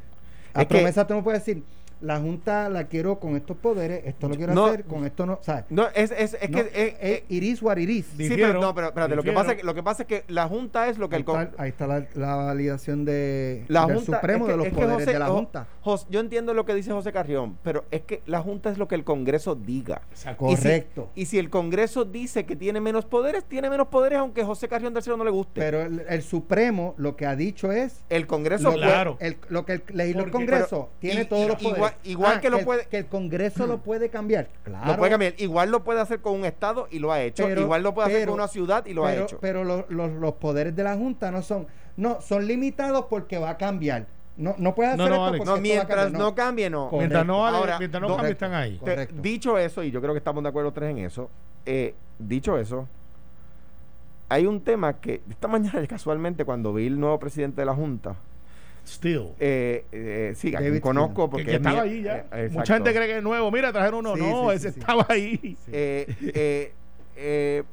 a 0.53 0.61
es 0.61 0.67
promesa 0.67 1.05
tú 1.05 1.13
no 1.13 1.23
puedes 1.23 1.45
decir, 1.45 1.63
la 2.01 2.19
Junta 2.19 2.69
la 2.69 2.85
quiero 2.85 3.19
con 3.19 3.35
estos 3.35 3.57
poderes, 3.57 4.01
esto 4.05 4.27
lo 4.27 4.35
quiero 4.35 4.53
no, 4.53 4.65
hacer, 4.65 4.85
con 4.85 5.05
esto 5.05 5.25
no, 5.25 5.39
¿sabes? 5.41 5.65
No, 5.69 5.87
es, 5.93 6.11
es, 6.11 6.37
es 6.39 6.49
no, 6.49 6.57
que 6.57 6.71
es, 6.73 6.95
es 6.99 7.23
iris 7.29 7.61
what 7.61 7.77
iris. 7.77 8.05
Sí, 8.17 8.29
pero 8.29 8.59
no, 8.59 8.73
pero 8.73 8.87
espérate, 8.87 9.15
lo 9.15 9.23
que 9.23 9.31
pasa 9.31 9.51
es 9.51 9.57
que 9.57 9.63
lo 9.63 9.73
que 9.73 9.83
pasa 9.83 10.03
es 10.03 10.07
que 10.07 10.23
la 10.27 10.47
Junta 10.47 10.87
es 10.87 10.97
lo 10.97 11.09
que 11.09 11.15
ahí 11.15 11.23
el 11.27 11.41
está, 11.41 11.61
ahí 11.61 11.69
está 11.69 11.87
la, 11.87 12.05
la, 12.13 12.35
validación 12.35 13.05
de 13.05 13.65
la 13.67 13.85
del 13.85 13.97
junta, 13.97 14.19
Supremo 14.19 14.45
que, 14.45 14.51
de 14.51 14.57
los 14.57 14.67
poderes 14.69 14.93
José, 14.95 15.13
de 15.13 15.19
la 15.19 15.27
Junta. 15.27 15.67
José, 15.81 16.05
yo 16.09 16.19
entiendo 16.19 16.53
lo 16.53 16.65
que 16.65 16.73
dice 16.73 16.91
José 16.91 17.11
Carrión, 17.11 17.57
pero 17.63 17.85
es 17.91 18.01
que 18.01 18.21
la 18.25 18.41
Junta 18.41 18.69
es 18.69 18.77
lo 18.77 18.87
que 18.87 18.95
el 18.95 19.03
Congreso 19.03 19.55
diga. 19.55 20.01
Correcto. 20.37 21.09
Y 21.15 21.21
si, 21.21 21.21
y 21.21 21.25
si 21.25 21.39
el 21.39 21.49
Congreso 21.49 22.05
dice 22.05 22.45
que 22.45 22.55
tiene 22.55 22.81
menos 22.81 23.05
poderes, 23.05 23.45
tiene 23.45 23.69
menos 23.69 23.87
poderes 23.87 24.19
aunque 24.19 24.43
José 24.43 24.67
Carrión 24.67 24.93
III 24.93 25.17
no 25.17 25.23
le 25.23 25.31
guste. 25.31 25.61
Pero 25.61 25.81
el, 25.81 26.03
el 26.07 26.23
Supremo 26.23 26.93
lo 26.97 27.15
que 27.15 27.25
ha 27.25 27.35
dicho 27.35 27.71
es 27.71 28.03
el 28.09 28.27
Congreso 28.27 28.71
lo, 28.71 28.77
claro. 28.77 29.17
el, 29.19 29.37
lo 29.49 29.65
que 29.65 29.73
el, 29.73 29.83
legisla 29.93 30.23
el 30.23 30.31
Congreso 30.31 30.89
pero, 30.99 30.99
tiene 30.99 31.21
y, 31.21 31.25
todos 31.25 31.45
y, 31.45 31.47
los 31.47 31.57
poderes. 31.61 31.84
Igual, 31.85 31.95
igual 32.03 32.33
ah, 32.37 32.41
que 32.41 32.49
lo 32.49 32.57
que 32.59 32.65
puede 32.65 32.81
el, 32.83 32.87
que 32.87 32.97
el 32.97 33.05
Congreso 33.07 33.67
lo 33.67 33.79
puede 33.79 34.09
cambiar. 34.09 34.49
Claro. 34.63 34.91
Lo 34.91 34.97
puede 34.97 35.11
cambiar. 35.11 35.33
Igual 35.37 35.71
lo 35.71 35.83
puede 35.83 36.01
hacer 36.01 36.21
con 36.21 36.33
un 36.33 36.45
Estado 36.45 36.87
y 36.91 36.99
lo 36.99 37.11
ha 37.11 37.21
hecho. 37.21 37.45
Pero, 37.45 37.61
Igual 37.61 37.83
lo 37.83 37.93
puede 37.93 38.07
pero, 38.07 38.17
hacer 38.17 38.27
con 38.27 38.35
una 38.35 38.47
ciudad 38.47 38.85
y 38.85 38.93
lo 38.93 39.03
pero, 39.03 39.21
ha 39.21 39.23
hecho. 39.23 39.39
Pero 39.39 39.63
lo, 39.63 39.85
lo, 39.89 40.07
los 40.07 40.33
poderes 40.33 40.75
de 40.75 40.83
la 40.83 40.95
Junta 40.95 41.31
no 41.31 41.41
son, 41.41 41.67
no, 41.97 42.21
son 42.21 42.45
limitados 42.47 43.05
porque 43.09 43.37
va 43.37 43.51
a 43.51 43.57
cambiar. 43.57 44.07
No, 44.37 44.53
no 44.57 44.75
puede 44.75 44.89
hacer 44.89 44.99
no, 44.99 45.07
no, 45.09 45.15
esto 45.15 45.27
Alex. 45.27 45.45
no, 45.45 45.57
mientras 45.57 46.11
no. 46.11 46.19
no. 46.19 46.35
cambie, 46.35 46.69
no. 46.69 46.89
Correcto. 46.89 46.97
Mientras 46.97 47.25
no, 47.25 47.47
Ahora, 47.47 47.79
mientras 47.79 48.01
no 48.01 48.15
cambie, 48.15 48.31
están 48.31 48.53
ahí. 48.53 48.79
Te, 48.83 49.07
dicho 49.07 49.57
eso, 49.57 49.81
y 49.83 49.91
yo 49.91 50.01
creo 50.01 50.13
que 50.13 50.17
estamos 50.17 50.43
de 50.43 50.49
acuerdo 50.49 50.73
tres 50.73 50.91
en 50.91 50.99
eso, 50.99 51.29
eh, 51.65 51.95
dicho 52.19 52.57
eso, 52.57 52.87
hay 54.27 54.45
un 54.45 54.61
tema 54.61 54.99
que 54.99 55.21
esta 55.29 55.47
mañana 55.47 55.85
casualmente 55.87 56.43
cuando 56.43 56.73
vi 56.73 56.87
el 56.87 56.99
nuevo 56.99 57.17
presidente 57.19 57.61
de 57.61 57.65
la 57.65 57.73
Junta, 57.73 58.15
Still. 58.85 59.33
Eh, 59.39 59.85
eh, 59.91 60.33
sí, 60.35 60.53
conozco 60.79 61.29
porque 61.29 61.45
que, 61.45 61.51
que 61.51 61.57
estaba 61.57 61.81
ahí 61.81 62.03
ya. 62.03 62.25
Eh, 62.31 62.49
Mucha 62.51 62.75
gente 62.75 62.93
cree 62.93 63.07
que 63.07 63.17
es 63.17 63.23
nuevo. 63.23 63.51
Mira, 63.51 63.71
trajeron 63.71 64.05
uno. 64.05 64.15
Sí, 64.15 64.21
no, 64.21 64.49
sí, 64.49 64.55
ese 64.55 64.71
sí, 64.71 64.79
estaba 64.79 65.05
ahí. 65.09 65.57
Eh, 67.17 67.63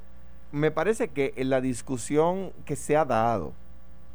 me 0.52 0.70
parece 0.70 1.08
que 1.08 1.34
en 1.36 1.50
la 1.50 1.60
discusión 1.60 2.52
que 2.64 2.76
se 2.76 2.96
ha 2.96 3.04
dado, 3.04 3.52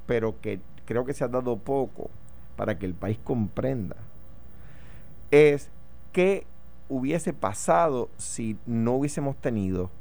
pero 0.06 0.39
que 0.42 0.60
creo 0.86 1.06
que 1.06 1.13
se 1.13 1.24
ha 1.24 1.27
dado 1.27 1.58
poco 1.58 2.10
para 2.56 2.80
que 2.80 2.86
el 2.86 2.94
país 2.94 3.20
comprenda, 3.24 3.98
es 5.32 5.70
qué 6.13 6.46
hubiese 6.89 7.34
pasado 7.34 8.10
si 8.18 8.58
no 8.66 8.94
hubiésemos 8.94 9.36
tenido 9.36 9.92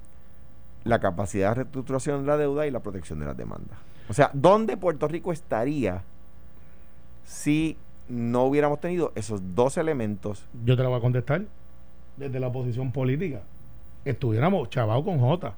la 0.84 1.00
capacidad 1.00 1.48
de 1.48 1.54
reestructuración 1.56 2.20
de 2.20 2.26
la 2.28 2.36
deuda 2.36 2.66
y 2.66 2.70
la 2.70 2.80
protección 2.80 3.18
de 3.18 3.26
las 3.26 3.36
demandas. 3.36 3.76
O 4.08 4.14
sea, 4.14 4.30
¿dónde 4.32 4.76
Puerto 4.76 5.08
Rico 5.08 5.32
estaría 5.32 6.04
si 7.26 7.76
no 8.08 8.44
hubiéramos 8.44 8.80
tenido 8.80 9.12
esos 9.16 9.54
dos 9.54 9.76
elementos? 9.76 10.46
Yo 10.64 10.76
te 10.76 10.82
la 10.82 10.88
voy 10.88 10.98
a 10.98 11.00
contestar 11.00 11.42
desde 12.16 12.40
la 12.40 12.46
oposición 12.46 12.92
política. 12.92 13.42
Estuviéramos 14.04 14.70
chavados 14.70 15.04
con 15.04 15.18
J, 15.18 15.54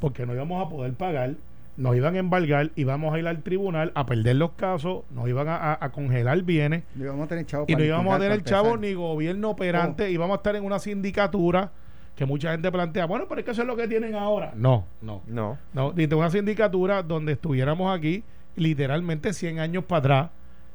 porque 0.00 0.26
no 0.26 0.34
íbamos 0.34 0.66
a 0.66 0.70
poder 0.70 0.94
pagar, 0.94 1.34
nos 1.76 1.94
iban 1.94 2.16
a 2.16 2.18
embargar, 2.18 2.70
íbamos 2.76 3.14
a 3.14 3.18
ir 3.18 3.28
al 3.28 3.42
tribunal 3.42 3.92
a 3.94 4.06
perder 4.06 4.36
los 4.36 4.52
casos, 4.52 5.02
nos 5.10 5.28
iban 5.28 5.48
a, 5.48 5.56
a, 5.56 5.84
a 5.84 5.92
congelar 5.92 6.42
bienes. 6.42 6.82
No 6.94 7.04
íbamos 7.04 7.26
a 7.26 7.28
tener 7.28 7.46
chavo 7.46 7.66
y 7.68 7.76
no 7.76 7.84
íbamos 7.84 8.14
a 8.14 8.18
tener 8.18 8.42
chavo 8.42 8.76
ni 8.78 8.94
gobierno 8.94 9.50
operante, 9.50 10.04
oh. 10.04 10.08
íbamos 10.08 10.34
a 10.34 10.36
estar 10.38 10.56
en 10.56 10.64
una 10.64 10.78
sindicatura 10.78 11.70
que 12.16 12.24
mucha 12.24 12.52
gente 12.52 12.72
plantea, 12.72 13.04
bueno, 13.04 13.26
pero 13.28 13.40
es 13.40 13.44
que 13.44 13.52
eso 13.52 13.62
es 13.62 13.68
lo 13.68 13.76
que 13.76 13.86
tienen 13.86 14.14
ahora. 14.14 14.52
No, 14.56 14.86
no, 15.02 15.22
no. 15.26 15.58
No, 15.74 15.94
una 16.16 16.30
sindicatura 16.30 17.02
donde 17.02 17.32
estuviéramos 17.32 17.94
aquí 17.94 18.24
literalmente 18.56 19.32
100 19.32 19.60
años 19.60 19.84
para 19.84 19.98
atrás 19.98 20.30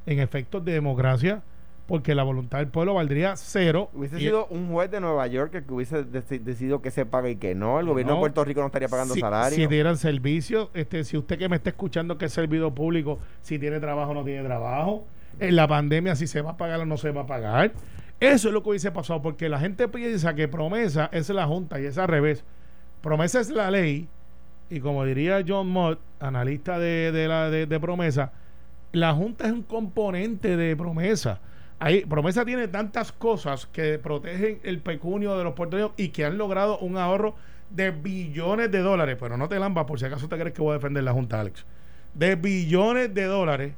en 0.08 0.20
efectos 0.20 0.66
de 0.66 0.72
democracia, 0.72 1.44
porque 1.86 2.16
la 2.16 2.24
voluntad 2.24 2.58
del 2.58 2.70
pueblo 2.70 2.96
valdría 2.96 3.36
cero. 3.36 3.90
Hubiese 3.94 4.18
sido 4.18 4.48
un 4.48 4.70
juez 4.72 4.90
de 4.90 5.00
Nueva 5.00 5.28
York 5.28 5.54
el 5.56 5.66
que 5.66 5.74
hubiese 5.74 6.04
dec 6.04 6.26
decidido 6.26 6.82
que 6.82 6.92
se 6.92 7.06
pague 7.06 7.32
y 7.32 7.36
que 7.36 7.56
no. 7.56 7.80
El 7.80 7.86
gobierno 7.86 8.14
no, 8.14 8.18
de 8.18 8.22
Puerto 8.22 8.44
Rico 8.44 8.62
no 8.62 8.68
estaría 8.68 8.88
pagando 8.88 9.14
si, 9.14 9.20
salario. 9.20 9.56
Si 9.56 9.68
dieran 9.68 9.98
servicios, 9.98 10.70
este, 10.74 11.04
si 11.04 11.18
usted 11.18 11.38
que 11.38 11.48
me 11.48 11.58
está 11.58 11.70
escuchando 11.70 12.18
que 12.18 12.26
es 12.26 12.34
servidor 12.34 12.74
público, 12.74 13.20
si 13.42 13.60
tiene 13.60 13.80
trabajo 13.80 14.12
o 14.12 14.14
no 14.14 14.24
tiene 14.24 14.44
trabajo. 14.44 15.06
En 15.40 15.56
la 15.56 15.68
pandemia, 15.68 16.16
si 16.16 16.26
se 16.26 16.42
va 16.42 16.52
a 16.52 16.58
pagar 16.58 16.80
o 16.80 16.86
no 16.86 16.98
se 16.98 17.12
va 17.12 17.22
a 17.22 17.28
pagar. 17.28 17.74
Eso 18.20 18.48
es 18.48 18.54
lo 18.54 18.64
que 18.64 18.70
hubiese 18.70 18.92
pasado, 18.92 19.22
porque 19.22 19.48
la 19.48 19.60
gente 19.60 19.88
piensa 19.88 20.34
que 20.34 20.48
promesa 20.48 21.10
es 21.12 21.30
la 21.30 21.46
Junta 21.46 21.80
y 21.80 21.86
es 21.86 21.98
al 21.98 22.08
revés. 22.08 22.44
Promesa 23.02 23.40
es 23.40 23.50
la 23.50 23.70
ley, 23.70 24.08
y 24.70 24.80
como 24.80 25.06
diría 25.06 25.44
John 25.48 25.70
Mott, 25.70 26.00
analista 26.20 26.80
de, 26.80 27.12
de 27.12 27.28
la, 27.28 27.50
de, 27.52 27.68
de 27.68 27.80
promesa, 27.80 28.32
la 29.00 29.14
Junta 29.14 29.46
es 29.46 29.52
un 29.52 29.64
componente 29.64 30.58
de 30.58 30.76
promesa. 30.76 31.40
Ahí, 31.80 32.06
promesa 32.06 32.44
tiene 32.44 32.68
tantas 32.68 33.12
cosas 33.12 33.68
que 33.68 34.00
protegen 34.00 34.60
el 34.64 34.80
pecunio 34.80 35.38
de 35.38 35.44
los 35.44 35.54
puertorriqueños 35.54 35.94
y 35.98 36.10
que 36.10 36.26
han 36.26 36.38
logrado 36.38 36.80
un 36.80 36.98
ahorro 36.98 37.36
de 37.70 37.92
billones 37.92 38.72
de 38.72 38.80
dólares. 38.80 39.18
Pero 39.20 39.38
no 39.38 39.48
te 39.48 39.60
lambas 39.60 39.86
por 39.86 40.00
si 40.00 40.06
acaso 40.06 40.28
te 40.28 40.38
crees 40.38 40.54
que 40.54 40.62
voy 40.62 40.72
a 40.72 40.76
defender 40.76 41.04
la 41.04 41.14
Junta, 41.14 41.40
Alex. 41.40 41.66
De 42.14 42.36
billones 42.36 43.14
de 43.14 43.26
dólares 43.26 43.74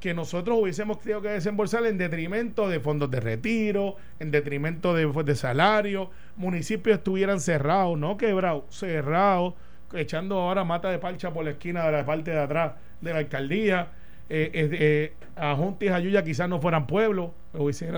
que 0.00 0.14
nosotros 0.14 0.58
hubiésemos 0.60 1.00
tenido 1.00 1.20
que 1.20 1.28
desembolsar 1.28 1.84
en 1.86 1.98
detrimento 1.98 2.68
de 2.68 2.80
fondos 2.80 3.10
de 3.10 3.20
retiro, 3.20 3.96
en 4.20 4.30
detrimento 4.30 4.94
de, 4.94 5.06
de 5.24 5.34
salario, 5.34 6.10
municipios 6.36 6.98
estuvieran 6.98 7.40
cerrados, 7.40 7.98
no 7.98 8.16
quebrados, 8.16 8.64
cerrados, 8.70 9.54
echando 9.92 10.38
ahora 10.38 10.64
mata 10.64 10.90
de 10.90 10.98
parcha 10.98 11.32
por 11.32 11.44
la 11.44 11.52
esquina 11.52 11.84
de 11.86 11.92
la 11.92 12.06
parte 12.06 12.30
de 12.30 12.38
atrás 12.38 12.72
de 13.00 13.12
la 13.12 13.18
alcaldía. 13.18 13.88
Eh, 14.30 14.50
eh, 14.52 15.12
a 15.36 15.54
Junta 15.54 15.84
y 15.84 15.88
Jayuya 15.88 16.22
quizás 16.22 16.48
no 16.48 16.60
fueran 16.60 16.86
pueblos, 16.86 17.30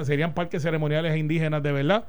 serían 0.05 0.35
parques 0.35 0.63
ceremoniales 0.63 1.17
indígenas 1.17 1.63
de 1.63 1.73
verdad. 1.73 2.05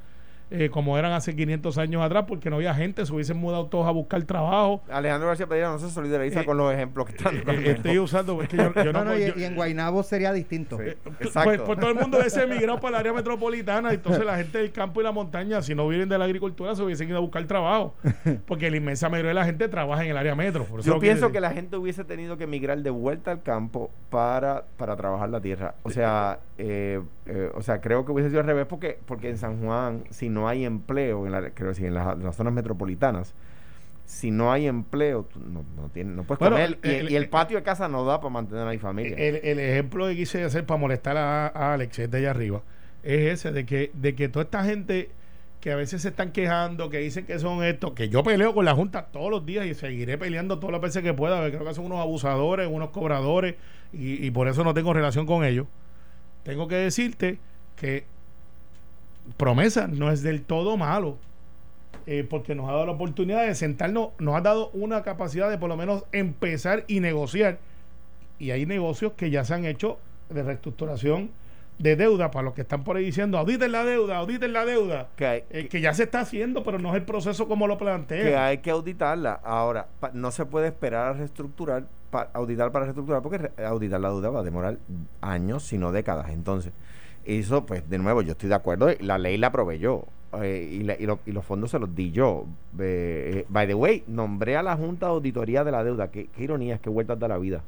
Eh, 0.54 0.70
como 0.70 0.98
eran 0.98 1.14
hace 1.14 1.34
500 1.34 1.78
años 1.78 2.02
atrás, 2.02 2.26
porque 2.28 2.50
no 2.50 2.58
había 2.58 2.74
gente, 2.76 3.06
se 3.06 3.14
hubiesen 3.14 3.38
mudado 3.38 3.68
todos 3.68 3.88
a 3.88 3.92
buscar 3.92 4.22
trabajo. 4.24 4.84
Alejandro 4.90 5.30
García 5.30 5.48
Padilla 5.48 5.70
no 5.70 5.80
se 5.80 5.90
solidariza 5.90 6.42
eh, 6.42 6.46
con 6.46 6.58
los 6.58 6.74
ejemplos 6.74 7.06
que 7.06 7.16
están. 7.16 7.38
Eh, 7.38 7.72
estoy 7.72 8.00
usando, 8.00 8.42
es 8.42 8.50
que 8.50 8.58
yo, 8.58 8.74
yo 8.74 8.92
no, 8.92 9.06
no, 9.06 9.06
no 9.06 9.18
y, 9.18 9.28
yo, 9.28 9.34
y, 9.38 9.46
en 9.46 9.56
Guaynabo 9.56 10.04
sería 10.04 10.34
distinto. 10.34 10.78
Sí, 10.78 10.94
pues, 11.04 11.62
pues, 11.62 11.80
todo 11.80 11.90
el 11.90 11.96
mundo 11.96 12.18
hubiese 12.20 12.44
emigrado 12.44 12.82
para 12.82 12.98
el 12.98 13.00
área 13.00 13.14
metropolitana, 13.14 13.94
entonces 13.94 14.26
la 14.26 14.36
gente 14.36 14.58
del 14.58 14.74
campo 14.74 15.00
y 15.00 15.06
la 15.06 15.14
montaña, 15.14 15.62
si 15.62 15.74
no 15.74 15.88
viven 15.88 16.10
de 16.10 16.18
la 16.18 16.26
agricultura, 16.26 16.76
se 16.76 16.84
hubiesen 16.84 17.08
ido 17.08 17.18
a 17.18 17.22
buscar 17.22 17.46
trabajo, 17.46 17.96
porque 18.46 18.70
la 18.70 18.76
inmensa 18.76 19.08
mayoría 19.08 19.30
de 19.30 19.36
la 19.36 19.46
gente 19.46 19.70
trabaja 19.70 20.04
en 20.04 20.12
el 20.12 20.18
área 20.18 20.36
metro. 20.36 20.68
yo 20.82 21.00
pienso 21.00 21.28
que, 21.28 21.34
que 21.34 21.42
la 21.42 21.52
gente 21.52 21.78
hubiese 21.78 22.04
tenido 22.04 22.38
que 22.38 22.44
emigrar 22.44 22.78
de 22.80 22.90
vuelta 22.90 23.32
al 23.32 23.42
campo 23.42 23.90
para, 24.10 24.66
para 24.76 24.98
trabajar 24.98 25.30
la 25.30 25.40
tierra. 25.40 25.76
O 25.84 25.90
sea, 25.90 26.40
eh, 26.58 27.02
eh, 27.26 27.50
o 27.56 27.62
sea, 27.62 27.80
creo 27.80 28.06
que 28.06 28.12
hubiese 28.12 28.30
sido 28.30 28.42
al 28.42 28.48
revés, 28.48 28.66
porque, 28.68 29.00
porque 29.06 29.30
en 29.30 29.38
San 29.38 29.62
Juan, 29.64 30.04
si 30.10 30.30
no 30.30 30.41
hay 30.48 30.66
empleo, 30.66 31.26
en, 31.26 31.32
la, 31.32 31.50
creo 31.52 31.70
decir, 31.70 31.88
en, 31.88 31.94
la, 31.94 32.14
en 32.14 32.24
las 32.24 32.36
zonas 32.36 32.54
metropolitanas, 32.54 33.34
si 34.06 34.30
no 34.30 34.52
hay 34.52 34.68
empleo, 34.68 35.28
no, 35.36 35.64
no, 35.76 35.90
tiene, 35.90 36.14
no 36.14 36.24
puedes 36.24 36.40
bueno, 36.40 36.58
comer. 36.58 36.78
El, 36.82 36.92
y, 36.92 36.96
el, 36.96 37.12
y, 37.12 37.16
el, 37.16 37.30
patio 37.30 37.58
de 37.58 37.64
casa 37.64 37.88
no 37.88 38.04
da 38.04 38.20
para 38.20 38.30
mantener 38.30 38.68
a 38.68 38.72
mi 38.72 38.78
familia. 38.78 39.16
El, 39.18 39.38
el, 39.38 39.60
ejemplo 39.60 40.06
que 40.08 40.16
quise 40.16 40.44
hacer 40.44 40.66
para 40.66 40.80
molestar 40.80 41.16
a, 41.16 41.48
a 41.48 41.74
Alex, 41.74 42.00
es 42.00 42.12
de 42.12 42.18
allá 42.18 42.32
arriba, 42.32 42.62
es 43.04 43.40
ese, 43.40 43.52
de 43.52 43.66
que, 43.66 43.92
de 43.94 44.14
que 44.16 44.28
toda 44.28 44.44
esta 44.44 44.64
gente 44.64 45.12
que 45.62 45.72
a 45.72 45.76
veces 45.76 46.02
se 46.02 46.10
están 46.10 46.32
quejando, 46.32 46.90
que 46.90 46.98
dicen 46.98 47.26
que 47.26 47.38
son 47.40 47.64
estos, 47.64 47.94
que 47.94 48.10
yo 48.10 48.24
peleo 48.24 48.54
con 48.54 48.66
la 48.66 48.74
Junta 48.74 49.06
todos 49.06 49.30
los 49.30 49.46
días 49.46 49.66
y 49.68 49.76
seguiré 49.76 50.18
peleando 50.18 50.58
todas 50.60 50.74
las 50.74 50.82
veces 50.82 51.04
que 51.04 51.14
pueda, 51.14 51.48
creo 51.50 51.64
que 51.64 51.74
son 51.74 51.86
unos 51.86 52.00
abusadores, 52.00 52.68
unos 52.70 52.90
cobradores, 52.90 53.56
y, 53.94 54.26
y 54.26 54.32
por 54.32 54.48
eso 54.48 54.64
no 54.64 54.74
tengo 54.74 54.92
relación 54.92 55.26
con 55.26 55.46
ellos. 55.46 55.68
Tengo 56.44 56.68
que 56.68 56.76
decirte 56.76 57.38
que 57.76 58.06
promesa 59.38 59.88
no 59.88 60.12
es 60.12 60.24
del 60.24 60.42
todo 60.44 60.78
malo 60.78 61.18
eh, 62.06 62.26
porque 62.28 62.56
nos 62.56 62.68
ha 62.70 62.74
dado 62.74 62.86
la 62.88 62.92
oportunidad 62.94 63.46
de 63.46 63.54
sentarnos, 63.56 64.10
nos 64.20 64.36
ha 64.36 64.42
dado 64.42 64.70
una 64.74 65.04
capacidad 65.04 65.50
de 65.50 65.58
por 65.58 65.70
lo 65.70 65.78
menos 65.78 66.04
empezar 66.12 66.84
y 66.88 67.00
negociar. 67.00 67.60
Y 68.40 68.52
hay 68.52 68.66
negocios 68.66 69.14
que 69.14 69.30
ya 69.30 69.44
se 69.44 69.54
han 69.54 69.66
hecho 69.66 70.00
de 70.30 70.42
reestructuración 70.42 71.30
de 71.78 71.96
deuda 71.96 72.32
para 72.32 72.44
los 72.44 72.54
que 72.54 72.62
están 72.62 72.84
por 72.84 72.98
ahí 72.98 73.06
diciendo 73.06 73.38
auditen 73.38 73.72
la 73.72 73.84
deuda, 73.84 74.18
auditen 74.18 74.54
la 74.54 74.66
deuda, 74.66 75.08
que, 75.16 75.26
hay, 75.26 75.44
eh, 75.52 75.68
que 75.68 75.80
ya 75.82 75.94
se 75.94 76.04
está 76.04 76.22
haciendo, 76.22 76.64
pero 76.64 76.80
no 76.80 76.90
es 76.90 76.96
el 76.96 77.04
proceso 77.04 77.48
como 77.48 77.68
lo 77.68 77.78
plantea. 77.78 78.24
Que 78.24 78.36
hay 78.36 78.58
que 78.60 78.72
auditarla. 78.72 79.40
Ahora, 79.44 79.88
no 80.14 80.32
se 80.32 80.46
puede 80.46 80.68
esperar 80.68 81.08
a 81.08 81.14
reestructurar 81.14 81.86
auditar 82.34 82.72
para 82.74 82.86
reestructurar, 82.86 83.22
porque 83.22 83.38
re- 83.38 83.66
auditar 83.66 84.02
la 84.02 84.10
deuda 84.10 84.30
va 84.30 84.40
a 84.42 84.44
demorar 84.44 84.78
años, 85.22 85.64
si 85.64 85.78
no 85.78 85.92
décadas. 85.94 86.30
Entonces, 86.32 86.74
eso, 87.26 87.66
pues, 87.66 87.90
de 87.90 87.98
nuevo, 87.98 88.22
yo 88.22 88.32
estoy 88.34 88.50
de 88.50 88.56
acuerdo, 88.56 88.90
la 89.00 89.18
ley 89.18 89.38
la 89.38 89.52
proveyó. 89.52 90.06
eh, 90.42 90.66
y, 90.80 90.84
la- 90.84 90.96
y 90.98 91.06
lo- 91.06 91.20
y 91.26 91.34
los 91.34 91.44
fondos 91.44 91.72
se 91.72 91.78
los 91.80 91.94
di 91.94 92.12
yo. 92.12 92.46
Eh, 92.80 93.40
eh, 93.42 93.46
by 93.50 93.68
the 93.68 93.74
way, 93.74 94.02
nombré 94.08 94.56
a 94.56 94.64
la 94.64 94.78
Junta 94.78 95.08
de 95.08 95.12
Auditoría 95.12 95.66
de 95.66 95.72
la 95.74 95.84
Deuda. 95.84 96.10
Qué, 96.10 96.28
qué 96.28 96.44
ironías, 96.46 96.80
qué 96.80 96.90
vueltas 96.90 97.20
da 97.20 97.28
la 97.28 97.38
vida. 97.38 97.64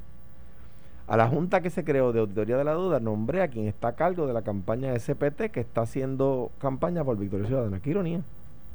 A 1.07 1.17
la 1.17 1.27
Junta 1.27 1.59
que 1.59 1.69
se 1.69 1.83
creó 1.83 2.13
de 2.13 2.21
Auditoría 2.21 2.55
de 2.55 2.63
la 2.63 2.71
Deuda, 2.71 3.01
nombré 3.01 3.41
a 3.41 3.49
quien 3.49 3.67
está 3.67 3.89
a 3.89 3.95
cargo 3.97 4.25
de 4.27 4.33
la 4.33 4.43
campaña 4.43 4.93
de 4.93 4.99
SPT 4.99 5.51
que 5.51 5.59
está 5.59 5.81
haciendo 5.81 6.51
campaña 6.59 7.03
por 7.03 7.17
Victoria 7.17 7.47
Ciudadana. 7.47 7.81
Qué 7.81 7.89
ironía. 7.89 8.21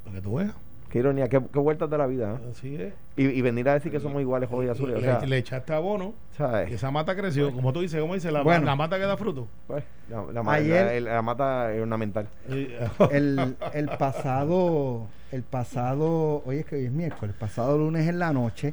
Para 0.04 0.16
que 0.16 0.22
tú 0.22 0.34
veas. 0.34 0.52
Qué 0.90 1.00
ironía, 1.00 1.28
qué, 1.28 1.38
qué 1.52 1.58
vueltas 1.58 1.90
de 1.90 1.98
la 1.98 2.06
vida. 2.06 2.34
¿eh? 2.42 2.48
Así 2.50 2.74
es. 2.76 2.94
Y, 3.16 3.24
y 3.26 3.42
venir 3.42 3.68
a 3.68 3.74
decir 3.74 3.92
que 3.92 4.00
somos 4.00 4.22
iguales, 4.22 4.48
ojos 4.50 4.64
y 4.64 4.68
azules. 4.68 4.96
O 4.96 5.00
le, 5.00 5.04
sea, 5.04 5.20
le 5.20 5.36
echaste 5.36 5.74
abono 5.74 6.14
¿sabes? 6.36 6.70
y 6.70 6.74
esa 6.74 6.90
mata 6.90 7.14
creció. 7.14 7.52
Como 7.52 7.72
tú 7.74 7.80
dices, 7.82 8.00
¿cómo 8.00 8.14
dice? 8.14 8.30
La, 8.32 8.42
Bueno. 8.42 8.64
la 8.64 8.74
mata 8.74 8.96
que 8.98 9.04
da 9.04 9.16
fruto. 9.18 9.48
Pues, 9.66 9.84
la, 10.08 10.40
Ayer- 10.50 11.02
la- 11.02 11.20
mata 11.20 11.74
es 11.74 11.82
ornamental. 11.82 12.28
El, 13.10 13.56
el 13.74 13.88
pasado, 13.98 15.06
el 15.30 15.42
pasado, 15.42 16.42
oye, 16.46 16.60
es 16.60 16.66
que 16.66 16.76
hoy 16.76 16.84
es 16.86 16.92
miércoles, 16.92 17.34
el 17.34 17.38
pasado 17.38 17.76
lunes 17.76 18.08
en 18.08 18.18
la 18.18 18.32
noche, 18.32 18.72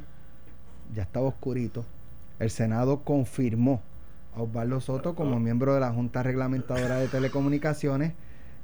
ya 0.94 1.02
estaba 1.02 1.26
oscurito, 1.26 1.84
el 2.38 2.48
Senado 2.50 3.00
confirmó 3.04 3.82
a 4.34 4.40
Osvaldo 4.42 4.80
Soto 4.80 5.14
como 5.14 5.38
miembro 5.38 5.74
de 5.74 5.80
la 5.80 5.90
Junta 5.92 6.22
Reglamentadora 6.22 6.96
de 6.96 7.08
Telecomunicaciones. 7.08 8.12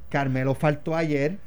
Carmelo 0.09 0.53
faltó 0.55 0.95
ayer, 0.95 1.37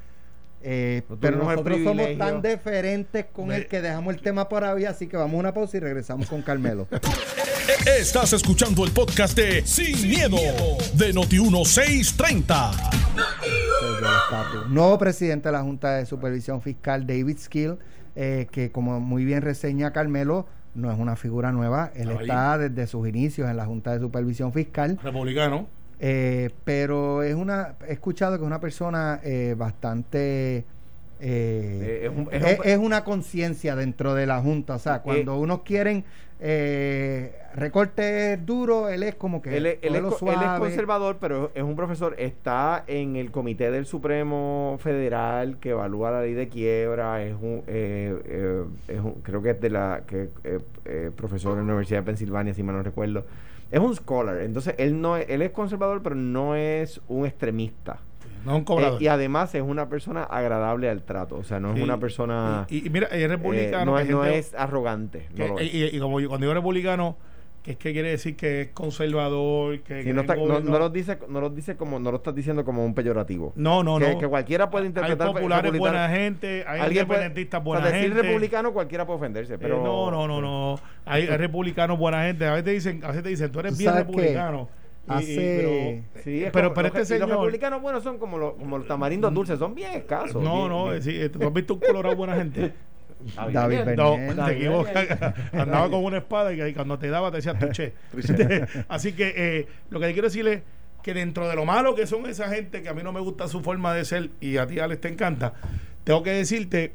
eh, 0.69 1.03
No 1.09 1.17
pero 1.21 1.37
nosotros 1.37 1.79
somos 1.85 2.19
tan 2.19 2.43
deferentes 2.43 3.27
con 3.33 3.47
Me- 3.47 3.57
el 3.57 3.67
que 3.69 3.81
dejamos 3.81 4.13
el 4.15 4.21
tema 4.21 4.49
por 4.49 4.65
ahí, 4.65 4.85
así 4.85 5.07
que 5.07 5.17
vamos 5.17 5.37
a 5.37 5.39
una 5.39 5.55
pausa 5.55 5.77
y 5.77 5.81
regresamos 5.81 6.29
con 6.29 6.43
Carmelo. 6.43 6.89
Estás 8.01 8.33
escuchando 8.33 8.85
el 8.85 8.91
podcast 8.91 9.37
de 9.37 9.65
Sin, 9.65 10.09
miedo, 10.09 10.37
de 10.95 11.15
Noti1630. 11.15 12.71
Desde 13.15 13.99
el 13.99 14.05
estatus. 14.05 14.69
Nuevo 14.71 14.99
presidente 14.99 15.49
de 15.49 15.53
la 15.53 15.63
Junta 15.63 15.95
de 15.97 16.07
Supervisión 16.07 16.61
Fiscal, 16.63 17.07
David 17.07 17.39
Skill, 17.39 17.77
eh, 18.17 18.49
que 18.51 18.73
como 18.73 18.99
muy 19.01 19.25
bien 19.25 19.43
reseña 19.43 19.93
Carmelo, 19.93 20.47
no 20.75 20.93
es 20.93 20.99
una 20.99 21.15
figura 21.17 21.53
nueva. 21.53 21.93
Él 21.95 22.11
ahí. 22.11 22.17
está 22.23 22.59
desde 22.59 22.87
sus 22.87 23.09
inicios 23.09 23.49
en 23.49 23.57
la 23.57 23.67
Junta 23.67 23.93
de 23.93 24.01
Supervisión 24.01 24.53
Fiscal, 24.53 24.99
Republicano. 25.03 25.69
Eh, 26.01 26.51
pero 26.65 27.23
es 27.23 27.35
una, 27.35 27.75
he 27.89 27.93
escuchado 27.93 28.37
que 28.37 28.43
es 28.43 28.47
una 28.47 28.61
persona 28.61 29.21
eh, 29.25 29.55
bastante... 29.57 30.59
eh, 30.59 30.65
Eh, 31.21 32.01
es 32.05 32.11
un- 32.11 32.29
es 32.31 32.43
es, 32.43 32.59
un- 32.59 32.67
es 32.67 32.79
una 32.79 33.05
conciencia 33.05 33.75
dentro 33.77 34.15
de 34.15 34.27
la 34.27 34.41
Junta. 34.41 34.75
O 34.75 34.79
sea, 34.79 35.01
cuando 35.03 35.39
unos 35.39 35.63
quieren 35.63 36.05
eh, 36.39 37.35
recortes 37.55 38.45
duros, 38.45 38.91
él 38.93 39.03
es 39.03 39.15
como 39.15 39.41
que 39.41 39.57
Él, 39.57 39.65
es- 39.65 39.79
él 39.81 39.95
él 39.95 40.03
conservador, 40.61 41.17
pero 41.19 41.51
es 41.55 41.63
un 41.63 41.75
profesor. 41.77 42.15
Está 42.19 42.85
en 42.87 43.17
el 43.17 43.31
Comité 43.31 43.71
del 43.71 43.87
Supremo 43.87 44.77
Federal 44.83 45.57
que 45.59 45.71
evalúa 45.71 46.11
la 46.11 46.21
ley 46.21 46.35
de 46.35 46.49
quiebra. 46.49 47.23
Es 47.25 47.33
un, 47.35 47.63
eh, 47.67 48.15
eh, 48.27 48.65
es 48.89 49.01
un- 49.01 49.15
creo 49.23 49.41
que 49.41 49.51
es 49.53 49.61
de 49.63 49.71
la 49.71 50.03
que 50.07 50.29
eh, 50.45 50.59
eh, 50.85 51.11
profesor 51.17 51.53
en 51.53 51.67
la 51.67 51.73
Universidad 51.73 52.01
de 52.01 52.05
Pensilvania, 52.07 52.53
si 52.53 52.63
mal 52.63 52.77
no 52.77 52.83
recuerdo. 52.83 53.25
Es 53.71 53.81
un 53.81 53.95
scholar. 53.97 54.41
Entonces 54.43 54.75
él 54.79 55.01
no, 55.01 55.17
es- 55.17 55.29
él 55.29 55.43
es 55.43 55.51
conservador, 55.51 56.03
pero 56.03 56.15
no 56.15 56.55
es 56.55 57.01
un 57.09 57.27
extremista. 57.27 57.99
No 58.45 58.53
es 58.53 58.57
un 58.59 58.63
Eh, 58.63 58.65
cobrador. 58.65 59.03
y 59.03 59.09
además 59.09 59.53
es 59.57 59.63
una 59.63 59.89
persona 59.89 60.23
agradable 60.23 60.89
al 60.89 61.03
trato. 61.03 61.37
O 61.37 61.43
sea, 61.43 61.59
no 61.59 61.71
es 61.71 61.77
Sí. 61.79 61.83
una 61.83 61.99
persona. 61.99 62.67
y, 62.71 62.87
y 62.87 62.91
mira, 62.91 63.09
es 63.09 63.15
eh, 63.23 63.29
republicano. 63.29 63.93
no, 63.93 63.99
es, 63.99 64.09
no 64.09 64.25
es 64.25 64.55
arrogante. 64.55 65.27
no 65.31 65.37
que- 65.37 65.49
lo 65.49 65.59
es. 65.59 65.75
y, 65.75 65.85
y 65.97 65.99
como 65.99 66.21
yo, 66.21 66.29
cuando 66.29 66.45
digo 66.47 66.55
republicano, 66.55 67.17
que 67.67 67.73
es 67.73 67.77
que 67.79 67.93
quiere 67.93 68.11
decir 68.11 68.37
que 68.37 68.61
es 68.61 68.69
conservador, 68.69 69.81
que, 69.81 69.99
Sí, 69.99 70.05
que 70.07 70.13
no, 70.15 70.21
está- 70.21 70.37
no, 70.37 70.61
no 70.61 70.79
lo 70.79 70.89
dice, 70.89 71.19
no 71.29 71.41
lo 71.41 71.51
dice 71.51 71.77
como, 71.77 71.99
no 71.99 72.13
lo 72.13 72.19
estás 72.19 72.33
diciendo 72.33 72.65
como 72.65 72.85
un 72.85 72.95
peyorativo. 72.95 73.53
no, 73.57 73.83
no, 73.83 73.99
que, 73.99 74.13
no. 74.13 74.19
que 74.21 74.29
cualquiera 74.29 74.71
puede 74.71 74.85
hay 74.85 74.89
interpretar. 74.91 75.27
populares 75.33 75.65
republicano. 75.73 75.99
buena 75.99 76.09
gente, 76.17 76.65
hay 76.67 76.89
independentistas 76.93 77.65
buena 77.65 77.85
sea, 77.89 77.97
decir 77.97 78.15
republicano 78.15 78.73
cualquiera 78.73 79.05
puede 79.05 79.19
ofenderse, 79.19 79.55
Eh, 79.55 79.59
pero 79.61 79.83
no, 79.83 80.13
no, 80.13 80.29
no, 80.29 80.41
no. 80.41 80.81
Hay, 81.05 81.23
hay 81.27 81.37
republicanos 81.37 81.99
buena 81.99 82.23
gente. 82.25 82.47
A 82.47 82.51
veces 82.53 82.65
te 82.65 82.71
dicen, 82.71 83.05
a 83.05 83.09
veces 83.09 83.23
te 83.25 83.29
dicen, 83.31 83.51
tú 83.51 83.59
eres 83.59 83.73
Tú 83.73 83.79
bien 83.79 83.95
republicano. 83.97 84.69
Y- 85.09 85.13
hace- 85.13 86.03
pero- 86.15 86.23
Sí, 86.25 86.45
es 86.45 86.51
pero, 86.53 86.69
como- 86.69 86.75
pero 86.75 86.89
los, 86.89 86.97
este 86.97 86.99
los 87.01 87.09
señor. 87.09 87.29
republicanos 87.31 87.83
buenos 87.83 88.03
son 88.05 88.19
como 88.19 88.39
los, 88.39 88.55
como 88.55 88.79
los 88.79 88.87
tamarindos 88.87 89.35
dulces, 89.35 89.59
son 89.59 89.75
bien 89.75 89.93
escasos. 89.93 90.43
No, 90.43 90.57
bien- 90.57 90.69
no, 90.69 90.85
bien- 90.91 91.03
sí, 91.03 91.11
eh, 91.21 91.29
tú 91.29 91.45
has 91.47 91.53
visto 91.53 91.75
un 91.75 91.81
colorado 91.81 92.15
buena 92.15 92.37
gente. 92.37 92.73
David 93.53 93.85
Bernier. 93.85 94.37
No, 94.37 94.47
te 94.47 94.53
equivocas. 94.53 95.35
Andaba 95.53 95.91
con 95.91 96.05
una 96.05 96.19
espada 96.19 96.53
y, 96.53 96.63
y 96.63 96.75
cuando 96.75 96.99
te 96.99 97.09
daba 97.09 97.31
te 97.31 97.37
decía 97.39 97.59
tuché. 97.59 97.93
Así 98.89 99.13
que 99.13 99.35
eh, 99.37 99.67
lo 99.91 100.01
que 100.01 100.07
te 100.07 100.13
quiero 100.13 100.29
decir 100.29 100.47
es 100.49 100.63
que 101.03 101.15
dentro 101.15 101.49
de 101.49 101.55
lo 101.55 101.65
malo 101.65 101.95
que 101.95 102.07
son 102.07 102.27
esa 102.27 102.49
gente, 102.49 102.83
que 102.83 102.89
a 102.89 102.95
mí 102.95 103.03
no 103.03 103.13
me 103.13 103.21
gusta 103.21 103.49
su 103.49 103.61
forma 103.63 103.95
de 103.95 104.05
ser 104.05 104.31
y 104.41 104.57
a 104.57 104.67
ti, 104.67 104.81
Alex, 104.81 105.01
te 105.01 105.09
encanta, 105.09 105.55
tengo 106.05 106.23
que 106.23 106.31
decirte 106.31 106.93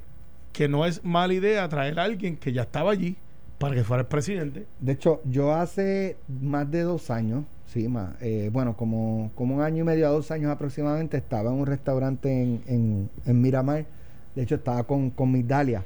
que 0.51 0.67
no 0.67 0.85
es 0.85 1.03
mala 1.05 1.33
idea 1.33 1.67
traer 1.69 1.97
a 1.99 2.03
alguien 2.03 2.35
que 2.35 2.51
ya 2.51 2.63
estaba 2.63 2.91
allí 2.91 3.15
para 3.57 3.75
que 3.75 3.83
fuera 3.83 4.01
el 4.01 4.07
presidente. 4.07 4.65
De 4.79 4.91
hecho, 4.93 5.21
yo 5.23 5.53
hace 5.53 6.17
más 6.27 6.69
de 6.69 6.81
dos 6.81 7.09
años, 7.09 7.45
sí, 7.67 7.87
más, 7.87 8.15
eh, 8.19 8.49
bueno, 8.51 8.75
como, 8.75 9.31
como 9.33 9.55
un 9.55 9.61
año 9.61 9.83
y 9.83 9.85
medio 9.85 10.07
a 10.07 10.11
dos 10.11 10.29
años 10.31 10.51
aproximadamente, 10.51 11.15
estaba 11.15 11.49
en 11.51 11.55
un 11.55 11.65
restaurante 11.65 12.29
en, 12.29 12.61
en, 12.67 13.09
en 13.25 13.41
Miramar. 13.41 13.85
De 14.35 14.43
hecho, 14.43 14.55
estaba 14.55 14.83
con, 14.83 15.09
con 15.11 15.31
Migdalia 15.31 15.83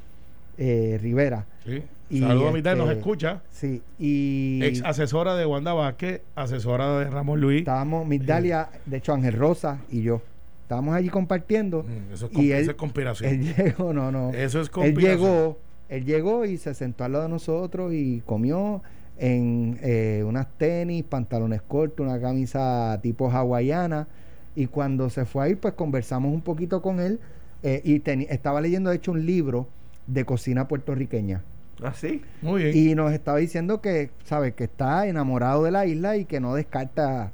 eh, 0.57 0.99
Rivera. 1.01 1.45
Sí. 1.65 1.83
Y, 2.09 2.19
Saludos 2.19 2.49
a 2.49 2.53
mitad, 2.53 2.73
este, 2.73 2.85
nos 2.85 2.95
escucha. 2.95 3.41
Sí, 3.51 3.81
y 3.97 4.59
Ex 4.63 4.83
asesora 4.83 5.35
de 5.35 5.45
Wanda 5.47 5.73
Vázquez, 5.73 6.21
asesora 6.35 6.99
de 6.99 7.09
Ramón 7.09 7.41
Luis. 7.41 7.59
estábamos, 7.61 8.05
Migdalia, 8.07 8.69
de 8.85 8.97
hecho, 8.97 9.13
Ángel 9.13 9.33
Rosa 9.33 9.79
y 9.89 10.03
yo. 10.03 10.21
Estábamos 10.61 10.93
allí 10.95 11.09
compartiendo. 11.09 11.83
Mm, 11.83 12.13
Eso 12.13 12.25
es, 12.31 12.37
y 12.37 12.51
él- 12.51 12.59
eso 12.61 12.71
es 12.71 12.77
conspiración. 12.77 13.31
Él 13.31 13.53
llegó, 13.57 13.91
no, 13.93 14.11
no. 14.11 14.29
eso 14.33 14.61
es 14.61 14.67
él 14.67 14.71
conspiración. 14.71 15.19
llegó, 15.19 15.57
él 15.89 16.05
llegó 16.05 16.45
y 16.45 16.57
se 16.57 16.73
sentó 16.75 17.03
al 17.05 17.11
lado 17.13 17.23
de 17.23 17.29
nosotros 17.31 17.91
y 17.93 18.21
comió 18.25 18.83
en 19.17 19.79
eh, 19.81 20.23
unas 20.27 20.47
tenis, 20.57 21.03
pantalones 21.05 21.61
cortos, 21.63 22.05
una 22.05 22.19
camisa 22.21 22.99
tipo 23.01 23.29
hawaiana. 23.31 24.07
Y 24.55 24.67
cuando 24.67 25.09
se 25.09 25.25
fue 25.25 25.45
ahí, 25.45 25.55
pues 25.55 25.73
conversamos 25.73 26.31
un 26.33 26.41
poquito 26.41 26.81
con 26.83 26.99
él. 26.99 27.19
eh, 27.63 27.81
y 27.83 28.01
estaba 28.29 28.61
leyendo, 28.61 28.89
de 28.91 28.97
hecho, 28.97 29.11
un 29.11 29.25
libro 29.25 29.67
de 30.07 30.25
cocina 30.25 30.67
puertorriqueña. 30.67 31.43
¿Ah, 31.83 31.93
sí? 31.93 32.21
Muy 32.41 32.63
bien. 32.63 32.77
Y 32.77 32.95
nos 32.95 33.11
estaba 33.11 33.37
diciendo 33.37 33.81
que, 33.81 34.09
¿sabe? 34.23 34.53
Que 34.53 34.63
está 34.65 35.07
enamorado 35.07 35.63
de 35.63 35.71
la 35.71 35.85
isla 35.85 36.15
y 36.17 36.25
que 36.25 36.39
no 36.39 36.55
descarta 36.55 37.31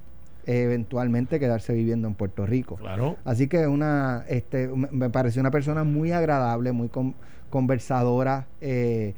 eh, 0.48 0.64
eventualmente 0.64 1.40
quedarse 1.40 1.74
viviendo 1.74 2.08
en 2.08 2.16
Puerto 2.16 2.46
Rico. 2.48 2.76
Claro. 2.78 3.18
Así 3.24 3.48
que 3.48 3.68
una, 3.68 4.26
este, 4.28 4.68
me 4.68 4.88
me 4.92 5.10
pareció 5.12 5.42
una 5.42 5.52
persona 5.52 5.84
muy 5.84 6.12
agradable, 6.12 6.72
muy 6.72 6.90
con- 6.90 7.14
conversadora. 7.52 8.48
eh, 8.62 9.14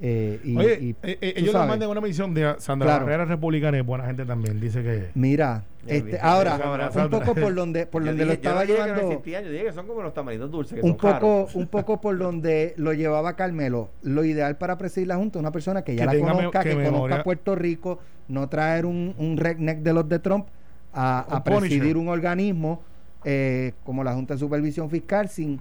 eh, 0.00 0.40
y, 0.44 0.56
Oye, 0.56 0.78
y 0.80 0.90
eh, 0.90 0.96
eh, 1.20 1.32
ellos 1.36 1.46
le 1.46 1.52
sabes. 1.52 1.68
mandan 1.68 1.88
una 1.88 2.00
misión 2.02 2.34
de 2.34 2.54
Sandra 2.58 2.86
Claro. 2.86 3.06
Barrera 3.06 3.24
Republicana 3.24 3.78
y 3.78 3.80
buena 3.80 4.04
gente 4.04 4.24
también. 4.26 4.60
Dice 4.60 4.82
que. 4.82 5.06
Mira, 5.14 5.64
este, 5.86 6.18
ahora, 6.20 6.58
Sandra, 6.90 7.04
un 7.04 7.10
poco 7.24 7.34
por 7.34 7.54
donde, 7.54 7.86
por 7.86 8.02
Yo 8.04 8.08
donde 8.08 8.24
dije- 8.24 8.26
lo 8.26 8.32
yo 8.32 8.34
estaba 8.34 8.64
no 8.64 8.68
no 8.68 8.74
llevando, 8.74 9.22
yo 9.24 9.50
dije 9.52 9.64
que 9.64 9.72
son 9.72 9.86
como 9.86 10.02
los 10.02 10.12
tamarindos 10.12 10.50
dulces, 10.50 10.74
que 10.78 10.82
un 10.84 10.90
son 10.90 10.96
poco, 10.98 11.10
caros. 11.12 11.54
un 11.54 11.66
poco 11.68 12.00
por 12.00 12.18
donde 12.18 12.74
lo 12.76 12.92
llevaba 12.92 13.36
Carmelo. 13.36 13.88
Lo 14.02 14.24
ideal 14.24 14.58
para 14.58 14.76
presidir 14.76 15.08
la 15.08 15.16
Junta, 15.16 15.38
una 15.38 15.50
persona 15.52 15.82
que 15.82 15.94
ya 15.96 16.06
Que 16.06 16.18
la 16.18 16.24
me- 16.24 16.32
conozca, 16.32 16.62
que 16.62 16.76
que, 16.76 16.84
conozca 16.84 17.22
Puerto 17.22 17.54
Rico, 17.54 17.98
no 18.28 18.48
traer 18.50 18.84
un, 18.84 19.14
un 19.16 19.36
redneck 19.38 19.78
de 19.78 19.92
los 19.94 20.06
de 20.08 20.18
Trump 20.18 20.46
a, 20.92 21.20
a 21.20 21.36
Un 21.38 21.42
Punisher. 21.44 21.60
presidir 21.78 21.96
un 21.96 22.08
organismo 22.08 22.82
eh, 23.24 23.72
como 23.84 24.04
la 24.04 24.12
Junta 24.14 24.34
de 24.34 24.40
Supervisión 24.40 24.90
Fiscal 24.90 25.28
sin 25.30 25.58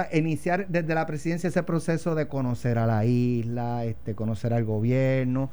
sea, 0.00 0.08
iniciar 0.16 0.66
desde 0.68 0.94
la 0.94 1.06
presidencia 1.06 1.48
ese 1.48 1.62
proceso 1.62 2.14
de 2.14 2.28
conocer 2.28 2.78
a 2.78 2.86
la 2.86 3.04
isla, 3.04 3.84
este, 3.84 4.14
conocer 4.14 4.52
al 4.52 4.64
gobierno. 4.64 5.50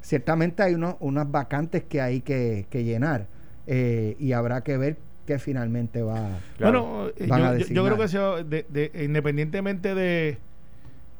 Ciertamente 0.00 0.62
hay 0.62 0.74
unos, 0.74 0.96
unas 1.00 1.30
vacantes 1.30 1.82
que 1.84 2.00
hay 2.00 2.20
que, 2.20 2.66
que 2.70 2.84
llenar 2.84 3.26
eh, 3.66 4.16
y 4.18 4.32
habrá 4.32 4.62
que 4.62 4.76
ver 4.76 4.96
qué 5.26 5.38
finalmente 5.38 6.02
va. 6.02 6.38
Claro. 6.56 7.12
Bueno, 7.26 7.56
yo, 7.58 7.84
creo 7.84 7.98
que 7.98 8.08
sea 8.08 8.42
de- 8.42 8.64
de- 8.68 9.04
independientemente 9.04 9.94
de, 9.94 10.38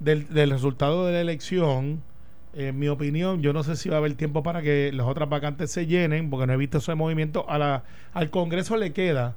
del, 0.00 0.28
del 0.32 0.50
resultado 0.50 1.06
de 1.06 1.12
la 1.12 1.20
elección, 1.20 2.00
en 2.54 2.78
mi 2.78 2.88
opinión, 2.88 3.42
yo 3.42 3.52
no 3.52 3.62
sé 3.62 3.76
si 3.76 3.88
va 3.90 3.96
a 3.96 3.98
haber 3.98 4.14
tiempo 4.14 4.42
para 4.42 4.62
que 4.62 4.90
las 4.94 5.06
otras 5.06 5.28
vacantes 5.28 5.70
se 5.70 5.86
llenen, 5.86 6.30
porque 6.30 6.46
no 6.46 6.54
he 6.54 6.56
visto 6.56 6.78
ese 6.78 6.94
movimiento. 6.94 7.48
A 7.50 7.58
la, 7.58 7.84
al 8.14 8.30
Congreso 8.30 8.76
le 8.78 8.92
queda, 8.92 9.36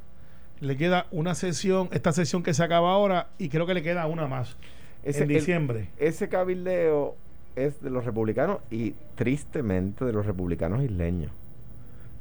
le 0.61 0.77
queda 0.77 1.07
una 1.11 1.35
sesión, 1.35 1.89
esta 1.91 2.11
sesión 2.13 2.43
que 2.43 2.53
se 2.53 2.63
acaba 2.63 2.91
ahora, 2.93 3.27
y 3.37 3.49
creo 3.49 3.65
que 3.65 3.73
le 3.73 3.83
queda 3.83 4.05
una 4.07 4.27
más 4.27 4.55
Ese- 5.03 5.23
en 5.23 5.31
el- 5.31 5.37
diciembre. 5.37 5.89
ese 5.97 6.29
cabildeo 6.29 7.15
es 7.55 7.81
de 7.81 7.89
los 7.89 8.05
republicanos 8.05 8.59
y 8.71 8.93
tristemente 9.15 10.05
de 10.05 10.13
los 10.13 10.25
republicanos 10.25 10.83
isleños. 10.83 11.31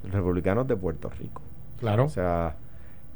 Los 0.02 0.12
republicanos 0.12 0.66
de 0.66 0.76
Puerto 0.76 1.10
Rico. 1.10 1.42
claro. 1.78 2.04
O 2.06 2.08
sea, 2.08 2.56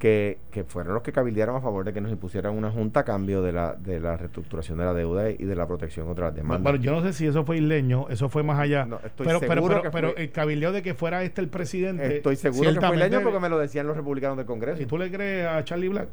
que, 0.04 0.36
que 0.50 0.64
fueron 0.64 0.92
los 0.92 1.02
que 1.02 1.12
cabildearon 1.12 1.56
a 1.56 1.62
favor 1.62 1.82
de 1.82 1.94
que 1.94 2.00
nos 2.02 2.12
impusieran 2.12 2.54
una 2.54 2.70
junta 2.70 3.00
a 3.00 3.04
cambio 3.04 3.40
de 3.40 3.52
la, 3.52 3.72
de 3.74 4.00
la 4.00 4.18
reestructuración 4.18 4.76
de 4.76 4.84
la 4.84 4.92
deuda 4.92 5.30
y 5.30 5.36
de 5.44 5.56
la 5.56 5.66
protección 5.66 6.04
contra 6.04 6.26
las 6.26 6.34
demandas. 6.34 6.62
Bueno, 6.62 6.78
yo 6.78 6.92
no 6.92 7.00
sé 7.00 7.14
si 7.14 7.26
eso 7.26 7.42
fue 7.46 7.56
isleño, 7.56 8.10
eso 8.10 8.28
fue 8.28 8.42
más 8.42 8.58
allá. 8.58 8.84
No, 8.84 8.96
estoy 8.96 9.26
pero, 9.26 9.40
pero, 9.40 9.54
seguro 9.54 9.68
pero, 9.76 9.82
que 9.82 9.90
pero 9.90 10.12
fue- 10.12 10.22
el 10.24 10.30
cabildeo 10.30 10.72
de 10.72 10.82
que 10.82 10.92
fuera 10.92 11.22
este 11.22 11.40
el 11.40 11.48
presidente. 11.48 12.16
Estoy 12.18 12.36
seguro 12.36 12.70
que 12.74 12.80
fue 12.86 12.96
isleño 12.96 13.22
porque 13.22 13.40
me 13.40 13.48
lo 13.48 13.58
decían 13.58 13.86
los 13.86 13.96
republicanos 13.96 14.36
del 14.36 14.44
Congreso. 14.44 14.82
¿Y 14.82 14.84
tú 14.84 14.98
le 14.98 15.10
crees 15.10 15.46
a 15.46 15.64
Charlie 15.64 15.88
Black? 15.88 16.08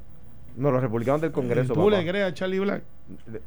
No, 0.58 0.72
los 0.72 0.82
republicanos 0.82 1.22
del 1.22 1.32
Congreso. 1.32 1.74
¿Y 1.74 1.76
¿Tú 1.76 1.86
papá. 1.86 1.98
le 2.02 2.08
crees 2.10 2.26
a 2.26 2.34
Charlie 2.34 2.60
Black? 2.60 2.84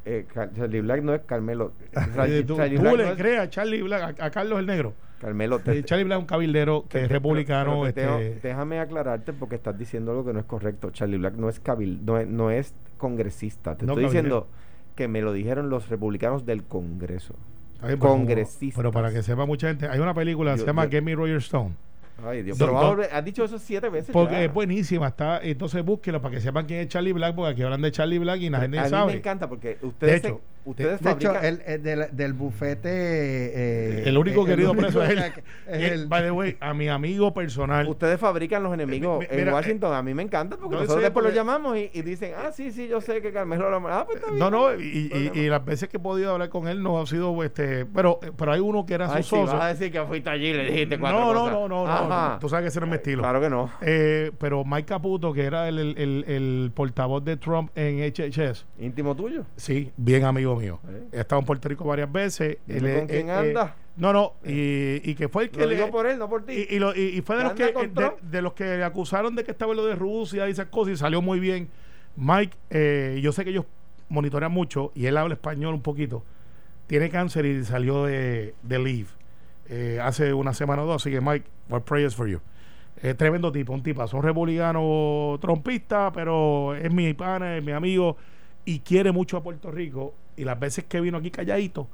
Eh, 0.05 0.25
Car- 0.33 0.51
Charlie 0.53 0.81
Black 0.81 1.01
no 1.03 1.13
es 1.13 1.21
Carmelo. 1.21 1.73
Eh, 1.81 1.99
Charlie, 2.15 2.43
¿Tú, 2.43 2.55
Charlie 2.55 2.75
tú 2.77 2.81
Black 2.81 2.97
le 2.97 3.03
no 3.05 3.09
es- 3.11 3.17
crees 3.17 3.39
a 3.39 3.49
Charlie 3.49 3.81
Black, 3.81 4.19
a, 4.21 4.25
a 4.25 4.29
Carlos 4.31 4.59
el 4.59 4.65
Negro? 4.65 4.93
Carmelo, 5.19 5.59
te- 5.59 5.77
Eh, 5.79 5.83
Charlie 5.83 6.03
Black 6.03 6.17
es 6.17 6.21
un 6.21 6.27
cabildero 6.27 6.85
que 6.89 7.03
es 7.03 7.09
republicano. 7.09 7.81
pero 7.95 8.19
este, 8.19 8.47
déjame 8.47 8.79
aclararte 8.79 9.33
porque 9.33 9.55
estás 9.55 9.77
diciendo 9.77 10.11
algo 10.11 10.25
que 10.25 10.33
no 10.33 10.39
es 10.39 10.45
correcto. 10.45 10.91
Charlie 10.91 11.17
Black 11.17 11.35
no 11.35 11.49
es 11.49 11.59
cabil, 11.59 12.05
no 12.05 12.17
es, 12.17 12.27
no 12.27 12.51
es 12.51 12.73
congresista. 12.97 13.75
Te 13.75 13.85
No, 13.85 13.93
estoy 13.93 14.05
cabildero. 14.05 14.47
diciendo 14.47 14.47
que 14.95 15.07
me 15.07 15.21
lo 15.21 15.33
dijeron 15.33 15.69
los 15.69 15.89
republicanos 15.89 16.45
del 16.45 16.63
Congreso. 16.63 17.33
bien, 17.33 17.81
pero 17.81 17.99
como- 17.99 18.13
congresistas. 18.15 18.77
Pero 18.77 18.91
para 18.91 19.11
que 19.11 19.21
sepa 19.23 19.45
mucha 19.45 19.67
gente, 19.67 19.87
hay 19.87 19.99
una 19.99 20.13
película 20.13 20.53
que 20.53 20.59
se 20.59 20.65
llama 20.65 20.85
yo- 20.85 20.91
Get 20.91 21.03
Me 21.03 21.15
Roger 21.15 21.37
Stone. 21.37 21.75
Ay, 22.23 22.43
Dios. 22.43 22.57
Pero 22.57 22.73
vamos 22.73 23.07
has 23.11 23.25
dicho 23.25 23.43
eso 23.43 23.59
siete 23.59 23.89
veces. 23.89 24.11
Porque 24.13 24.33
ya. 24.35 24.43
es 24.45 24.53
buenísima. 24.53 25.07
está 25.07 25.39
Entonces 25.43 25.83
búsquelo 25.83 26.21
para 26.21 26.35
que 26.35 26.41
sepan 26.41 26.65
quién 26.65 26.79
es 26.81 26.87
Charlie 26.87 27.11
Black, 27.13 27.35
porque 27.35 27.51
aquí 27.51 27.63
hablan 27.63 27.81
de 27.81 27.91
Charlie 27.91 28.19
Black 28.19 28.39
y 28.41 28.49
la 28.49 28.61
gente 28.61 28.79
a 28.79 28.83
mí 28.83 28.89
sabe. 28.89 29.11
me 29.13 29.17
encanta 29.19 29.49
porque 29.49 29.77
ustedes, 29.81 30.21
De 30.21 30.29
hecho, 30.29 30.37
se- 30.37 30.54
ustedes 30.65 30.99
De 31.01 31.11
hecho, 31.11 31.29
fabrican- 31.33 31.45
el, 31.45 31.61
el 31.65 31.83
del, 31.83 32.05
del 32.11 32.33
bufete. 32.33 32.89
eh, 32.89 34.03
el 34.05 34.17
único 34.17 34.43
eh, 34.43 34.45
querido 34.49 34.71
único 34.71 34.83
preso 34.87 35.03
es 35.03 35.09
él. 35.11 35.23
es 35.67 35.91
el- 35.91 36.07
by 36.07 36.23
the 36.23 36.31
way, 36.31 36.57
a 36.59 36.73
mi 36.73 36.87
amigo 36.89 37.33
personal. 37.33 37.87
Ustedes 37.87 38.19
fabrican 38.19 38.63
los 38.63 38.73
enemigos 38.73 39.19
Mi- 39.19 39.27
mi- 39.35 39.41
en 39.43 39.49
Washington. 39.53 39.93
a 39.93 40.01
mí 40.01 40.13
me 40.13 40.23
encanta 40.23 40.57
porque 40.57 40.75
no 40.75 40.81
nosotros 40.81 41.03
después 41.03 41.23
porque- 41.23 41.29
lo 41.29 41.35
llamamos 41.35 41.77
y, 41.77 41.89
y 41.93 42.01
dicen, 42.01 42.33
ah, 42.37 42.51
sí, 42.51 42.71
sí, 42.71 42.87
yo 42.87 43.01
sé 43.01 43.21
que 43.21 43.31
Carmelo 43.31 43.69
lo 43.69 43.75
Ah, 43.87 44.03
pues 44.05 44.17
está 44.17 44.29
bien. 44.31 44.39
No, 44.39 44.49
no, 44.49 44.73
y, 44.73 45.11
y- 45.33 45.49
las 45.49 45.63
veces 45.63 45.89
que 45.89 45.97
he 45.97 45.99
podido 45.99 46.31
hablar 46.33 46.49
con 46.49 46.67
él 46.67 46.81
no 46.81 46.99
ha 46.99 47.05
sido 47.05 47.43
este, 47.43 47.85
pero 47.85 48.19
pero 48.37 48.51
hay 48.51 48.59
uno 48.59 48.85
que 48.85 48.93
era 48.95 49.11
Ay, 49.13 49.21
su 49.23 49.35
sí, 49.35 49.41
socio. 49.41 49.53
vas 49.57 49.63
a 49.65 49.67
decir 49.67 49.91
que 49.91 50.01
fuiste 50.05 50.29
allí 50.29 50.47
y 50.47 50.53
le 50.53 50.65
dijiste 50.65 50.97
cuatro 50.99 51.19
no, 51.19 51.33
no, 51.33 51.39
cosas. 51.41 51.53
no, 51.53 51.67
no, 51.67 51.85
no, 51.85 51.91
Ajá. 51.91 52.37
Tú 52.39 52.49
sabes 52.49 52.63
que 52.63 52.67
ese 52.69 52.79
no 52.79 52.85
es 52.87 52.89
mi 52.91 52.95
estilo. 52.95 53.21
Claro 53.21 53.39
que 53.41 53.49
no. 53.49 53.69
Eh, 53.81 54.31
pero 54.39 54.63
Mike 54.65 54.85
Caputo, 54.85 55.33
que 55.33 55.43
era 55.43 55.67
el, 55.69 55.77
el, 55.79 55.95
el- 55.97 56.25
el 56.27 56.71
portavoz 56.73 57.23
de 57.23 57.37
Trump 57.37 57.69
en 57.75 57.99
HHS, 58.01 58.65
Íntimo 58.79 59.15
tuyo. 59.15 59.43
sí, 59.55 59.91
bien 59.97 60.23
amigo 60.23 60.54
mío. 60.55 60.79
Sí. 60.87 60.95
He 61.13 61.19
estado 61.21 61.39
en 61.39 61.45
Puerto 61.45 61.67
Rico 61.69 61.83
varias 61.85 62.11
veces. 62.11 62.57
Él, 62.67 62.79
con 62.79 62.87
eh, 62.89 63.05
quién 63.09 63.29
eh, 63.29 63.31
anda. 63.31 63.75
no, 63.97 64.13
no, 64.13 64.33
y, 64.45 65.01
y 65.09 65.15
que 65.15 65.27
fue 65.29 65.43
el 65.43 65.49
que 65.49 65.59
Lo 65.61 65.67
le- 65.67 65.75
digo 65.75 65.89
por 65.91 66.05
él, 66.07 66.17
no 66.19 66.29
por 66.29 66.45
ti. 66.45 66.65
y, 66.69 66.75
y, 66.75 66.79
lo- 66.79 66.95
y- 66.95 67.21
fue 67.21 67.37
de 67.37 67.43
los, 67.43 67.53
que, 67.53 67.73
de, 68.21 68.41
los 68.41 68.53
que 68.53 68.63
le 68.63 68.83
acusaron 68.83 69.35
de 69.35 69.43
que 69.43 69.51
estaba 69.51 69.71
en 69.71 69.77
lo 69.77 69.85
de 69.85 69.95
Rusia 69.95 70.47
y 70.47 70.51
esas 70.51 70.67
cosas 70.67 70.93
y 70.93 70.97
salió 70.97 71.21
muy 71.21 71.39
bien. 71.39 71.69
Mike, 72.17 72.55
eh, 72.69 73.19
yo 73.21 73.31
sé 73.31 73.43
que 73.43 73.49
ellos 73.51 73.65
monitorean 74.09 74.51
mucho 74.51 74.91
y 74.95 75.05
él 75.07 75.17
habla 75.17 75.33
español 75.33 75.73
un 75.73 75.81
poquito. 75.81 76.23
Tiene 76.87 77.09
cáncer 77.09 77.45
y 77.45 77.63
salió 77.65 78.05
de, 78.05 78.53
de 78.61 78.79
leave 78.79 79.07
eh, 79.69 79.99
hace 80.01 80.33
una 80.33 80.53
semana 80.53 80.83
o 80.83 80.85
dos. 80.85 81.01
Así 81.01 81.09
que 81.11 81.19
Mike, 81.21 81.45
our 81.69 81.81
prayers 81.81 82.15
for 82.15 82.27
you. 82.27 82.39
Es 83.01 83.17
tremendo 83.17 83.51
tipo, 83.51 83.73
un 83.73 83.83
tipazo, 83.83 84.15
un 84.17 84.23
republicano 84.23 85.37
trompista, 85.41 86.11
pero 86.13 86.75
es 86.75 86.91
mi 86.91 87.13
pana, 87.13 87.57
es 87.57 87.63
mi 87.63 87.71
amigo 87.71 88.15
y 88.63 88.79
quiere 88.79 89.11
mucho 89.11 89.37
a 89.37 89.43
Puerto 89.43 89.69
Rico. 89.71 90.13
Y 90.37 90.43
las 90.43 90.59
veces 90.59 90.83
que 90.85 90.99
vino 91.01 91.17
aquí 91.17 91.31
calladito, 91.31 91.87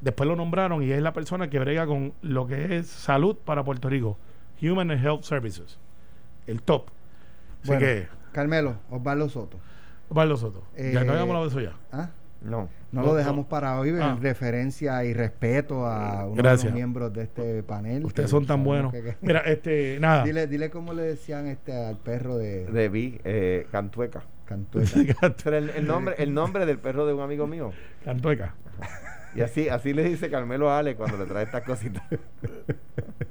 después 0.00 0.28
lo 0.28 0.36
nombraron 0.36 0.82
y 0.82 0.90
es 0.92 1.02
la 1.02 1.12
persona 1.12 1.50
que 1.50 1.58
brega 1.58 1.86
con 1.86 2.12
lo 2.22 2.46
que 2.46 2.76
es 2.78 2.86
salud 2.86 3.36
para 3.44 3.64
Puerto 3.64 3.88
Rico. 3.88 4.16
Human 4.62 4.90
and 4.90 5.04
Health 5.04 5.22
Services. 5.22 5.78
El 6.46 6.62
top. 6.62 6.86
Así 7.62 7.68
Bueno, 7.68 7.80
que, 7.80 8.08
Carmelo, 8.32 8.76
Osvaldo 8.90 9.28
Soto. 9.28 9.58
Osvaldo 10.08 10.36
Soto. 10.36 10.62
Eh, 10.76 10.90
ya 10.94 11.04
no 11.04 11.12
habíamos 11.12 11.28
hablado 11.36 11.44
de 11.44 11.50
eso 11.50 11.60
ya. 11.60 11.76
¿Ah? 11.92 12.10
No. 12.42 12.68
No, 12.92 13.02
No, 13.02 13.06
lo 13.08 13.14
dejamos 13.14 13.44
no. 13.44 13.48
para 13.48 13.78
hoy 13.78 13.90
en 13.90 14.00
Ah. 14.02 14.18
referencia 14.20 15.04
y 15.04 15.12
respeto 15.12 15.86
a 15.86 16.26
uno 16.26 16.42
de 16.42 16.42
los 16.42 16.72
miembros 16.72 17.12
de 17.12 17.22
este 17.24 17.62
panel. 17.62 18.04
Ustedes 18.04 18.26
que 18.28 18.30
son 18.30 18.46
tan 18.46 18.64
buenos. 18.64 18.92
que- 18.92 19.02
que- 19.02 19.16
Mira, 19.20 19.40
este, 19.40 19.98
nada. 20.00 20.24
dile, 20.24 20.46
dile 20.46 20.70
cómo 20.70 20.92
le 20.94 21.02
decían 21.02 21.46
este 21.46 21.72
al 21.72 21.98
perro 21.98 22.36
de, 22.38 22.64
De 22.66 22.88
Vi, 22.88 23.20
eh, 23.24 23.66
Cantueca. 23.70 24.22
Cantueca. 24.50 25.34
Pero 25.44 25.56
el, 25.56 25.70
el 25.70 25.86
nombre, 25.86 26.16
el 26.18 26.34
nombre 26.34 26.66
del 26.66 26.78
perro 26.78 27.06
de 27.06 27.14
un 27.14 27.20
amigo 27.20 27.46
mío. 27.46 27.72
Cantueca. 28.04 28.54
Y 29.36 29.42
así, 29.42 29.68
así 29.68 29.92
le 29.92 30.02
dice 30.02 30.28
Carmelo 30.28 30.68
a 30.68 30.80
Ale 30.80 30.96
cuando 30.96 31.16
le 31.16 31.26
trae 31.26 31.44
estas 31.44 31.62
cositas. 31.62 32.02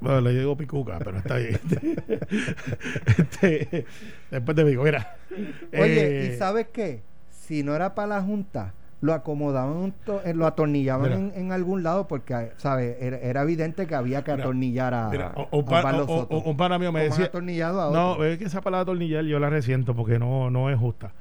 Bueno, 0.02 0.22
le 0.22 0.32
digo 0.32 0.56
picuca, 0.56 0.98
pero 1.00 1.18
está 1.18 1.36
bien. 1.36 1.60
Este, 3.18 3.86
después 4.32 4.56
te 4.56 4.64
digo, 4.64 4.84
mira. 4.86 5.18
Oye, 5.74 6.28
eh, 6.28 6.32
¿y 6.34 6.38
sabes 6.38 6.68
qué? 6.72 7.04
Si 7.30 7.64
no 7.64 7.76
era 7.76 7.96
para 7.96 8.08
la 8.08 8.22
Junta, 8.22 8.74
lo 9.02 9.14
acomodaban, 9.14 9.94
eh, 10.26 10.34
lo 10.34 10.46
atornillaban 10.46 11.04
Mira. 11.10 11.16
en, 11.16 11.32
en 11.36 11.52
algún 11.54 11.84
lado 11.84 12.08
porque, 12.08 12.52
¿sabes? 12.58 12.98
Era, 13.02 13.18
era 13.20 13.42
evidente 13.44 13.88
que 13.88 13.96
había 13.96 14.24
que 14.24 14.32
Mira, 14.32 14.44
atornillar 14.44 14.94
a, 14.94 15.10
mira, 15.10 15.28
a 15.28 15.40
o- 15.42 15.48
un, 15.60 15.74
o- 15.74 16.28
o- 16.30 16.50
un 16.50 16.58
pana 16.58 16.78
mío 16.78 16.92
me 16.92 17.04
decía. 17.04 17.26
atornillado 17.26 17.82
a 17.82 17.92
No, 17.92 18.24
es 18.26 18.38
que 18.38 18.44
esa 18.46 18.60
palabra 18.62 18.86
tornillar 18.86 19.24
yo 19.24 19.40
la 19.40 19.50
resiento 19.50 19.96
porque 19.96 20.20
no, 20.20 20.50
no 20.52 20.70
es 20.70 20.78
justa. 20.78 21.14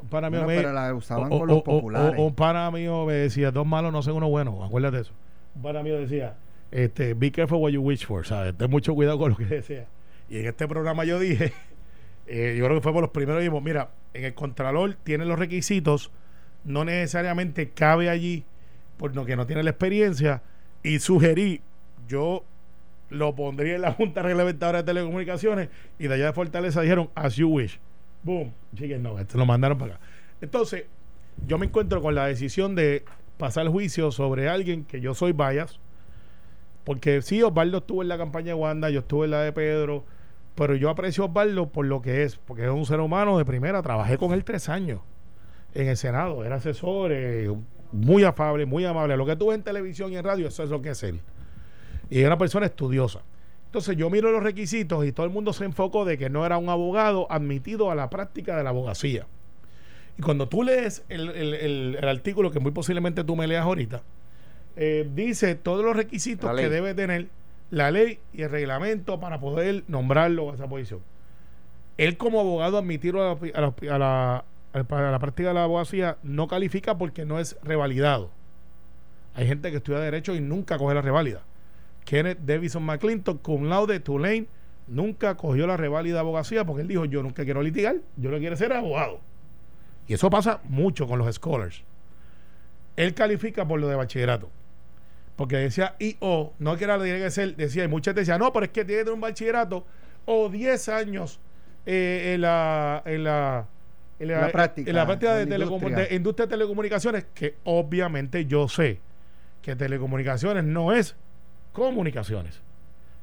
Un 0.00 0.08
pana 0.08 0.28
mío 0.30 0.40
Bueno, 0.44 0.48
me 0.56 0.62
pero 0.62 0.72
la 0.74 0.92
usaban 0.94 1.32
o- 1.32 1.38
con 1.38 1.48
los 1.48 1.62
populares. 1.62 2.18
un 2.18 2.34
pana 2.34 2.70
mío 2.70 3.04
me 3.06 3.12
decía, 3.14 3.50
dos 3.52 3.66
malos 3.66 3.92
no 3.92 4.02
son 4.02 4.14
uno 4.16 4.28
bueno, 4.28 4.64
acuérdate 4.64 4.96
de 4.96 5.02
eso. 5.02 5.12
Un 5.54 5.62
pana 5.62 5.82
mío 5.82 5.98
decía, 6.00 6.34
este, 6.72 7.14
be 7.14 7.30
careful 7.30 7.58
what 7.58 7.70
you 7.70 7.80
wish 7.82 8.06
for, 8.06 8.26
¿sabes? 8.26 8.56
Ten 8.56 8.70
mucho 8.70 8.94
cuidado 8.94 9.18
con 9.18 9.30
lo 9.30 9.36
que 9.36 9.44
deseas. 9.46 9.86
Y 10.28 10.38
en 10.38 10.46
este 10.46 10.66
programa 10.66 11.04
yo 11.04 11.18
dije, 11.20 11.52
eh, 12.26 12.56
yo 12.58 12.64
creo 12.64 12.78
que 12.78 12.82
fue 12.82 12.92
por 12.92 13.02
los 13.02 13.10
primeros, 13.10 13.40
dijimos, 13.40 13.62
mira, 13.62 13.90
en 14.14 14.24
el 14.24 14.34
Contralor 14.34 14.94
tiene 15.04 15.24
los 15.26 15.38
requisitos, 15.38 16.10
no 16.64 16.84
necesariamente 16.84 17.70
cabe 17.70 18.10
allí, 18.10 18.44
por 18.96 19.14
lo 19.14 19.24
que 19.24 19.36
no 19.36 19.46
tiene 19.46 19.62
la 19.62 19.70
experiencia, 19.70 20.42
y 20.82 20.98
sugerí, 20.98 21.62
yo 22.08 22.44
lo 23.08 23.34
pondría 23.34 23.74
en 23.76 23.82
la 23.82 23.92
Junta 23.96 24.22
Reglamentadora 24.22 24.78
de 24.78 24.84
Telecomunicaciones, 24.84 25.68
y 25.98 26.06
de 26.06 26.14
allá 26.14 26.26
de 26.26 26.32
Fortaleza 26.32 26.80
dijeron, 26.80 27.10
as 27.14 27.36
you 27.36 27.48
wish. 27.48 27.78
Boom, 28.22 28.52
chicken 28.74 29.02
no, 29.02 29.16
lo 29.18 29.46
mandaron 29.46 29.78
para 29.78 29.94
acá. 29.94 30.04
Entonces, 30.40 30.84
yo 31.46 31.58
me 31.58 31.66
encuentro 31.66 32.02
con 32.02 32.14
la 32.14 32.26
decisión 32.26 32.74
de 32.74 33.04
pasar 33.38 33.64
el 33.64 33.70
juicio 33.70 34.10
sobre 34.10 34.48
alguien 34.48 34.84
que 34.84 35.00
yo 35.00 35.14
soy 35.14 35.32
bias, 35.32 35.80
porque 36.84 37.22
sí, 37.22 37.42
Osvaldo 37.42 37.78
estuvo 37.78 38.02
en 38.02 38.08
la 38.08 38.18
campaña 38.18 38.48
de 38.48 38.54
Wanda, 38.54 38.90
yo 38.90 39.00
estuve 39.00 39.26
en 39.26 39.30
la 39.30 39.42
de 39.42 39.52
Pedro, 39.52 40.04
pero 40.54 40.74
yo 40.74 40.90
aprecio 40.90 41.24
a 41.24 41.26
Osvaldo 41.28 41.68
por 41.68 41.86
lo 41.86 42.02
que 42.02 42.24
es, 42.24 42.36
porque 42.36 42.64
es 42.64 42.70
un 42.70 42.84
ser 42.84 43.00
humano 43.00 43.38
de 43.38 43.44
primera, 43.44 43.82
trabajé 43.82 44.18
con 44.18 44.32
él 44.32 44.44
tres 44.44 44.68
años 44.68 45.00
en 45.74 45.88
el 45.88 45.96
Senado, 45.96 46.44
era 46.44 46.56
asesor, 46.56 47.10
eh, 47.12 47.50
muy 47.92 48.24
afable, 48.24 48.66
muy 48.66 48.84
amable, 48.84 49.16
lo 49.16 49.26
que 49.26 49.36
tuve 49.36 49.54
en 49.54 49.62
televisión 49.62 50.12
y 50.12 50.16
en 50.16 50.24
radio, 50.24 50.48
eso 50.48 50.62
es 50.62 50.70
lo 50.70 50.80
que 50.82 50.90
es 50.90 51.02
él. 51.02 51.20
Y 52.08 52.20
es 52.20 52.26
una 52.26 52.38
persona 52.38 52.66
estudiosa. 52.66 53.20
Entonces 53.66 53.96
yo 53.96 54.10
miro 54.10 54.32
los 54.32 54.42
requisitos 54.42 55.04
y 55.06 55.12
todo 55.12 55.26
el 55.26 55.32
mundo 55.32 55.52
se 55.52 55.64
enfocó 55.64 56.04
de 56.04 56.18
que 56.18 56.28
no 56.28 56.44
era 56.44 56.58
un 56.58 56.68
abogado 56.68 57.26
admitido 57.30 57.90
a 57.90 57.94
la 57.94 58.10
práctica 58.10 58.56
de 58.56 58.64
la 58.64 58.70
abogacía. 58.70 59.26
Y 60.18 60.22
cuando 60.22 60.48
tú 60.48 60.64
lees 60.64 61.04
el, 61.08 61.28
el- 61.30 61.54
el- 61.54 61.98
el 62.00 62.08
artículo 62.08 62.50
que 62.50 62.58
muy 62.58 62.72
posiblemente 62.72 63.22
tú 63.22 63.36
me 63.36 63.46
leas 63.46 63.64
ahorita, 63.64 64.02
eh, 64.76 65.08
dice 65.14 65.54
todos 65.54 65.84
los 65.84 65.94
requisitos 65.96 66.50
que 66.62 66.68
debe 66.68 66.94
tener 66.94 67.28
la 67.70 67.92
ley 67.92 68.18
y 68.32 68.42
el 68.42 68.50
reglamento 68.50 69.20
para 69.20 69.38
poder 69.38 69.84
nombrarlo 69.86 70.50
a 70.50 70.54
esa 70.54 70.68
posición. 70.68 71.00
Él 71.96 72.16
como 72.16 72.40
abogado 72.40 72.76
admitirlo 72.78 73.22
a 73.22 73.36
la, 73.40 73.50
a 73.54 73.60
la- 73.60 73.94
a 73.94 73.98
la- 73.98 74.44
a 74.72 75.10
la 75.10 75.18
práctica 75.18 75.48
de 75.48 75.54
la 75.54 75.64
abogacía 75.64 76.18
no 76.22 76.48
califica 76.48 76.96
porque 76.96 77.24
no 77.24 77.38
es 77.38 77.56
revalidado. 77.62 78.30
Hay 79.34 79.46
gente 79.46 79.70
que 79.70 79.78
estudia 79.78 80.00
derecho 80.00 80.34
y 80.34 80.40
nunca 80.40 80.78
coge 80.78 80.94
la 80.94 81.02
reválida. 81.02 81.42
Kenneth 82.04 82.38
Davison 82.40 82.82
McClinton, 82.84 83.38
cum 83.38 83.64
laude 83.68 84.00
Tulane, 84.00 84.46
nunca 84.86 85.36
cogió 85.36 85.66
la 85.66 85.76
reválida 85.76 86.14
de 86.14 86.20
abogacía 86.20 86.64
porque 86.64 86.82
él 86.82 86.88
dijo, 86.88 87.04
yo 87.04 87.22
nunca 87.22 87.44
quiero 87.44 87.62
litigar, 87.62 87.96
yo 88.16 88.30
no 88.30 88.38
quiero 88.38 88.56
ser 88.56 88.72
abogado. 88.72 89.20
Y 90.08 90.14
eso 90.14 90.28
pasa 90.30 90.60
mucho 90.64 91.06
con 91.06 91.18
los 91.18 91.32
scholars. 91.34 91.84
Él 92.96 93.14
califica 93.14 93.66
por 93.66 93.80
lo 93.80 93.88
de 93.88 93.94
bachillerato. 93.94 94.50
Porque 95.36 95.56
decía 95.56 95.94
IO, 95.98 96.52
no 96.58 96.76
que 96.76 96.84
era 96.84 96.96
lo 96.96 97.04
que 97.04 97.10
tiene 97.10 97.30
que 97.30 97.54
decía, 97.56 97.84
y 97.84 97.88
muchas 97.88 98.14
decían, 98.14 98.40
no, 98.40 98.52
pero 98.52 98.66
es 98.66 98.72
que 98.72 98.84
tiene 98.84 99.00
que 99.00 99.04
tener 99.04 99.14
un 99.14 99.20
bachillerato 99.20 99.86
o 100.26 100.48
10 100.48 100.88
años 100.90 101.40
eh, 101.86 102.32
en 102.34 102.42
la, 102.42 103.66
en 104.20 104.28
La 104.28 104.52
práctica, 104.52 104.90
en 104.90 104.96
la 104.96 105.06
práctica 105.06 105.34
de, 105.34 105.46
la 105.46 105.64
industria. 105.64 105.96
de 105.96 106.14
industria 106.14 106.46
de 106.46 106.50
telecomunicaciones, 106.50 107.26
que 107.34 107.56
obviamente 107.64 108.44
yo 108.44 108.68
sé 108.68 109.00
que 109.62 109.76
telecomunicaciones 109.76 110.64
no 110.64 110.92
es 110.92 111.16
comunicaciones, 111.72 112.60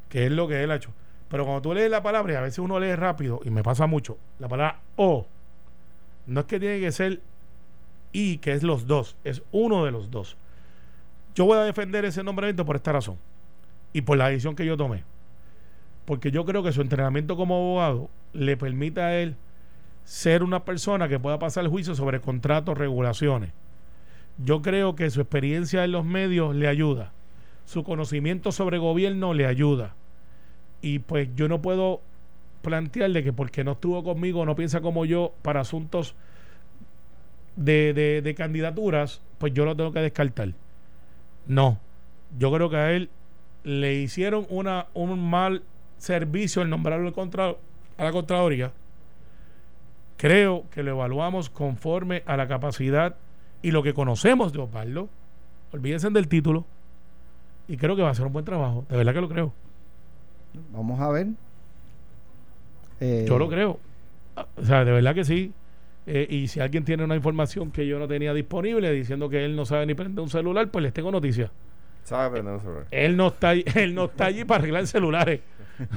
que 0.09 0.25
es 0.25 0.31
lo 0.31 0.47
que 0.47 0.63
él 0.63 0.71
ha 0.71 0.75
hecho. 0.75 0.91
Pero 1.29 1.43
cuando 1.43 1.61
tú 1.61 1.73
lees 1.73 1.91
la 1.91 2.01
palabra, 2.01 2.33
y 2.33 2.35
a 2.35 2.41
veces 2.41 2.59
uno 2.59 2.79
lee 2.79 2.95
rápido, 2.95 3.41
y 3.43 3.51
me 3.51 3.61
pasa 3.61 3.85
mucho, 3.85 4.17
la 4.39 4.47
palabra 4.47 4.79
O, 4.95 5.27
no 6.25 6.41
es 6.41 6.45
que 6.47 6.59
tiene 6.59 6.79
que 6.79 6.91
ser 6.91 7.21
I, 8.11 8.37
que 8.39 8.53
es 8.53 8.63
los 8.63 8.87
dos, 8.87 9.17
es 9.23 9.43
uno 9.51 9.85
de 9.85 9.91
los 9.91 10.09
dos. 10.09 10.35
Yo 11.35 11.45
voy 11.45 11.59
a 11.59 11.61
defender 11.61 12.05
ese 12.05 12.23
nombramiento 12.23 12.65
por 12.65 12.75
esta 12.75 12.91
razón 12.91 13.17
y 13.93 14.01
por 14.01 14.17
la 14.17 14.29
decisión 14.29 14.55
que 14.55 14.65
yo 14.65 14.77
tomé. 14.77 15.03
Porque 16.05 16.31
yo 16.31 16.45
creo 16.45 16.63
que 16.63 16.71
su 16.71 16.81
entrenamiento 16.81 17.35
como 17.35 17.55
abogado 17.55 18.09
le 18.33 18.57
permite 18.57 19.01
a 19.01 19.19
él 19.19 19.35
ser 20.07 20.41
una 20.41 20.63
persona 20.63 21.09
que 21.09 21.19
pueda 21.19 21.37
pasar 21.37 21.65
el 21.65 21.69
juicio 21.69 21.93
sobre 21.93 22.21
contratos, 22.21 22.77
regulaciones. 22.77 23.51
Yo 24.37 24.61
creo 24.61 24.95
que 24.95 25.09
su 25.09 25.19
experiencia 25.19 25.83
en 25.83 25.91
los 25.91 26.05
medios 26.05 26.55
le 26.55 26.69
ayuda, 26.69 27.11
su 27.65 27.83
conocimiento 27.83 28.53
sobre 28.53 28.77
gobierno 28.77 29.33
le 29.33 29.45
ayuda. 29.45 29.95
Y 30.81 30.99
pues 30.99 31.27
yo 31.35 31.49
no 31.49 31.61
puedo 31.61 31.99
plantearle 32.61 33.21
que 33.21 33.33
porque 33.33 33.65
no 33.65 33.73
estuvo 33.73 34.01
conmigo, 34.01 34.45
no 34.45 34.55
piensa 34.55 34.79
como 34.79 35.03
yo 35.03 35.33
para 35.41 35.59
asuntos 35.59 36.15
de, 37.57 37.93
de, 37.93 38.21
de 38.21 38.33
candidaturas, 38.33 39.21
pues 39.39 39.53
yo 39.53 39.65
lo 39.65 39.75
tengo 39.75 39.91
que 39.91 39.99
descartar. 39.99 40.53
No, 41.47 41.81
yo 42.39 42.49
creo 42.53 42.69
que 42.69 42.77
a 42.77 42.93
él 42.93 43.09
le 43.65 43.95
hicieron 43.95 44.47
una, 44.49 44.85
un 44.93 45.29
mal 45.29 45.63
servicio 45.97 46.61
el 46.61 46.69
nombrarlo 46.69 47.11
contra, 47.11 47.55
a 47.97 48.03
la 48.05 48.11
Contraloría. 48.13 48.71
Creo 50.17 50.65
que 50.71 50.83
lo 50.83 50.91
evaluamos 50.91 51.49
conforme 51.49 52.23
a 52.25 52.35
la 52.37 52.47
capacidad 52.47 53.15
y 53.61 53.71
lo 53.71 53.83
que 53.83 53.93
conocemos 53.93 54.51
de 54.51 54.59
Osvaldo. 54.59 55.09
Olvídense 55.71 56.09
del 56.09 56.27
título. 56.27 56.65
Y 57.67 57.77
creo 57.77 57.95
que 57.95 58.01
va 58.01 58.09
a 58.09 58.15
ser 58.15 58.25
un 58.25 58.33
buen 58.33 58.45
trabajo. 58.45 58.85
De 58.89 58.97
verdad 58.97 59.13
que 59.13 59.21
lo 59.21 59.29
creo. 59.29 59.53
Vamos 60.71 60.99
a 60.99 61.09
ver. 61.09 61.27
Eh, 62.99 63.25
yo 63.27 63.37
lo 63.37 63.47
creo. 63.49 63.79
O 64.55 64.65
sea, 64.65 64.85
de 64.85 64.91
verdad 64.91 65.13
que 65.13 65.23
sí. 65.23 65.53
Eh, 66.05 66.25
y 66.29 66.47
si 66.47 66.61
alguien 66.61 66.85
tiene 66.85 67.03
una 67.03 67.15
información 67.15 67.71
que 67.71 67.85
yo 67.85 67.99
no 67.99 68.07
tenía 68.07 68.33
disponible 68.33 68.91
diciendo 68.91 69.29
que 69.29 69.43
él 69.43 69.55
no 69.55 69.65
sabe 69.65 69.85
ni 69.85 69.93
prender 69.93 70.23
un 70.23 70.29
celular, 70.29 70.69
pues 70.71 70.83
les 70.83 70.93
tengo 70.93 71.11
noticias. 71.11 71.51
Sabe 72.07 72.39
un. 72.39 72.85
Él 72.89 73.17
no 73.17 73.27
está, 73.27 73.51
él 73.75 73.93
no 73.93 74.05
está 74.05 74.27
allí 74.27 74.45
para 74.45 74.59
arreglar 74.59 74.87
celulares. 74.87 75.41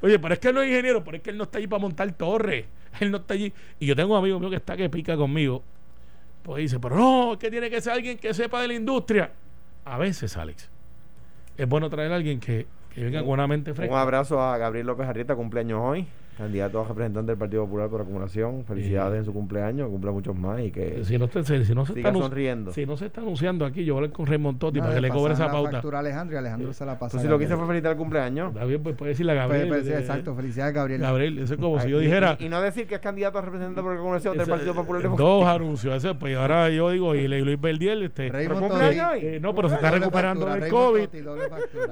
Oye, 0.00 0.18
pero 0.18 0.32
es 0.32 0.40
que 0.40 0.48
él 0.48 0.54
no 0.54 0.62
es 0.62 0.68
ingeniero, 0.70 1.04
pero 1.04 1.18
es 1.18 1.22
que 1.22 1.28
él 1.28 1.36
no 1.36 1.44
está 1.44 1.58
allí 1.58 1.66
para 1.66 1.82
montar 1.82 2.10
torres. 2.12 2.64
Él 3.00 3.10
no 3.10 3.18
está 3.18 3.34
allí. 3.34 3.52
Y 3.78 3.84
yo 3.84 3.94
tengo 3.94 4.14
un 4.14 4.18
amigo 4.18 4.40
mío 4.40 4.48
que 4.48 4.56
está 4.56 4.78
que 4.78 4.88
pica 4.88 5.18
conmigo. 5.18 5.62
Pues 6.42 6.62
dice, 6.62 6.80
pero 6.80 6.96
no, 6.96 7.32
es 7.34 7.38
que 7.38 7.50
tiene 7.50 7.68
que 7.68 7.82
ser 7.82 7.92
alguien 7.92 8.16
que 8.16 8.32
sepa 8.32 8.62
de 8.62 8.68
la 8.68 8.74
industria. 8.74 9.30
A 9.84 9.98
veces, 9.98 10.38
Alex, 10.38 10.70
es 11.58 11.68
bueno 11.68 11.90
traer 11.90 12.12
a 12.12 12.16
alguien 12.16 12.40
que, 12.40 12.66
que 12.94 13.04
venga 13.04 13.20
con 13.20 13.28
una 13.28 13.46
mente 13.46 13.74
fresca. 13.74 13.94
Un 13.94 14.00
abrazo 14.00 14.40
a 14.40 14.56
Gabriel 14.56 14.86
López 14.86 15.06
Arrieta, 15.06 15.36
cumpleaños 15.36 15.80
hoy 15.82 16.06
candidato 16.40 16.80
a 16.80 16.88
representante 16.88 17.32
del 17.32 17.38
Partido 17.38 17.64
Popular 17.64 17.88
por 17.88 18.00
acumulación. 18.00 18.64
Felicidades 18.64 19.18
en 19.18 19.24
su 19.24 19.32
cumpleaños, 19.32 19.88
cumpla 19.90 20.10
muchos 20.10 20.36
más 20.36 20.60
y 20.60 20.70
que 20.70 21.04
si 21.04 21.18
no, 21.18 21.28
se, 21.28 21.64
si 21.64 21.74
no 21.74 21.84
se 21.84 21.94
siga 21.94 22.08
está 22.08 22.20
sonriendo. 22.20 22.72
Si 22.72 22.86
no 22.86 22.96
se 22.96 23.06
está 23.06 23.20
anunciando 23.20 23.64
aquí, 23.64 23.84
yo 23.84 23.94
voy 23.94 24.00
a 24.00 24.04
hablar 24.04 24.16
con 24.16 24.26
Raymond 24.26 24.58
Totti 24.58 24.80
para 24.80 24.94
que 24.94 25.00
le 25.00 25.10
cobre 25.10 25.34
esa 25.34 25.50
pauta. 25.50 25.72
Factura 25.72 25.98
a 25.98 26.00
Alejandro 26.00 26.36
y 26.36 26.38
Alejandro 26.38 26.72
se 26.72 26.86
la 26.86 26.98
pasa. 26.98 27.12
Pues 27.12 27.22
si 27.22 27.28
lo 27.28 27.38
quise 27.38 27.56
fue 27.56 27.66
felicitar 27.66 27.92
el 27.92 27.98
cumpleaños. 27.98 28.54
David, 28.54 28.78
pues 28.82 28.96
puede 28.96 29.10
decirle 29.10 29.32
a 29.32 29.34
Gabriel. 29.34 29.68
Puede, 29.68 29.82
puede, 29.82 29.98
exacto, 29.98 30.34
felicidades 30.34 30.74
Gabriel. 30.74 31.00
Gabriel, 31.00 31.38
eso 31.38 31.54
es 31.54 31.60
como 31.60 31.78
si 31.80 31.90
yo 31.90 31.98
dijera. 31.98 32.36
Y, 32.40 32.48
no 32.48 32.60
decir 32.60 32.86
que 32.86 32.94
es 32.96 33.00
candidato 33.00 33.38
a 33.38 33.42
representante 33.42 33.82
por 33.82 33.92
acumulación 33.94 34.36
del 34.36 34.46
Partido 34.46 34.74
Popular. 34.74 35.02
Dos 35.16 35.46
anuncios, 35.46 35.94
ese, 35.94 36.14
pues 36.14 36.36
ahora 36.36 36.70
yo 36.70 36.90
digo, 36.90 37.14
y 37.14 37.28
Luis 37.28 37.60
Verdiel, 37.60 38.02
este. 38.02 38.28
Eh, 38.28 39.38
no, 39.40 39.54
pero 39.54 39.68
se 39.68 39.74
está 39.74 39.90
recuperando 39.90 40.46
del 40.46 40.70
COVID. 40.70 41.08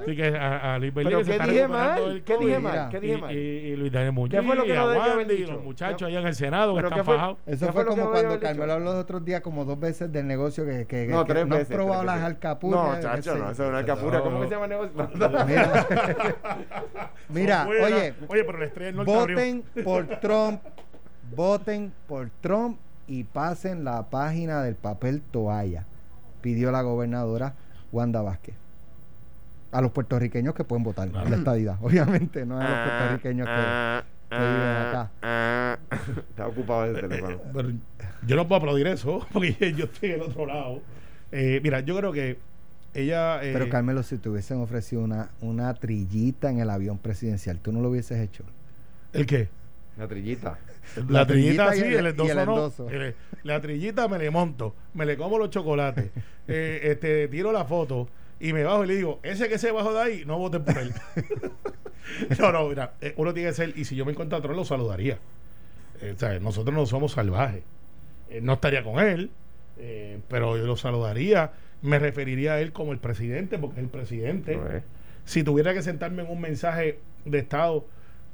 Así 0.01 0.15
que 0.15 0.27
a, 0.27 0.77
Luis 0.79 0.93
Verdiel 0.93 1.25
se 1.25 1.31
está 1.31 1.45
recuperando 1.45 2.09
del 2.09 2.23
COVID. 2.23 2.39
¿Qué 2.39 2.45
dije 2.45 2.59
mal? 2.59 2.89
¿Qué 2.89 2.99
dije 2.99 3.17
mal? 3.17 3.35
Y 3.35 3.75
Luis 3.75 3.91
Daniel 3.91 4.13
Muñoz. 4.13 4.38
¿Qué 4.41 4.47
fue 4.47 4.55
lo 4.55 4.63
que 4.63 4.73
no 4.73 5.33
y 5.33 5.45
los 5.45 5.63
muchachos 5.63 6.07
allá 6.07 6.19
en 6.19 6.27
el 6.27 6.35
Senado 6.35 6.75
que 6.75 6.81
están 6.81 7.05
fajados. 7.05 7.37
Eso 7.45 7.71
fue 7.71 7.85
como 7.85 8.11
cuando 8.11 8.39
Carmelo 8.39 8.73
habló 8.73 8.85
los 8.93 8.95
otros 8.95 9.23
días 9.23 9.41
como 9.41 9.65
dos 9.65 9.79
veces 9.79 10.11
del 10.11 10.27
negocio 10.27 10.65
que, 10.65 10.85
que, 10.85 11.07
no, 11.07 11.25
que 11.25 11.33
tres 11.33 11.47
no 11.47 11.55
veces, 11.55 11.75
probado 11.75 12.03
las 12.03 12.21
alcapurrias. 12.21 12.97
No, 12.97 13.01
chacho, 13.01 13.35
no, 13.35 13.51
eso 13.51 13.63
es 13.63 13.69
una 13.69 13.79
alcapurria. 13.79 14.21
¿Cómo 14.21 14.41
que 14.41 14.47
se 14.47 14.53
llama 14.53 14.65
el 14.65 14.71
negocio? 14.71 15.09
Mira, 17.29 17.65
Mira 17.65 17.67
oye, 17.85 18.13
oye, 18.27 18.43
pero 18.43 18.57
la 18.57 18.65
estrella 18.65 18.91
no 18.91 19.05
voten 19.05 19.63
por 19.83 20.07
Trump, 20.19 20.61
voten 21.35 21.93
por 22.07 22.29
Trump 22.41 22.77
y 23.07 23.23
pasen 23.23 23.83
la 23.83 24.09
página 24.09 24.61
del 24.63 24.75
papel 24.75 25.21
toalla, 25.21 25.85
pidió 26.41 26.71
la 26.71 26.81
gobernadora 26.81 27.53
Wanda 27.91 28.21
Vázquez. 28.21 28.55
A 29.71 29.81
los 29.81 29.91
puertorriqueños 29.91 30.55
que 30.55 30.63
pueden 30.63 30.83
votar 30.83 31.07
en 31.07 31.13
la 31.13 31.37
estadidad, 31.37 31.77
obviamente, 31.81 32.45
no 32.45 32.59
a 32.59 32.63
los 32.63 32.89
puertorriqueños 32.89 33.47
que, 33.47 33.53
viven 33.53 34.18
acá. 34.29 35.11
Está 36.29 36.47
ocupado 36.47 36.85
el 36.85 36.99
teléfono. 36.99 37.39
Pero 37.53 37.71
yo 38.25 38.35
no 38.35 38.47
puedo 38.47 38.59
aplaudir 38.59 38.87
eso, 38.87 39.25
porque 39.33 39.73
yo 39.73 39.85
estoy 39.85 40.09
del 40.09 40.21
otro 40.21 40.45
lado. 40.45 40.81
Eh, 41.31 41.59
mira, 41.63 41.79
yo 41.81 41.97
creo 41.97 42.11
que 42.11 42.37
ella. 42.93 43.43
Eh, 43.43 43.51
Pero 43.53 43.69
Carmelo, 43.69 44.03
si 44.03 44.17
te 44.17 44.29
hubiesen 44.29 44.59
ofrecido 44.59 45.01
una, 45.01 45.29
una 45.41 45.73
trillita 45.73 46.49
en 46.49 46.59
el 46.59 46.69
avión 46.69 46.97
presidencial, 46.97 47.59
¿tú 47.59 47.71
no 47.71 47.81
lo 47.81 47.89
hubieses 47.89 48.19
hecho? 48.19 48.43
¿El 49.13 49.25
qué? 49.25 49.49
La 49.97 50.07
trillita. 50.07 50.57
La, 51.07 51.27
trillita, 51.27 51.73
sí, 51.73 51.83
el, 51.83 52.07
endoso, 52.07 52.85
no. 52.89 52.99
la 53.43 53.61
trillita 53.61 54.07
me 54.07 54.17
le 54.17 54.31
monto, 54.31 54.73
me 54.95 55.05
le 55.05 55.17
como 55.17 55.37
los 55.37 55.51
chocolates, 55.51 56.09
eh, 56.47 56.79
este, 56.83 57.27
tiro 57.27 57.51
la 57.51 57.63
foto 57.65 58.07
y 58.39 58.53
me 58.53 58.63
bajo 58.63 58.83
y 58.85 58.87
le 58.87 58.95
digo, 58.95 59.19
ese 59.21 59.49
que 59.49 59.59
se 59.59 59.71
bajó 59.71 59.93
de 59.93 59.99
ahí, 59.99 60.23
no 60.25 60.39
voten 60.39 60.63
por 60.63 60.77
él. 60.77 60.93
No, 62.39 62.51
no, 62.51 62.67
mira, 62.69 62.93
eh, 63.01 63.13
uno 63.17 63.33
tiene 63.33 63.49
que 63.49 63.55
ser, 63.55 63.73
y 63.75 63.85
si 63.85 63.95
yo 63.95 64.05
me 64.05 64.11
encuentro 64.11 64.35
a 64.37 64.39
otro, 64.39 64.53
lo 64.53 64.65
saludaría. 64.65 65.17
Eh, 66.01 66.13
o 66.15 66.19
sea, 66.19 66.39
nosotros 66.39 66.75
no 66.75 66.85
somos 66.85 67.13
salvajes. 67.13 67.63
Eh, 68.29 68.41
no 68.41 68.53
estaría 68.53 68.83
con 68.83 68.99
él, 68.99 69.31
pero 70.27 70.57
yo 70.57 70.65
lo 70.65 70.75
saludaría. 70.75 71.51
Me 71.81 71.99
referiría 71.99 72.53
a 72.53 72.61
él 72.61 72.73
como 72.73 72.91
el 72.91 72.99
presidente, 72.99 73.57
porque 73.57 73.79
es 73.79 73.83
el 73.83 73.89
presidente. 73.89 74.59
Si 75.23 75.43
tuviera 75.43 75.73
que 75.73 75.81
sentarme 75.81 76.23
en 76.23 76.29
un 76.29 76.41
mensaje 76.41 76.99
de 77.25 77.39
Estado 77.39 77.85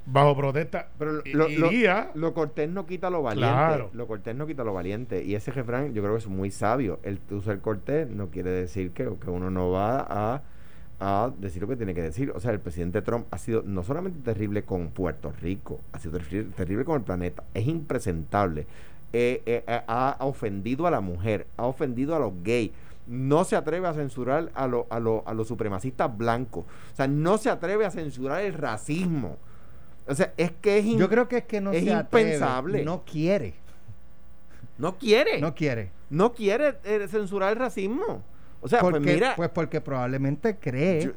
bajo 0.06 0.36
protesta. 0.36 0.90
Pero 0.98 1.22
lo, 1.26 1.50
iría, 1.50 2.12
lo, 2.16 2.34
cortés 2.34 2.70
no 2.70 2.86
quita 2.86 3.10
lo 3.10 3.22
valiente. 3.22 3.90
Lo 3.94 4.08
cortés 4.08 4.36
no 4.36 4.48
quita 4.48 4.64
lo 4.64 4.74
valiente. 4.74 5.24
Y 5.24 5.36
ese 5.36 5.52
refrán 5.52 5.94
yo 5.94 6.02
creo 6.02 6.14
que 6.14 6.20
es 6.20 6.28
muy 6.28 6.52
sabio. 6.52 7.00
El 7.04 7.20
usar 7.32 7.60
cortés 7.60 8.10
no 8.10 8.30
quiere 8.30 8.52
decir 8.52 8.92
que, 8.92 9.10
que 9.20 9.30
uno 9.30 9.50
no 9.50 9.72
va 9.72 10.06
a, 10.08 10.42
a, 11.00 11.32
decir 11.38 11.62
lo 11.62 11.68
que 11.68 11.76
tiene 11.76 11.94
que 11.94 12.02
decir. 12.02 12.32
O 12.36 12.40
sea, 12.40 12.52
el 12.52 12.60
presidente 12.60 13.02
Trump 13.02 13.28
ha 13.32 13.38
sido 13.38 13.62
no 13.64 13.84
solamente 13.84 14.20
terrible 14.20 14.64
con 14.64 14.90
Puerto 14.90 15.32
Rico, 15.42 15.82
ha 15.92 16.00
sido 16.00 16.20
terrible, 16.20 16.86
con 16.86 16.98
el 16.98 17.04
planeta. 17.04 17.44
Es 17.54 17.68
impresentable. 17.68 18.68
Eh, 19.14 19.42
eh, 19.46 19.64
eh, 19.66 19.82
ha 19.88 20.18
ofendido 20.20 20.88
a 20.88 20.92
la 20.92 21.00
mujer, 21.00 21.48
ha 21.58 21.66
ofendido 21.66 22.16
a 22.16 22.20
los 22.20 22.34
gays 22.44 22.72
no 23.08 23.44
se 23.44 23.56
atreve 23.56 23.88
a 23.88 23.94
censurar 23.94 24.52
a, 24.56 24.68
lo, 24.68 24.88
a, 24.90 25.00
lo, 25.00 25.24
a 25.28 25.34
los 25.34 25.48
supremacistas 25.48 26.16
blancos. 26.16 26.66
O 26.94 26.96
sea, 26.96 27.08
no 27.08 27.38
se 27.38 27.50
atreve 27.50 27.86
a 27.86 27.92
censurar 27.92 28.42
el 28.42 28.54
racismo. 28.54 29.38
O 30.08 30.16
sea, 30.16 30.34
es 30.38 30.52
que 30.52 30.80
es 30.80 30.86
Yo 30.86 31.10
creo 31.10 31.28
que 31.28 31.38
es 31.38 31.46
que 31.46 31.62
no 31.62 31.72
es 31.72 31.84
impensable. 31.84 32.84
no 32.84 33.04
quiere. 33.06 33.56
No 34.78 34.98
quiere. 34.98 35.40
No 35.40 35.56
quiere. 35.56 35.92
No 36.10 36.34
quiere 36.34 36.76
eh, 36.84 37.08
censurar 37.10 37.54
el 37.54 37.60
racismo. 37.60 38.22
O 38.65 38.67
sea, 38.67 38.80
pues 38.80 38.99
mira, 38.99 39.36
pues 39.36 39.49
porque 39.49 39.80
probablemente 39.80 40.58
cree 40.58 41.13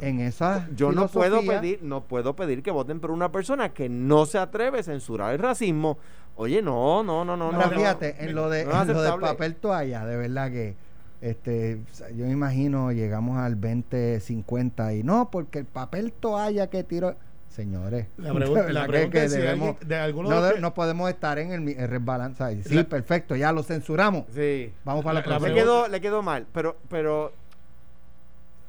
en 0.00 0.20
esa 0.20 0.68
Yo 0.76 0.92
no 0.92 1.08
puedo 1.08 1.44
pedir, 1.44 1.82
no 1.82 2.04
puedo 2.04 2.36
pedir 2.36 2.62
que 2.62 2.70
voten 2.70 3.00
por 3.00 3.10
una 3.10 3.32
persona 3.32 3.74
que 3.74 3.88
no 3.88 4.26
se 4.26 4.38
atreve 4.38 4.78
a 4.78 4.82
censurar 4.84 5.32
el 5.32 5.40
racismo. 5.40 5.98
Oye, 6.36 6.62
no, 6.62 7.02
no, 7.02 7.24
no, 7.24 7.36
no. 7.36 7.50
no, 7.50 7.60
fíjate, 7.62 8.24
en 8.24 8.36
lo 8.36 8.48
de 8.48 8.60
en 8.60 8.68
lo 8.68 9.02
del 9.02 9.18
papel 9.18 9.56
toalla, 9.56 10.06
de 10.06 10.16
verdad 10.16 10.52
que 10.52 10.76
este 11.20 11.80
yo 12.14 12.26
me 12.26 12.30
imagino 12.30 12.92
llegamos 12.92 13.38
al 13.38 13.60
2050 13.60 14.94
y 14.94 15.02
no, 15.02 15.32
porque 15.32 15.58
el 15.58 15.66
papel 15.66 16.12
toalla 16.12 16.70
que 16.70 16.84
tiró 16.84 17.16
Señores, 17.54 18.08
la 18.16 18.32
pregunta, 18.34 18.72
la 18.72 18.86
pregunta 18.88 19.22
es 19.22 19.30
de 19.30 19.56
no, 19.56 20.58
no, 20.58 20.74
podemos 20.74 21.08
estar 21.08 21.38
en 21.38 21.52
el, 21.52 21.68
el 21.68 22.64
Sí, 22.64 22.82
perfecto, 22.82 23.36
ya 23.36 23.52
lo 23.52 23.62
censuramos. 23.62 24.24
Sí. 24.34 24.72
Vamos 24.84 25.04
para 25.04 25.20
la, 25.20 25.38
la, 25.38 25.48
Le 25.48 25.54
quedó, 25.54 25.86
le 25.86 26.00
quedó 26.00 26.20
mal, 26.20 26.46
pero, 26.52 26.76
pero 26.88 27.32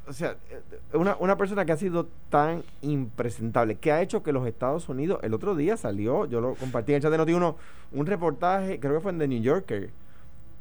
o 0.07 0.13
sea, 0.13 0.35
una, 0.93 1.15
una 1.19 1.35
persona 1.35 1.65
que 1.65 1.71
ha 1.71 1.77
sido 1.77 2.07
tan 2.29 2.61
impresentable, 2.83 3.73
que 3.73 3.91
ha 3.91 4.03
hecho 4.03 4.21
que 4.21 4.31
los 4.31 4.47
Estados 4.47 4.87
Unidos, 4.87 5.19
el 5.23 5.33
otro 5.33 5.55
día 5.55 5.77
salió, 5.77 6.27
yo 6.27 6.39
lo 6.39 6.53
compartí 6.53 6.91
en 6.91 6.97
el 6.97 7.01
chat 7.01 7.11
de 7.11 7.17
Noti1, 7.17 7.55
un 7.91 8.05
reportaje, 8.05 8.79
creo 8.79 8.93
que 8.93 8.99
fue 8.99 9.13
en 9.13 9.17
The 9.17 9.27
New 9.27 9.41
Yorker, 9.41 9.89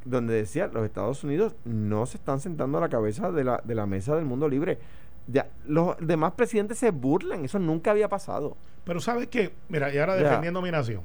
donde 0.06 0.32
decía, 0.32 0.68
los 0.68 0.86
Estados 0.86 1.24
Unidos 1.24 1.54
no 1.66 2.06
se 2.06 2.16
están 2.16 2.40
sentando 2.40 2.78
a 2.78 2.80
la 2.80 2.88
cabeza 2.88 3.30
de 3.30 3.44
la, 3.44 3.60
de 3.62 3.74
la 3.74 3.84
mesa 3.84 4.16
del 4.16 4.24
mundo 4.24 4.48
libre 4.48 4.78
ya, 5.26 5.48
los 5.66 5.96
demás 6.00 6.32
presidentes 6.32 6.78
se 6.78 6.90
burlan, 6.90 7.44
eso 7.44 7.58
nunca 7.58 7.90
había 7.90 8.08
pasado. 8.08 8.56
Pero 8.84 9.00
¿sabes 9.00 9.28
qué? 9.28 9.52
Mira, 9.68 9.92
y 9.92 9.98
ahora 9.98 10.16
defendiendo 10.16 10.60
mi 10.60 10.70
nación, 10.70 11.02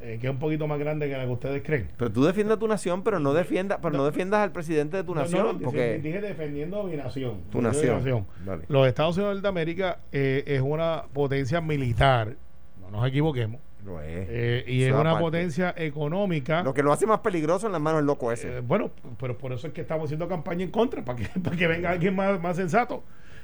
eh, 0.00 0.18
que 0.20 0.28
es 0.28 0.32
un 0.32 0.38
poquito 0.38 0.66
más 0.66 0.78
grande 0.78 1.08
que 1.08 1.16
la 1.16 1.24
que 1.24 1.30
ustedes 1.30 1.62
creen. 1.62 1.88
Pero 1.96 2.10
tú 2.10 2.24
defiendes 2.24 2.56
a 2.56 2.58
tu 2.58 2.68
nación, 2.68 3.02
pero 3.02 3.18
no 3.18 3.34
defiendas, 3.34 3.78
pero 3.82 3.96
no, 3.96 4.04
defiendas 4.04 4.40
al 4.40 4.52
presidente 4.52 4.96
de 4.96 5.04
tu 5.04 5.14
nación. 5.14 5.60
porque 5.60 5.98
dije 5.98 6.20
defendiendo 6.20 6.82
mi 6.84 6.96
nación. 6.96 7.42
Tu 7.50 7.60
nación. 7.60 8.26
Los 8.68 8.86
Estados 8.86 9.16
Unidos 9.16 9.42
de 9.42 9.48
América 9.48 9.98
eh, 10.12 10.44
es 10.46 10.60
una 10.60 11.04
potencia 11.12 11.60
militar, 11.60 12.36
no 12.80 12.90
nos 12.90 13.06
equivoquemos. 13.06 13.60
Lo 13.84 14.00
es. 14.00 14.26
Eh, 14.28 14.64
y 14.66 14.82
es 14.82 14.92
una 14.92 15.18
potencia 15.18 15.74
económica. 15.76 16.62
Lo 16.62 16.74
que 16.74 16.82
lo 16.82 16.92
hace 16.92 17.06
más 17.06 17.20
peligroso 17.20 17.66
en 17.66 17.72
las 17.72 17.80
manos 17.80 18.00
del 18.00 18.06
loco 18.06 18.30
ese. 18.30 18.60
bueno, 18.60 18.90
pero 19.18 19.36
por 19.36 19.52
eso 19.52 19.66
es 19.66 19.72
que 19.72 19.80
estamos 19.80 20.04
haciendo 20.04 20.28
campaña 20.28 20.64
en 20.64 20.70
contra, 20.70 21.04
para 21.04 21.18
que, 21.18 21.40
para 21.40 21.56
que 21.56 21.66
venga 21.66 21.90
alguien 21.90 22.14
más, 22.14 22.40
más 22.40 22.56
sensato. 22.56 23.02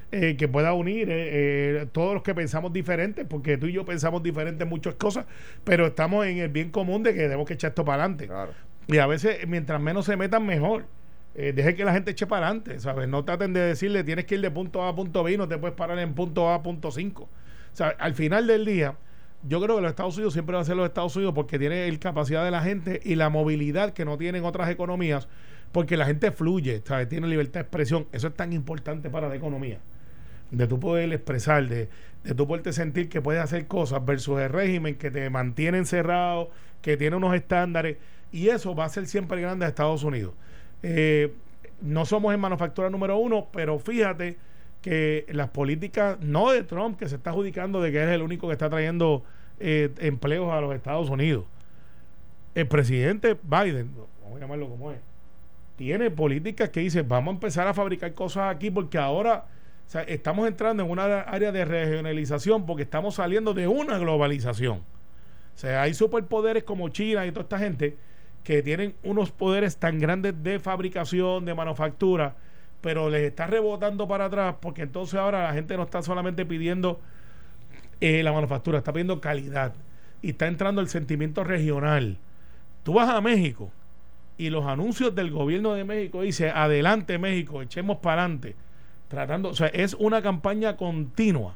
Eh, 0.09 0.37
que 0.37 0.47
pueda 0.47 0.71
unir 0.71 1.09
eh, 1.09 1.81
eh, 1.81 1.85
todos 1.91 2.13
los 2.13 2.23
que 2.23 2.33
pensamos 2.33 2.71
diferentes, 2.71 3.25
porque 3.27 3.57
tú 3.57 3.65
y 3.65 3.73
yo 3.73 3.83
pensamos 3.83 4.23
diferentes 4.23 4.61
en 4.61 4.69
muchas 4.69 4.95
cosas, 4.95 5.25
pero 5.65 5.87
estamos 5.87 6.25
en 6.25 6.37
el 6.37 6.47
bien 6.47 6.71
común 6.71 7.03
de 7.03 7.13
que 7.13 7.23
debemos 7.23 7.45
que 7.45 7.55
echar 7.55 7.71
esto 7.71 7.83
para 7.83 8.05
adelante. 8.05 8.29
Y 8.87 8.99
a 8.99 9.05
veces, 9.05 9.45
mientras 9.49 9.81
menos 9.81 10.05
se 10.05 10.15
metan, 10.15 10.45
mejor. 10.45 10.85
deje 11.35 11.75
que 11.75 11.83
la 11.83 11.91
gente 11.91 12.11
eche 12.11 12.25
para 12.25 12.47
adelante, 12.47 12.79
¿sabes? 12.79 13.09
No 13.09 13.25
traten 13.25 13.51
de 13.51 13.59
decirle 13.59 14.05
tienes 14.05 14.23
que 14.23 14.35
ir 14.35 14.41
de 14.41 14.49
punto 14.49 14.81
A 14.81 14.87
a 14.89 14.95
punto 14.95 15.23
B 15.23 15.33
y 15.33 15.37
no 15.37 15.49
te 15.49 15.57
puedes 15.57 15.75
parar 15.75 15.99
en 15.99 16.13
punto 16.13 16.47
A 16.47 16.55
a 16.55 16.63
punto 16.63 16.89
5. 16.89 17.27
Al 17.99 18.13
final 18.13 18.47
del 18.47 18.63
día, 18.63 18.95
yo 19.43 19.61
creo 19.61 19.75
que 19.75 19.81
los 19.81 19.89
Estados 19.89 20.15
Unidos 20.15 20.31
siempre 20.31 20.55
va 20.55 20.61
a 20.61 20.65
ser 20.65 20.77
los 20.77 20.87
Estados 20.87 21.13
Unidos 21.17 21.33
porque 21.35 21.59
tiene 21.59 21.89
el 21.89 21.99
capacidad 21.99 22.45
de 22.45 22.51
la 22.51 22.61
gente 22.61 23.01
y 23.03 23.15
la 23.15 23.29
movilidad 23.29 23.91
que 23.91 24.05
no 24.05 24.17
tienen 24.17 24.45
otras 24.45 24.69
economías, 24.69 25.27
porque 25.73 25.97
la 25.97 26.05
gente 26.05 26.31
fluye, 26.31 26.81
¿sabes? 26.85 27.09
tiene 27.09 27.27
libertad 27.27 27.55
de 27.55 27.63
expresión. 27.63 28.07
Eso 28.13 28.29
es 28.29 28.35
tan 28.35 28.53
importante 28.53 29.09
para 29.09 29.27
la 29.27 29.35
economía. 29.35 29.79
De 30.51 30.67
tú 30.67 30.79
poder 30.79 31.11
expresar, 31.11 31.67
de, 31.67 31.89
de 32.23 32.35
tú 32.35 32.47
poderte 32.47 32.73
sentir 32.73 33.09
que 33.09 33.21
puedes 33.21 33.41
hacer 33.41 33.67
cosas 33.67 34.05
versus 34.05 34.39
el 34.39 34.49
régimen 34.49 34.95
que 34.95 35.11
te 35.11 35.29
mantiene 35.29 35.77
encerrado, 35.77 36.49
que 36.81 36.97
tiene 36.97 37.15
unos 37.15 37.35
estándares. 37.35 37.97
Y 38.31 38.49
eso 38.49 38.75
va 38.75 38.85
a 38.85 38.89
ser 38.89 39.07
siempre 39.07 39.41
grande 39.41 39.65
a 39.65 39.69
Estados 39.69 40.03
Unidos. 40.03 40.33
Eh, 40.83 41.33
no 41.81 42.05
somos 42.05 42.33
en 42.33 42.39
manufactura 42.39 42.89
número 42.89 43.17
uno, 43.17 43.47
pero 43.51 43.79
fíjate 43.79 44.37
que 44.81 45.25
las 45.29 45.49
políticas, 45.49 46.19
no 46.21 46.51
de 46.51 46.63
Trump, 46.63 46.97
que 46.97 47.07
se 47.09 47.15
está 47.15 47.31
adjudicando 47.31 47.81
de 47.81 47.91
que 47.91 48.03
es 48.03 48.09
el 48.09 48.21
único 48.21 48.47
que 48.47 48.53
está 48.53 48.69
trayendo 48.69 49.23
eh, 49.59 49.91
empleos 49.99 50.51
a 50.51 50.61
los 50.61 50.75
Estados 50.75 51.09
Unidos. 51.09 51.45
El 52.55 52.67
presidente 52.67 53.37
Biden, 53.43 53.91
vamos 54.23 54.37
a 54.37 54.39
llamarlo 54.39 54.69
como 54.69 54.91
es, 54.91 54.99
tiene 55.75 56.09
políticas 56.09 56.69
que 56.69 56.79
dice, 56.79 57.03
vamos 57.03 57.33
a 57.33 57.35
empezar 57.35 57.67
a 57.67 57.73
fabricar 57.73 58.13
cosas 58.13 58.55
aquí 58.55 58.71
porque 58.71 58.97
ahora 58.97 59.45
estamos 60.07 60.47
entrando 60.47 60.83
en 60.83 60.89
una 60.89 61.21
área 61.21 61.51
de 61.51 61.65
regionalización 61.65 62.65
porque 62.65 62.83
estamos 62.83 63.15
saliendo 63.15 63.53
de 63.53 63.67
una 63.67 63.97
globalización. 63.97 64.77
O 64.77 65.59
sea, 65.59 65.81
hay 65.81 65.93
superpoderes 65.93 66.63
como 66.63 66.89
China 66.89 67.25
y 67.25 67.31
toda 67.31 67.43
esta 67.43 67.59
gente 67.59 67.97
que 68.43 68.61
tienen 68.61 68.95
unos 69.03 69.31
poderes 69.31 69.77
tan 69.77 69.99
grandes 69.99 70.41
de 70.43 70.59
fabricación, 70.59 71.45
de 71.45 71.53
manufactura, 71.53 72.35
pero 72.81 73.09
les 73.09 73.23
está 73.23 73.47
rebotando 73.47 74.07
para 74.07 74.25
atrás 74.25 74.55
porque 74.61 74.83
entonces 74.83 75.19
ahora 75.19 75.43
la 75.43 75.53
gente 75.53 75.75
no 75.75 75.83
está 75.83 76.01
solamente 76.01 76.45
pidiendo 76.45 76.99
eh, 77.99 78.21
la 78.23 78.31
manufactura, 78.31 78.77
está 78.77 78.93
pidiendo 78.93 79.19
calidad 79.19 79.73
y 80.21 80.29
está 80.29 80.47
entrando 80.47 80.81
el 80.81 80.87
sentimiento 80.87 81.43
regional. 81.43 82.17
Tú 82.83 82.93
vas 82.93 83.09
a 83.09 83.19
México 83.19 83.71
y 84.37 84.49
los 84.49 84.65
anuncios 84.65 85.15
del 85.15 85.31
gobierno 85.31 85.73
de 85.73 85.83
México 85.83 86.21
dice 86.21 86.49
adelante 86.49 87.17
México, 87.17 87.61
echemos 87.61 87.97
para 87.97 88.21
adelante, 88.23 88.55
tratando, 89.07 89.49
o 89.49 89.53
sea, 89.53 89.67
es 89.67 89.93
una 89.95 90.21
campaña 90.21 90.77
continua 90.77 91.55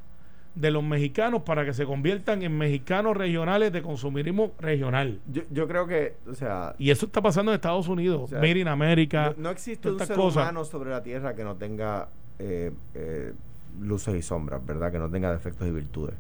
de 0.56 0.72
los 0.72 0.84
mexicanos 0.84 1.44
para 1.44 1.66
que 1.66 1.74
se 1.74 1.86
conviertan 1.86 2.44
en 2.44 2.58
mexicanos 2.58 3.16
regionales 3.16 3.72
de 3.72 3.82
consumismo 3.82 4.52
regional. 4.60 5.22
Yo, 5.32 5.44
yo 5.50 5.68
creo 5.68 5.88
que, 5.88 6.16
o 6.30 6.34
sea... 6.34 6.76
Y 6.78 6.92
eso 6.92 7.06
está 7.06 7.22
pasando 7.22 7.52
en 7.52 7.56
Estados 7.56 7.88
Unidos, 7.88 8.32
Made 8.32 8.60
in 8.60 8.68
America. 8.68 9.34
No, 9.38 9.50
existe 9.50 9.90
un 9.90 10.00
ser 10.00 10.20
humano 10.20 10.66
sobre 10.66 10.90
la 10.90 11.02
Tierra 11.02 11.36
que 11.36 11.44
no 11.44 11.56
tenga 11.56 12.10
eh, 12.40 12.72
eh, 12.96 13.34
luces 13.80 14.16
y 14.16 14.22
sombras, 14.22 14.66
¿verdad? 14.66 14.92
Que 14.92 15.00
no 15.00 15.10
tenga 15.10 15.32
defectos 15.32 15.68
y 15.68 15.72
virtudes. 15.72 16.16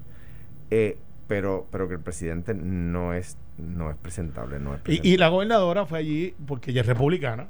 Eh, 0.69 0.97
pero, 1.27 1.67
pero 1.71 1.87
que 1.87 1.95
el 1.95 1.99
presidente 2.01 2.53
no 2.53 3.13
es, 3.13 3.37
no 3.57 3.89
es 3.89 3.97
presentable. 3.97 4.59
No 4.59 4.75
es 4.75 4.81
Y, 4.87 5.13
y, 5.13 5.17
la 5.17 5.29
gobernadora 5.29 5.85
fue 5.85 5.99
allí 5.99 6.35
porque 6.45 6.71
ella 6.71 6.81
es 6.81 6.87
republicana. 6.87 7.47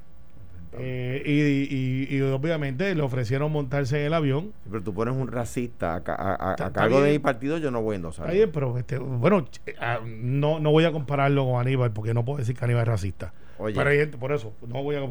Eh, 0.74 1.22
y, 1.26 2.16
y, 2.16 2.22
obviamente 2.22 2.96
le 2.96 3.02
ofrecieron 3.02 3.52
montarse 3.52 4.00
en 4.00 4.06
el 4.08 4.14
avión. 4.14 4.54
pero 4.70 4.82
tú 4.82 4.94
pones 4.94 5.14
un 5.14 5.28
racista 5.28 6.02
a, 6.06 6.54
a, 6.54 6.72
cargo 6.72 7.02
de 7.02 7.12
mi 7.12 7.20
partido, 7.20 7.58
yo 7.58 7.72
no 7.72 7.82
voy 7.82 7.94
a 7.94 7.96
endosar. 7.98 8.28
Está 8.28 8.36
bien, 8.36 8.52
pero 8.54 8.78
este, 8.78 8.98
bueno, 8.98 9.46
ah, 9.80 10.00
no, 10.06 10.60
no 10.60 10.72
voy 10.72 10.86
a 10.86 10.92
compararlo 10.92 11.46
con 11.46 11.60
Aníbal 11.60 11.92
porque 11.92 12.14
no 12.14 12.24
puedo 12.24 12.38
decir 12.38 12.56
que 12.56 12.64
Aníbal 12.64 12.84
es 12.84 12.88
racista. 12.88 13.34
Oye. 13.58 13.76
Pero 13.76 14.18
por 14.18 14.32
eso, 14.32 14.54
no 14.66 14.82
voy 14.82 14.96
a 14.96 15.02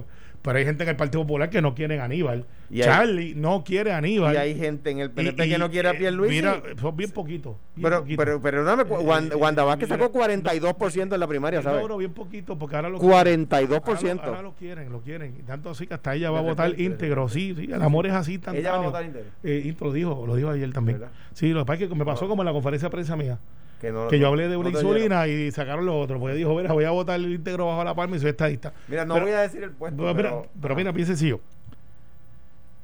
pero 0.43 0.59
hay 0.59 0.65
gente 0.65 0.85
en 0.85 0.89
el 0.89 0.97
Partido 0.97 1.23
Popular 1.23 1.51
que 1.51 1.61
no 1.61 1.75
quiere 1.75 2.01
a 2.01 2.05
Aníbal. 2.05 2.47
Charlie 2.75 3.35
no 3.35 3.63
quiere 3.65 3.93
a 3.93 3.99
Aníbal. 3.99 4.35
Y 4.35 4.37
hay 4.39 4.55
gente 4.57 4.91
en 4.91 5.01
el 5.01 5.11
PNP 5.11 5.49
que 5.49 5.59
no 5.59 5.71
quiere 5.71 5.89
a 5.89 5.93
Pierluisi. 5.93 6.37
Mira, 6.37 6.63
son 6.81 6.97
bien 6.97 7.11
poquitos. 7.11 7.57
pero, 7.81 8.05
pero, 8.17 8.41
pero, 8.41 8.65
no 8.65 8.83
Wanda, 8.83 9.37
Wanda 9.37 9.65
Vázquez 9.65 9.89
sacó 9.89 10.13
42% 10.13 11.15
en 11.15 11.21
la 11.21 11.27
primaria, 11.27 11.63
¿sabes? 11.63 11.87
No, 11.87 11.97
bien 11.97 12.13
poquito, 12.13 12.59
porque 12.59 12.77
ahora 12.77 12.89
lo 12.89 13.01
42%. 13.01 14.21
Ahora, 14.23 14.43
lo 14.43 14.55
quieren, 14.55 14.91
lo 14.91 15.01
quieren. 15.01 15.35
Y 15.39 15.43
tanto 15.43 15.71
así 15.71 15.87
que 15.87 15.95
hasta 15.95 16.15
ella 16.15 16.31
va 16.31 16.39
a 16.39 16.43
votar 16.43 16.79
íntegro. 16.79 17.29
Sí, 17.29 17.55
sí, 17.57 17.65
el 17.65 17.83
amor 17.83 18.07
es 18.07 18.13
así 18.13 18.39
tan 18.39 18.57
Ella 18.57 18.73
va 18.73 18.79
a 18.79 18.87
votar 18.87 19.05
íntegro. 19.05 19.29
Eh, 19.43 19.75
lo 19.81 19.93
dijo, 19.93 20.25
lo 20.27 20.37
dijo 20.37 20.51
ayer 20.51 20.73
también. 20.73 21.03
Sí, 21.35 21.51
lo 21.51 21.61
que 21.61 21.67
pasa 21.67 21.85
es 21.85 21.89
que 21.89 21.95
me 21.95 22.05
pasó 22.05 22.29
como 22.29 22.43
en 22.43 22.47
la 22.47 22.53
conferencia 22.53 22.87
de 22.87 22.93
prensa 22.93 23.17
mía. 23.17 23.39
Que, 23.81 24.19
yo 24.19 24.29
hablé 24.29 24.49
de 24.49 24.59
una 24.59 24.69
insulina 24.69 25.27
y 25.27 25.51
sacaron 25.51 25.87
los 25.87 25.95
otros. 25.95 26.21
Porque 26.21 26.37
dijo, 26.37 26.55
mira, 26.55 26.73
voy 26.73 26.85
a 26.85 26.91
votar 26.91 27.19
el 27.19 27.33
íntegro 27.33 27.67
bajo 27.67 27.83
la 27.83 27.95
palma 27.95 28.17
y 28.17 28.21
soy 28.21 28.31
estadista. 28.31 28.75
Mira, 28.89 29.07
no 29.07 29.19
voy 29.19 29.31
a 29.33 29.41
decir 29.41 29.63
el 29.63 29.71
puesto. 29.71 30.15
Pero, 30.15 30.47
pero, 30.61 30.77
mira, 30.77 30.93
bien 30.93 31.07
sencillo. 31.07 31.41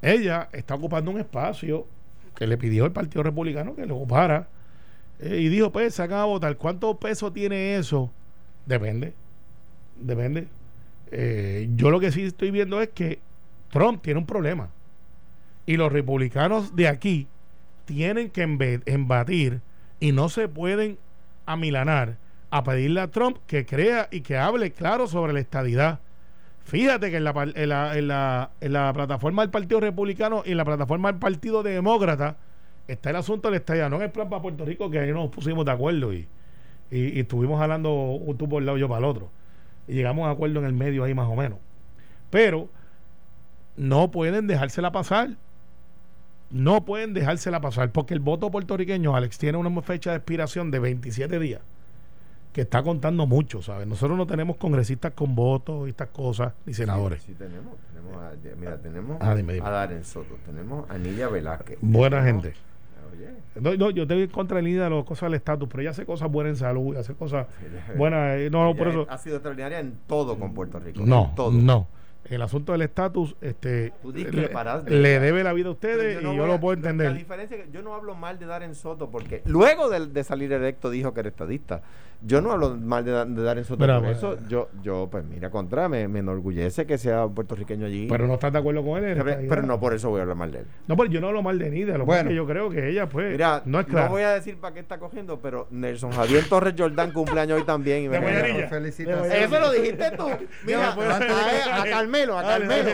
Ella 0.01 0.49
está 0.51 0.73
ocupando 0.73 1.11
un 1.11 1.19
espacio 1.19 1.85
que 2.35 2.47
le 2.47 2.57
pidió 2.57 2.85
el 2.85 2.91
Partido 2.91 3.21
Republicano 3.21 3.75
que 3.75 3.85
lo 3.85 3.95
ocupara. 3.95 4.47
Eh, 5.19 5.37
y 5.41 5.49
dijo, 5.49 5.71
pues, 5.71 5.93
sacan 5.93 6.19
a 6.19 6.25
votar. 6.25 6.57
¿Cuánto 6.57 6.97
peso 6.97 7.31
tiene 7.31 7.77
eso? 7.77 8.11
Depende. 8.65 9.13
Depende. 9.99 10.47
Eh, 11.11 11.69
yo 11.75 11.91
lo 11.91 11.99
que 11.99 12.11
sí 12.11 12.23
estoy 12.23 12.49
viendo 12.49 12.81
es 12.81 12.89
que 12.89 13.19
Trump 13.69 14.01
tiene 14.01 14.19
un 14.19 14.25
problema. 14.25 14.69
Y 15.67 15.77
los 15.77 15.91
republicanos 15.91 16.75
de 16.75 16.87
aquí 16.87 17.27
tienen 17.85 18.31
que 18.31 18.41
embatir 18.85 19.61
y 19.99 20.11
no 20.11 20.29
se 20.29 20.47
pueden 20.47 20.97
amilanar 21.45 22.17
a 22.49 22.63
pedirle 22.63 23.01
a 23.01 23.09
Trump 23.09 23.37
que 23.47 23.65
crea 23.65 24.07
y 24.11 24.21
que 24.21 24.37
hable 24.37 24.71
claro 24.71 25.07
sobre 25.07 25.33
la 25.33 25.39
estadidad. 25.39 25.99
Fíjate 26.63 27.09
que 27.09 27.17
en 27.17 27.23
la, 27.23 27.31
en 27.55 27.69
la, 28.07 28.51
en 28.59 28.73
la, 28.73 28.93
plataforma 28.93 29.41
del 29.41 29.51
Partido 29.51 29.79
Republicano 29.79 30.43
y 30.45 30.51
en 30.51 30.57
la 30.57 30.65
plataforma 30.65 31.11
del 31.11 31.19
Partido 31.19 31.63
Demócrata 31.63 32.37
está 32.87 33.09
el 33.09 33.15
asunto 33.17 33.47
de 33.47 33.51
la 33.51 33.57
estadidad, 33.57 33.89
no 33.89 33.97
en 33.97 34.03
el 34.03 34.11
plan 34.11 34.29
para 34.29 34.41
Puerto 34.41 34.65
Rico, 34.65 34.89
que 34.89 34.99
ahí 34.99 35.11
nos 35.11 35.29
pusimos 35.29 35.65
de 35.65 35.71
acuerdo 35.71 36.13
y, 36.13 36.27
y, 36.91 37.19
estuvimos 37.19 37.61
hablando 37.61 38.19
tú 38.37 38.47
por 38.47 38.61
el 38.61 38.65
lado, 38.65 38.77
yo 38.77 38.87
para 38.87 38.99
el 38.99 39.05
otro. 39.05 39.29
Y 39.87 39.93
llegamos 39.93 40.27
a 40.27 40.31
acuerdo 40.31 40.59
en 40.59 40.65
el 40.65 40.73
medio 40.73 41.03
ahí 41.03 41.13
más 41.13 41.27
o 41.27 41.35
menos. 41.35 41.59
Pero 42.29 42.69
no 43.77 44.11
pueden 44.11 44.47
dejársela 44.47 44.91
pasar 44.91 45.37
no 46.49 46.85
pueden 46.85 47.13
dejársela 47.13 47.59
pasar 47.61 47.91
porque 47.91 48.13
el 48.13 48.19
voto 48.19 48.49
puertorriqueño, 48.49 49.15
Alex, 49.15 49.37
tiene 49.37 49.57
una 49.57 49.81
fecha 49.81 50.11
de 50.11 50.17
expiración 50.17 50.71
de 50.71 50.79
27 50.79 51.39
días 51.39 51.61
que 52.53 52.61
está 52.61 52.81
contando 52.81 53.27
mucho, 53.27 53.61
¿sabes? 53.61 53.85
Nosotros 53.85 54.17
no 54.17 54.25
tenemos 54.25 54.57
congresistas 54.57 55.13
con 55.13 55.35
votos 55.35 55.85
y 55.85 55.91
estas 55.91 56.09
cosas, 56.09 56.53
ni 56.65 56.73
senadores. 56.73 57.21
Sí, 57.21 57.35
tenemos. 57.37 57.75
tenemos 57.93 58.17
a, 58.17 58.55
mira, 58.57 58.77
tenemos 58.81 59.17
ah, 59.21 59.31
a 59.31 59.69
Darren 59.69 60.03
Soto, 60.03 60.37
tenemos 60.45 60.89
a 60.89 60.97
Nidia 60.97 61.27
Velázquez. 61.27 61.77
Buena 61.81 62.23
gente. 62.23 62.55
Oye. 63.13 63.77
No, 63.77 63.91
yo 63.91 64.07
tengo 64.07 64.21
en 64.21 64.29
contra 64.29 64.57
de 64.57 64.63
Nidia 64.63 64.85
de 64.85 64.89
las 64.89 65.03
cosas 65.03 65.27
del 65.27 65.35
estatus, 65.35 65.67
pero 65.69 65.81
ella 65.81 65.91
hace 65.91 66.05
cosas 66.05 66.31
buenas 66.31 66.53
en 66.53 66.55
salud, 66.55 66.95
hace 66.95 67.13
cosas 67.13 67.45
buenas. 67.95 68.39
Eh, 68.39 68.49
no, 68.49 68.73
por 68.75 68.87
eso. 68.87 69.05
Ha 69.07 69.17
sido 69.19 69.35
extraordinaria 69.35 69.79
en 69.79 69.99
todo 70.07 70.39
con 70.39 70.55
Puerto 70.55 70.79
Rico. 70.79 71.01
No, 71.05 71.33
todo. 71.35 71.51
no 71.51 71.87
el 72.29 72.41
asunto 72.41 72.71
del 72.71 72.81
estatus 72.81 73.35
este 73.41 73.93
le, 74.03 75.19
debe 75.19 75.43
la 75.43 75.53
vida 75.53 75.69
a 75.69 75.71
ustedes 75.71 76.21
y 76.21 76.23
yo 76.23 76.45
lo 76.45 76.59
puedo 76.59 76.73
entender. 76.73 77.11
La 77.11 77.17
diferencia 77.17 77.57
que 77.57 77.71
yo 77.71 77.81
no 77.81 77.93
hablo 77.93 78.15
mal 78.15 78.39
de 78.39 78.45
Darren 78.45 78.75
Soto 78.75 79.09
porque 79.09 79.41
luego 79.45 79.89
de, 79.89 80.07
de 80.07 80.23
salir 80.23 80.51
electo 80.51 80.89
dijo 80.89 81.13
que 81.13 81.21
era 81.21 81.29
estadista. 81.29 81.81
Yo 82.21 82.41
no 82.41 82.51
hablo 82.51 82.75
mal 82.75 83.05
de, 83.05 83.11
de 83.11 83.43
Darren 83.43 83.63
Soto 83.63 83.85
por 83.85 84.05
eso. 84.05 84.37
Yo, 84.47 84.69
yo, 84.81 85.07
pues 85.11 85.23
mira, 85.23 85.51
contra, 85.51 85.87
me, 85.87 86.07
me, 86.07 86.19
enorgullece 86.19 86.85
que 86.85 86.97
sea 86.97 87.27
puertorriqueño 87.27 87.85
allí. 87.85 88.07
Pero 88.09 88.27
no 88.27 88.35
estás 88.35 88.51
de 88.51 88.59
acuerdo 88.59 88.83
con 88.83 89.03
él. 89.03 89.21
Pero, 89.47 89.61
no 89.61 89.79
por 89.79 89.93
eso 89.93 90.09
voy 90.09 90.19
a 90.19 90.21
hablar 90.23 90.37
mal 90.37 90.51
de 90.51 90.59
él. 90.59 90.65
No, 90.87 90.97
pero 90.97 91.09
yo 91.09 91.21
no 91.21 91.27
hablo 91.27 91.43
mal 91.43 91.59
de 91.59 91.69
Nida. 91.69 91.97
Lo 91.97 92.05
bueno, 92.05 92.29
que 92.29 92.35
yo 92.35 92.47
creo 92.47 92.69
que 92.69 92.89
ella, 92.89 93.07
pues, 93.07 93.31
mira, 93.31 93.61
no 93.65 93.79
es 93.79 93.85
claro. 93.85 94.07
No 94.07 94.11
voy 94.13 94.23
a 94.23 94.31
decir 94.31 94.57
para 94.57 94.73
qué 94.73 94.79
está 94.79 94.97
cogiendo, 94.97 95.39
pero 95.39 95.67
Nelson 95.69 96.11
Javier 96.11 96.45
Torres 96.49 96.73
Jordán 96.77 97.11
cumpleaños 97.11 97.59
hoy 97.59 97.65
también. 97.65 98.05
Y 98.05 98.09
me 98.09 98.19
Felicitaciones. 98.67 99.33
Eso 99.33 99.59
lo 99.59 99.71
dijiste 99.71 100.11
tú. 100.17 100.27
Mira, 100.65 100.93
a, 100.93 101.81
a, 101.81 101.85
Carmelo, 101.85 102.37
a 102.37 102.43
Carmelo. 102.43 102.89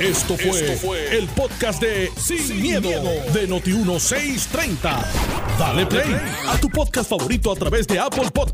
Esto 0.00 0.36
fue, 0.36 0.50
Esto 0.50 0.86
fue 0.86 1.18
el 1.18 1.26
podcast 1.28 1.82
de 1.82 2.08
Sin, 2.16 2.60
miedo, 2.60 2.88
de 2.88 3.48
Noti1630. 3.48 5.04
Dale 5.58 5.86
play 5.86 6.16
a 6.48 6.58
tu 6.58 6.68
podcast 6.68 7.10
favorito 7.10 7.52
a 7.52 7.54
través 7.54 7.86
de 7.86 7.98
Apple 7.98 8.30
Podcasts, 8.32 8.53